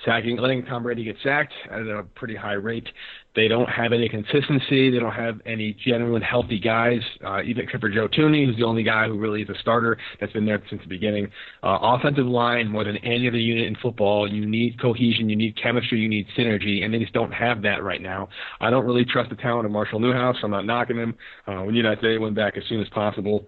sacking, 0.06 0.38
letting 0.38 0.66
Tom 0.66 0.84
Brady 0.84 1.04
get 1.04 1.18
sacked 1.24 1.54
at 1.70 1.82
a 1.82 2.04
pretty 2.16 2.36
high 2.36 2.54
rate. 2.54 2.88
They 3.36 3.48
don't 3.48 3.70
have 3.70 3.92
any 3.92 4.08
consistency. 4.08 4.90
They 4.90 5.00
don't 5.00 5.14
have 5.14 5.42
any 5.46 5.76
genuine 5.86 6.22
healthy 6.22 6.60
guys, 6.60 7.02
uh, 7.26 7.42
even 7.44 7.66
except 7.66 7.82
for 7.82 7.90
Joe 7.90 8.08
Thuney, 8.08 8.46
who's 8.46 8.56
the 8.56 8.64
only 8.64 8.84
guy 8.84 9.08
who 9.08 9.18
really 9.18 9.42
is 9.42 9.50
a 9.50 9.60
starter 9.60 9.98
that's 10.20 10.32
been 10.32 10.46
there 10.46 10.62
since 10.70 10.82
the 10.82 10.88
beginning. 10.88 11.28
Uh, 11.62 11.78
offensive 11.82 12.26
line, 12.26 12.70
more 12.70 12.84
than 12.84 12.98
any 12.98 13.28
other 13.28 13.38
unit 13.38 13.68
in 13.68 13.76
football, 13.76 14.32
you 14.32 14.46
need 14.46 14.80
cohesion, 14.80 15.30
you 15.30 15.36
need 15.36 15.62
chemistry, 15.62 16.00
you 16.00 16.08
need 16.08 16.28
synergy, 16.38 16.84
and 16.84 16.94
they 16.94 17.00
just 17.00 17.14
don't 17.14 17.34
have 17.34 17.62
that 17.62 17.84
right 17.84 18.02
now. 18.02 18.30
I 18.62 18.70
don't 18.70 18.86
really 18.86 19.06
trust 19.06 19.30
the 19.30 19.36
talent 19.36 19.66
of 19.66 19.72
Marshall 19.72 20.00
Newhouse. 20.00 20.38
I'm 20.42 20.52
not 20.52 20.66
knocking 20.66 20.98
him. 20.98 21.16
Uh, 21.48 21.64
we 21.66 21.74
need 21.74 21.86
that 21.86 22.02
day 22.02 22.18
one 22.18 22.34
back 22.34 22.58
as 22.58 22.64
soon 22.70 22.82
as 22.82 22.88
possible. 22.90 23.46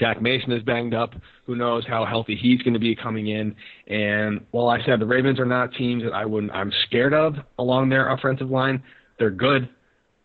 Shaq 0.00 0.20
Mason 0.20 0.52
is 0.52 0.62
banged 0.62 0.94
up. 0.94 1.14
Who 1.46 1.56
knows 1.56 1.84
how 1.86 2.04
healthy 2.04 2.36
he's 2.36 2.60
going 2.62 2.74
to 2.74 2.80
be 2.80 2.94
coming 2.94 3.28
in? 3.28 3.54
And 3.86 4.44
while 4.50 4.68
I 4.68 4.84
said 4.84 5.00
the 5.00 5.06
Ravens 5.06 5.40
are 5.40 5.46
not 5.46 5.72
teams 5.74 6.02
that 6.02 6.12
I 6.12 6.26
wouldn't, 6.26 6.52
I'm 6.52 6.72
scared 6.86 7.14
of 7.14 7.36
along 7.58 7.88
their 7.88 8.12
offensive 8.12 8.50
line. 8.50 8.82
They're 9.18 9.30
good. 9.30 9.68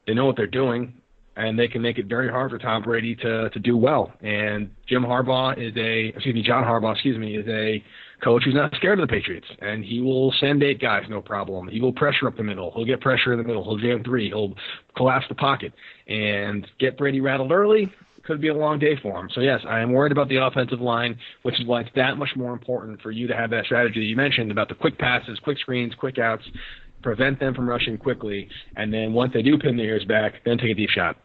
They 0.08 0.14
know 0.14 0.26
what 0.26 0.36
they're 0.36 0.48
doing, 0.48 0.94
and 1.36 1.58
they 1.58 1.68
can 1.68 1.82
make 1.82 1.98
it 1.98 2.06
very 2.08 2.30
hard 2.30 2.52
for 2.52 2.58
Tom 2.58 2.84
Brady 2.84 3.16
to 3.18 3.50
to 3.50 3.60
do 3.60 3.78
well. 3.78 4.14
And 4.22 4.70
Jim 4.88 5.04
Harbaugh 5.04 5.58
is 5.58 5.76
a, 5.78 6.16
excuse 6.16 6.36
me, 6.36 6.44
John 6.44 6.64
Harbaugh, 6.64 6.94
excuse 6.94 7.18
me, 7.18 7.38
is 7.38 7.48
a 7.48 7.84
coach 8.24 8.44
who's 8.46 8.54
not 8.54 8.74
scared 8.76 9.00
of 9.00 9.08
the 9.08 9.12
Patriots, 9.12 9.48
and 9.62 9.84
he 9.84 10.02
will 10.02 10.34
send 10.40 10.64
eight 10.64 10.80
guys, 10.80 11.04
no 11.10 11.22
problem. 11.22 11.68
He 11.68 11.82
will 11.82 11.94
pressure 11.94 12.28
up 12.28 12.38
the 12.38 12.44
middle. 12.44 12.72
He'll 12.76 12.86
get 12.86 13.02
pressure 13.02 13.34
in 13.34 13.40
the 13.40 13.46
middle. 13.46 13.64
He'll 13.64 13.78
jam 13.78 14.04
three. 14.04 14.28
He'll 14.28 14.54
collapse 14.96 15.26
the 15.30 15.36
pocket 15.36 15.74
and 16.08 16.68
get 16.80 16.98
Brady 16.98 17.22
rattled 17.22 17.52
early 17.52 17.92
could 18.24 18.40
be 18.40 18.48
a 18.48 18.54
long 18.54 18.80
day 18.80 18.98
for 19.02 19.20
him. 19.20 19.30
So 19.34 19.42
yes, 19.42 19.60
I 19.68 19.82
am 19.82 19.92
worried 19.92 20.12
about 20.12 20.30
the 20.30 20.38
offensive 20.38 20.82
line, 20.82 21.18
which 21.44 21.60
is 21.60 21.68
why 21.68 21.82
it's 21.82 21.90
that 21.96 22.18
much 22.18 22.30
more 22.36 22.54
important 22.54 23.02
for 23.02 23.12
you 23.12 23.28
to 23.28 23.36
have 23.36 23.50
that 23.52 23.66
strategy 23.66 24.00
that 24.00 24.06
you 24.06 24.16
mentioned 24.16 24.52
about 24.52 24.70
the 24.70 24.76
quick 24.76 24.98
passes, 24.98 25.40
quick 25.40 25.58
screens, 25.60 25.94
quick 25.96 26.18
outs, 26.18 26.44
prevent 27.04 27.40
them 27.40 27.54
from 27.54 27.70
rushing 27.70 27.98
quickly, 27.98 28.50
and 28.76 28.94
then 28.94 29.14
once 29.14 29.34
they 29.34 29.42
do 29.42 29.58
pin 29.58 29.78
their 29.78 29.86
ears 29.86 30.06
back, 30.06 30.42
then 30.46 30.58
take 30.58 30.72
a 30.72 30.74
deep 30.74 30.90
shot. 30.90 31.18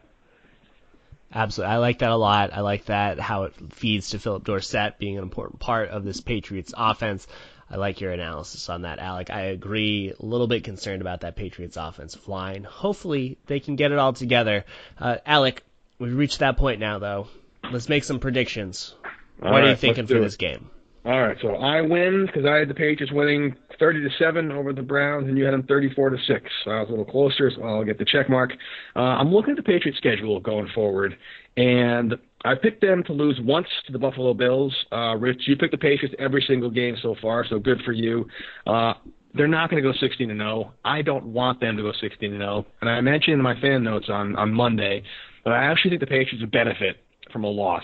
Absolutely. 1.33 1.73
I 1.73 1.77
like 1.77 1.99
that 1.99 2.11
a 2.11 2.15
lot. 2.15 2.53
I 2.53 2.61
like 2.61 2.85
that 2.85 3.19
how 3.19 3.43
it 3.43 3.53
feeds 3.73 4.11
to 4.11 4.19
Phillip 4.19 4.43
Dorsett 4.43 4.97
being 4.97 5.17
an 5.17 5.23
important 5.23 5.59
part 5.59 5.89
of 5.89 6.03
this 6.03 6.21
Patriots 6.21 6.73
offense. 6.75 7.27
I 7.71 7.77
like 7.77 8.01
your 8.01 8.11
analysis 8.11 8.67
on 8.67 8.81
that, 8.81 8.97
Alec. 8.97 9.29
I 9.29 9.41
agree. 9.41 10.11
A 10.19 10.25
little 10.25 10.47
bit 10.47 10.63
concerned 10.63 11.01
about 11.01 11.21
that 11.21 11.35
Patriots 11.35 11.77
offensive 11.77 12.27
line. 12.27 12.63
Hopefully 12.63 13.37
they 13.45 13.59
can 13.59 13.75
get 13.75 13.91
it 13.91 13.99
all 13.99 14.13
together. 14.13 14.65
Uh, 14.97 15.17
Alec, 15.23 15.63
We've 15.99 16.15
reached 16.15 16.39
that 16.39 16.55
point 16.55 16.79
now, 16.79 16.97
though. 16.97 17.27
Let's 17.71 17.89
make 17.89 18.05
some 18.05 18.19
predictions. 18.19 18.95
All 19.43 19.51
what 19.51 19.59
right, 19.59 19.63
are 19.65 19.69
you 19.71 19.75
thinking 19.75 20.07
for 20.07 20.19
this 20.19 20.37
game? 20.37 20.69
All 21.05 21.21
right, 21.21 21.37
so 21.41 21.55
I 21.55 21.81
win 21.81 22.25
because 22.25 22.45
I 22.45 22.55
had 22.55 22.69
the 22.69 22.73
Patriots 22.73 23.11
winning 23.11 23.55
30 23.79 24.01
to 24.01 24.09
seven 24.17 24.51
over 24.51 24.73
the 24.73 24.81
Browns, 24.81 25.27
and 25.27 25.37
you 25.37 25.45
had 25.45 25.53
them 25.53 25.63
34 25.63 26.11
to 26.11 26.17
six. 26.27 26.45
So 26.63 26.71
I 26.71 26.79
was 26.81 26.87
a 26.87 26.91
little 26.91 27.05
closer, 27.05 27.51
so 27.53 27.63
I'll 27.63 27.83
get 27.83 27.97
the 27.97 28.05
check 28.05 28.29
mark. 28.29 28.51
Uh, 28.95 28.99
I'm 28.99 29.33
looking 29.33 29.51
at 29.51 29.57
the 29.57 29.63
Patriots' 29.63 29.97
schedule 29.97 30.39
going 30.39 30.69
forward, 30.73 31.17
and 31.57 32.15
I 32.45 32.55
picked 32.55 32.81
them 32.81 33.03
to 33.05 33.13
lose 33.13 33.39
once 33.43 33.67
to 33.87 33.91
the 33.91 33.99
Buffalo 33.99 34.33
Bills. 34.33 34.73
Uh, 34.91 35.15
Rich, 35.17 35.43
you 35.47 35.55
picked 35.55 35.71
the 35.71 35.77
Patriots 35.77 36.15
every 36.19 36.43
single 36.47 36.69
game 36.69 36.95
so 37.01 37.15
far, 37.21 37.45
so 37.47 37.59
good 37.59 37.81
for 37.83 37.91
you. 37.91 38.25
Uh, 38.67 38.93
they're 39.33 39.47
not 39.47 39.69
going 39.69 39.81
to 39.81 39.87
go 39.87 39.95
16 39.97 40.31
and 40.31 40.39
0. 40.39 40.73
I 40.83 41.01
don't 41.01 41.25
want 41.25 41.59
them 41.59 41.77
to 41.77 41.83
go 41.83 41.91
16 41.99 42.31
and 42.31 42.41
0. 42.41 42.65
And 42.81 42.89
I 42.89 43.01
mentioned 43.01 43.35
in 43.35 43.41
my 43.41 43.59
fan 43.59 43.83
notes 43.83 44.07
on 44.09 44.35
on 44.35 44.53
Monday 44.53 45.03
that 45.45 45.53
I 45.53 45.65
actually 45.65 45.91
think 45.91 46.01
the 46.01 46.07
Patriots 46.07 46.41
would 46.41 46.51
benefit 46.51 46.97
from 47.31 47.43
a 47.43 47.47
loss, 47.47 47.83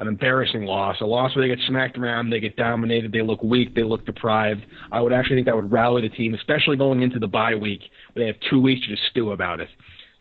an 0.00 0.06
embarrassing 0.06 0.64
loss, 0.64 0.96
a 1.00 1.04
loss 1.04 1.34
where 1.34 1.46
they 1.46 1.54
get 1.54 1.64
smacked 1.66 1.98
around, 1.98 2.30
they 2.30 2.40
get 2.40 2.56
dominated, 2.56 3.10
they 3.10 3.22
look 3.22 3.42
weak, 3.42 3.74
they 3.74 3.82
look 3.82 4.06
deprived. 4.06 4.64
I 4.92 5.00
would 5.00 5.12
actually 5.12 5.36
think 5.36 5.46
that 5.46 5.56
would 5.56 5.72
rally 5.72 6.02
the 6.02 6.08
team, 6.08 6.34
especially 6.34 6.76
going 6.76 7.02
into 7.02 7.18
the 7.18 7.26
bye 7.26 7.54
week. 7.54 7.80
Where 8.12 8.24
they 8.24 8.26
have 8.28 8.40
two 8.48 8.60
weeks 8.60 8.86
to 8.86 8.94
just 8.94 9.02
stew 9.10 9.32
about 9.32 9.60
it. 9.60 9.68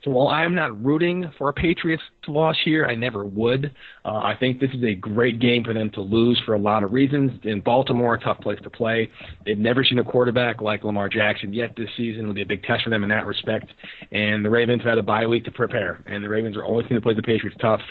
So 0.08 0.13
while 0.13 0.30
I'm 0.30 0.56
not 0.56 0.82
rooting 0.82 1.30
for 1.38 1.50
a 1.50 1.54
Patriots 1.54 2.02
to 2.24 2.32
loss 2.32 2.56
here, 2.63 2.86
I 2.86 2.96
never 2.96 3.26
would. 3.26 3.76
Uh, 4.06 4.20
I 4.20 4.36
think 4.39 4.62
this 4.62 4.70
is 4.70 4.82
a 4.82 4.96
great 4.96 5.41
game 5.41 5.65
for 5.65 5.74
them 5.74 5.89
to 5.96 6.02
lose 6.02 6.41
for 6.46 6.54
a 6.54 6.58
lot 6.58 6.84
of 6.84 6.93
reasons. 6.93 7.32
In 7.43 7.60
Baltimore, 7.60 8.13
a 8.13 8.20
tough 8.20 8.39
place 8.39 8.58
to 8.63 8.70
play. 8.70 9.12
They've 9.46 9.58
never 9.58 9.84
seen 9.84 10.00
a 10.00 10.06
quarterback 10.06 10.62
like 10.62 10.86
Lamar 10.86 11.10
Jackson 11.10 11.52
yet 11.52 11.74
this 11.76 11.89
season. 11.98 12.22
It'll 12.22 12.34
be 12.34 12.43
a 12.43 12.46
big 12.46 12.63
test 12.63 12.86
for 12.86 12.89
them 12.89 13.04
in 13.04 13.10
that 13.10 13.26
respect. 13.26 13.65
And 14.13 14.46
the 14.46 14.50
Ravens 14.50 14.82
have 14.84 14.91
had 14.91 14.98
a 14.98 15.04
bye 15.04 15.28
week 15.28 15.43
to 15.43 15.52
prepare, 15.52 16.02
and 16.06 16.24
the 16.24 16.30
Ravens 16.30 16.56
are 16.56 16.63
always 16.63 16.88
going 16.88 17.02
to 17.02 17.06
play 17.06 17.13
the 17.13 17.22
Patriots 17.22 17.58
tough. 17.60 17.82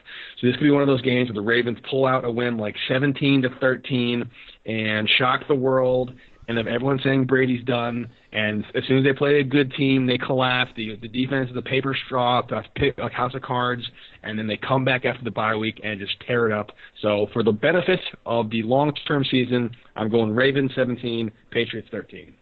So 0.40 0.46
this 0.46 0.56
could 0.56 0.64
be 0.64 0.70
one 0.70 0.80
of 0.80 0.88
those 0.88 1.02
games 1.02 1.28
where 1.28 1.34
the 1.34 1.46
Ravens 1.46 1.76
pull 1.90 2.06
out 2.06 2.24
a 2.24 2.30
win 2.30 2.56
like 2.56 2.76
17 2.88 3.42
to 3.42 3.50
13 3.60 4.24
and 4.64 5.06
shock 5.18 5.46
the 5.48 5.54
world 5.54 6.14
and 6.48 6.58
if 6.58 6.66
everyone's 6.66 7.02
saying 7.02 7.24
Brady's 7.24 7.64
done, 7.64 8.08
and 8.32 8.64
as 8.74 8.84
soon 8.86 8.98
as 8.98 9.04
they 9.04 9.12
play 9.12 9.40
a 9.40 9.44
good 9.44 9.72
team, 9.74 10.06
they 10.06 10.18
collapse. 10.18 10.70
The 10.76 10.96
the 10.96 11.08
defense 11.08 11.50
is 11.50 11.56
a 11.56 11.62
paper 11.62 11.96
straw, 12.06 12.40
a 12.40 12.62
pick, 12.76 12.98
a 12.98 13.08
house 13.08 13.34
of 13.34 13.42
cards, 13.42 13.82
and 14.22 14.38
then 14.38 14.46
they 14.46 14.56
come 14.56 14.84
back 14.84 15.04
after 15.04 15.24
the 15.24 15.30
bye 15.30 15.56
week 15.56 15.80
and 15.82 15.98
just 15.98 16.14
tear 16.26 16.46
it 16.46 16.52
up. 16.52 16.70
So 17.02 17.28
for 17.32 17.42
the 17.42 17.52
benefit 17.52 18.00
of 18.24 18.50
the 18.50 18.62
long-term 18.62 19.24
season, 19.30 19.70
I'm 19.96 20.08
going 20.08 20.34
Ravens 20.34 20.72
17, 20.74 21.30
Patriots 21.50 21.88
13. 21.90 22.34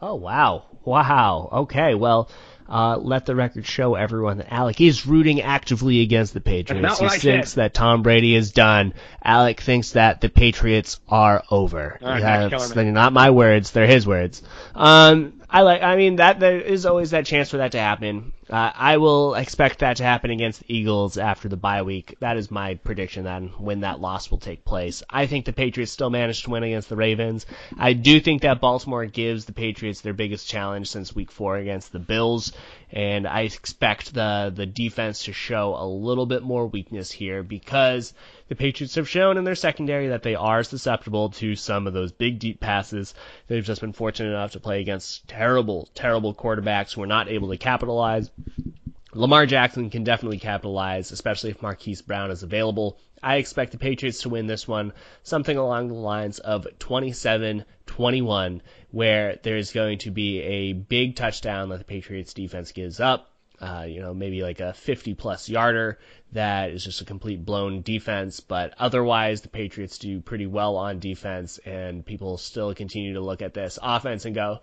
Oh 0.00 0.14
wow, 0.14 0.64
wow. 0.84 1.48
Okay, 1.52 1.94
well. 1.94 2.30
Uh, 2.68 2.96
let 2.96 3.26
the 3.26 3.34
record 3.34 3.66
show 3.66 3.94
everyone 3.94 4.38
that 4.38 4.52
Alec 4.52 4.80
is 4.80 5.06
rooting 5.06 5.40
actively 5.40 6.00
against 6.00 6.34
the 6.34 6.40
Patriots. 6.40 6.98
He 6.98 7.08
thinks 7.08 7.54
that 7.54 7.74
Tom 7.74 8.02
Brady 8.02 8.34
is 8.34 8.52
done. 8.52 8.94
Alec 9.22 9.60
thinks 9.60 9.92
that 9.92 10.20
the 10.20 10.28
Patriots 10.28 11.00
are 11.08 11.44
over. 11.50 11.98
Right, 12.02 12.20
That's 12.20 12.74
not 12.74 13.12
my 13.12 13.30
words; 13.30 13.70
they're 13.70 13.86
his 13.86 14.06
words. 14.06 14.42
Um, 14.74 15.40
I 15.48 15.62
like. 15.62 15.82
I 15.82 15.96
mean, 15.96 16.16
that 16.16 16.40
there 16.40 16.60
is 16.60 16.86
always 16.86 17.12
that 17.12 17.26
chance 17.26 17.50
for 17.50 17.58
that 17.58 17.72
to 17.72 17.78
happen. 17.78 18.32
Uh, 18.48 18.70
I 18.74 18.98
will 18.98 19.34
expect 19.34 19.80
that 19.80 19.96
to 19.96 20.04
happen 20.04 20.30
against 20.30 20.60
the 20.60 20.74
Eagles 20.74 21.18
after 21.18 21.48
the 21.48 21.56
bye 21.56 21.82
week. 21.82 22.16
That 22.20 22.36
is 22.36 22.48
my 22.48 22.74
prediction 22.74 23.24
then 23.24 23.48
when 23.58 23.80
that 23.80 24.00
loss 24.00 24.30
will 24.30 24.38
take 24.38 24.64
place. 24.64 25.02
I 25.10 25.26
think 25.26 25.44
the 25.44 25.52
Patriots 25.52 25.90
still 25.90 26.10
managed 26.10 26.44
to 26.44 26.50
win 26.50 26.62
against 26.62 26.88
the 26.88 26.96
Ravens. 26.96 27.44
I 27.76 27.92
do 27.92 28.20
think 28.20 28.42
that 28.42 28.60
Baltimore 28.60 29.06
gives 29.06 29.46
the 29.46 29.52
Patriots 29.52 30.00
their 30.00 30.12
biggest 30.12 30.48
challenge 30.48 30.88
since 30.88 31.14
week 31.14 31.32
four 31.32 31.56
against 31.56 31.92
the 31.92 31.98
Bills, 31.98 32.52
and 32.92 33.26
I 33.26 33.40
expect 33.40 34.14
the 34.14 34.52
the 34.54 34.66
defense 34.66 35.24
to 35.24 35.32
show 35.32 35.74
a 35.76 35.84
little 35.84 36.26
bit 36.26 36.44
more 36.44 36.68
weakness 36.68 37.10
here 37.10 37.42
because 37.42 38.14
the 38.48 38.54
Patriots 38.54 38.94
have 38.94 39.08
shown 39.08 39.38
in 39.38 39.44
their 39.44 39.56
secondary 39.56 40.08
that 40.08 40.22
they 40.22 40.36
are 40.36 40.62
susceptible 40.62 41.30
to 41.30 41.56
some 41.56 41.88
of 41.88 41.94
those 41.94 42.12
big 42.12 42.38
deep 42.38 42.60
passes. 42.60 43.12
They've 43.48 43.64
just 43.64 43.80
been 43.80 43.92
fortunate 43.92 44.30
enough 44.30 44.52
to 44.52 44.60
play 44.60 44.80
against 44.80 45.26
terrible, 45.26 45.88
terrible 45.94 46.32
quarterbacks 46.32 46.94
who 46.94 47.02
are 47.02 47.08
not 47.08 47.28
able 47.28 47.48
to 47.48 47.56
capitalize. 47.56 48.30
Lamar 49.16 49.46
Jackson 49.46 49.88
can 49.88 50.04
definitely 50.04 50.38
capitalize, 50.38 51.10
especially 51.10 51.50
if 51.50 51.62
Marquise 51.62 52.02
Brown 52.02 52.30
is 52.30 52.42
available. 52.42 52.98
I 53.22 53.36
expect 53.36 53.72
the 53.72 53.78
Patriots 53.78 54.20
to 54.22 54.28
win 54.28 54.46
this 54.46 54.68
one 54.68 54.92
something 55.22 55.56
along 55.56 55.88
the 55.88 55.94
lines 55.94 56.38
of 56.38 56.66
27 56.78 57.64
21, 57.86 58.62
where 58.90 59.38
there's 59.42 59.72
going 59.72 59.98
to 59.98 60.10
be 60.10 60.40
a 60.42 60.72
big 60.74 61.16
touchdown 61.16 61.70
that 61.70 61.78
the 61.78 61.84
Patriots 61.84 62.34
defense 62.34 62.72
gives 62.72 63.00
up. 63.00 63.30
Uh, 63.58 63.86
you 63.88 64.02
know, 64.02 64.12
maybe 64.12 64.42
like 64.42 64.60
a 64.60 64.74
50 64.74 65.14
plus 65.14 65.48
yarder 65.48 65.98
that 66.32 66.70
is 66.70 66.84
just 66.84 67.00
a 67.00 67.06
complete 67.06 67.42
blown 67.42 67.80
defense. 67.80 68.40
But 68.40 68.74
otherwise, 68.78 69.40
the 69.40 69.48
Patriots 69.48 69.96
do 69.96 70.20
pretty 70.20 70.46
well 70.46 70.76
on 70.76 70.98
defense, 70.98 71.58
and 71.64 72.04
people 72.04 72.36
still 72.36 72.74
continue 72.74 73.14
to 73.14 73.20
look 73.20 73.40
at 73.40 73.54
this 73.54 73.78
offense 73.82 74.26
and 74.26 74.34
go, 74.34 74.60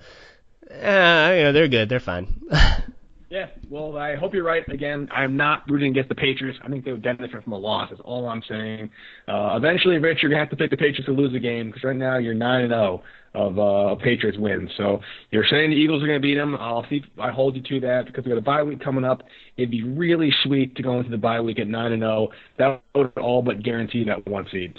eh, 0.70 1.38
you 1.38 1.43
know, 1.43 1.52
they're 1.54 1.68
good, 1.68 1.89
they're 1.89 2.00
fine. 2.00 2.41
Yeah, 3.34 3.48
well, 3.68 3.98
I 3.98 4.16
hope 4.16 4.36
you're 4.36 4.44
right. 4.44 4.64
Again, 4.70 5.10
I'm 5.12 5.36
not 5.36 5.68
rooting 5.68 5.90
against 5.90 6.10
the 6.10 6.14
Patriots. 6.14 6.60
I 6.64 6.70
think 6.70 6.86
they 6.86 6.92
would 6.92 7.02
benefit 7.02 7.44
from 7.44 7.54
a 7.54 7.58
loss. 7.58 7.90
That's 7.90 8.00
all 8.06 8.28
I'm 8.28 8.44
saying. 8.48 8.92
Uh, 9.28 9.56
eventually, 9.56 9.98
Rich, 9.98 10.20
you're 10.22 10.30
gonna 10.30 10.44
have 10.44 10.52
to 10.52 10.56
pick 10.56 10.70
the 10.70 10.78
Patriots 10.78 11.06
to 11.06 11.14
lose 11.14 11.34
the 11.34 11.40
game 11.40 11.70
because 11.70 11.84
right 11.84 11.96
now 11.96 12.20
you're 12.20 12.36
nine 12.36 12.66
and 12.66 12.70
zero 12.70 13.02
of 13.34 13.58
uh, 13.58 13.96
Patriots 14.04 14.38
win. 14.38 14.70
So 14.78 15.00
you're 15.32 15.48
saying 15.50 15.72
the 15.72 15.76
Eagles 15.76 16.04
are 16.04 16.06
gonna 16.06 16.20
beat 16.20 16.36
them. 16.36 16.56
I'll 16.58 16.86
see. 16.92 17.04
I 17.20 17.32
hold 17.32 17.56
you 17.56 17.64
to 17.64 17.80
that 17.88 18.06
because 18.06 18.24
we 18.24 18.30
got 18.30 18.38
a 18.38 18.42
bye 18.42 18.62
week 18.62 18.80
coming 18.84 19.04
up. 19.04 19.24
It'd 19.58 19.72
be 19.72 19.82
really 19.82 20.32
sweet 20.44 20.76
to 20.76 20.84
go 20.84 21.00
into 21.00 21.10
the 21.10 21.18
bye 21.18 21.42
week 21.42 21.58
at 21.58 21.68
nine 21.68 21.92
and 21.92 22.04
zero. 22.04 22.30
That 22.60 22.84
would 22.94 23.18
all 23.18 23.42
but 23.42 23.64
guarantee 23.64 24.04
that 24.04 24.28
one 24.28 24.46
seed. 24.52 24.76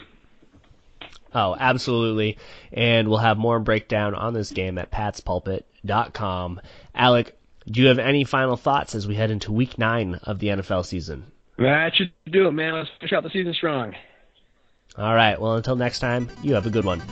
Oh, 1.35 1.57
absolutely. 1.59 2.39
And 2.73 3.09
we'll 3.09 3.19
have 3.19 3.37
more 3.37 3.59
breakdown 3.59 4.15
on 4.15 4.33
this 4.33 4.53
game 4.53 4.79
at 4.79 4.93
patspulpit.com. 4.93 6.61
Alec, 6.95 7.37
do 7.67 7.81
you 7.81 7.89
have 7.89 7.99
any 7.99 8.25
final 8.25 8.57
thoughts 8.57 8.95
as 8.95 9.07
we 9.07 9.15
head 9.15 9.31
into 9.31 9.53
week 9.53 9.79
nine 9.79 10.21
of 10.25 10.39
the 10.39 10.49
NFL 10.49 10.85
season? 10.85 11.27
That 11.59 11.93
should 11.95 12.13
do 12.31 12.49
it, 12.49 12.53
man. 12.53 12.75
Let's 12.75 12.91
finish 12.99 13.13
out 13.13 13.23
the 13.23 13.31
season 13.31 13.55
strong. 13.55 13.95
All 14.97 15.15
right. 15.15 15.41
Well, 15.41 15.57
until 15.57 15.77
next 15.77 16.01
time, 16.01 16.29
you 16.43 16.55
have 16.55 16.67
a 16.67 16.71
good 16.71 16.85
one. 16.85 17.03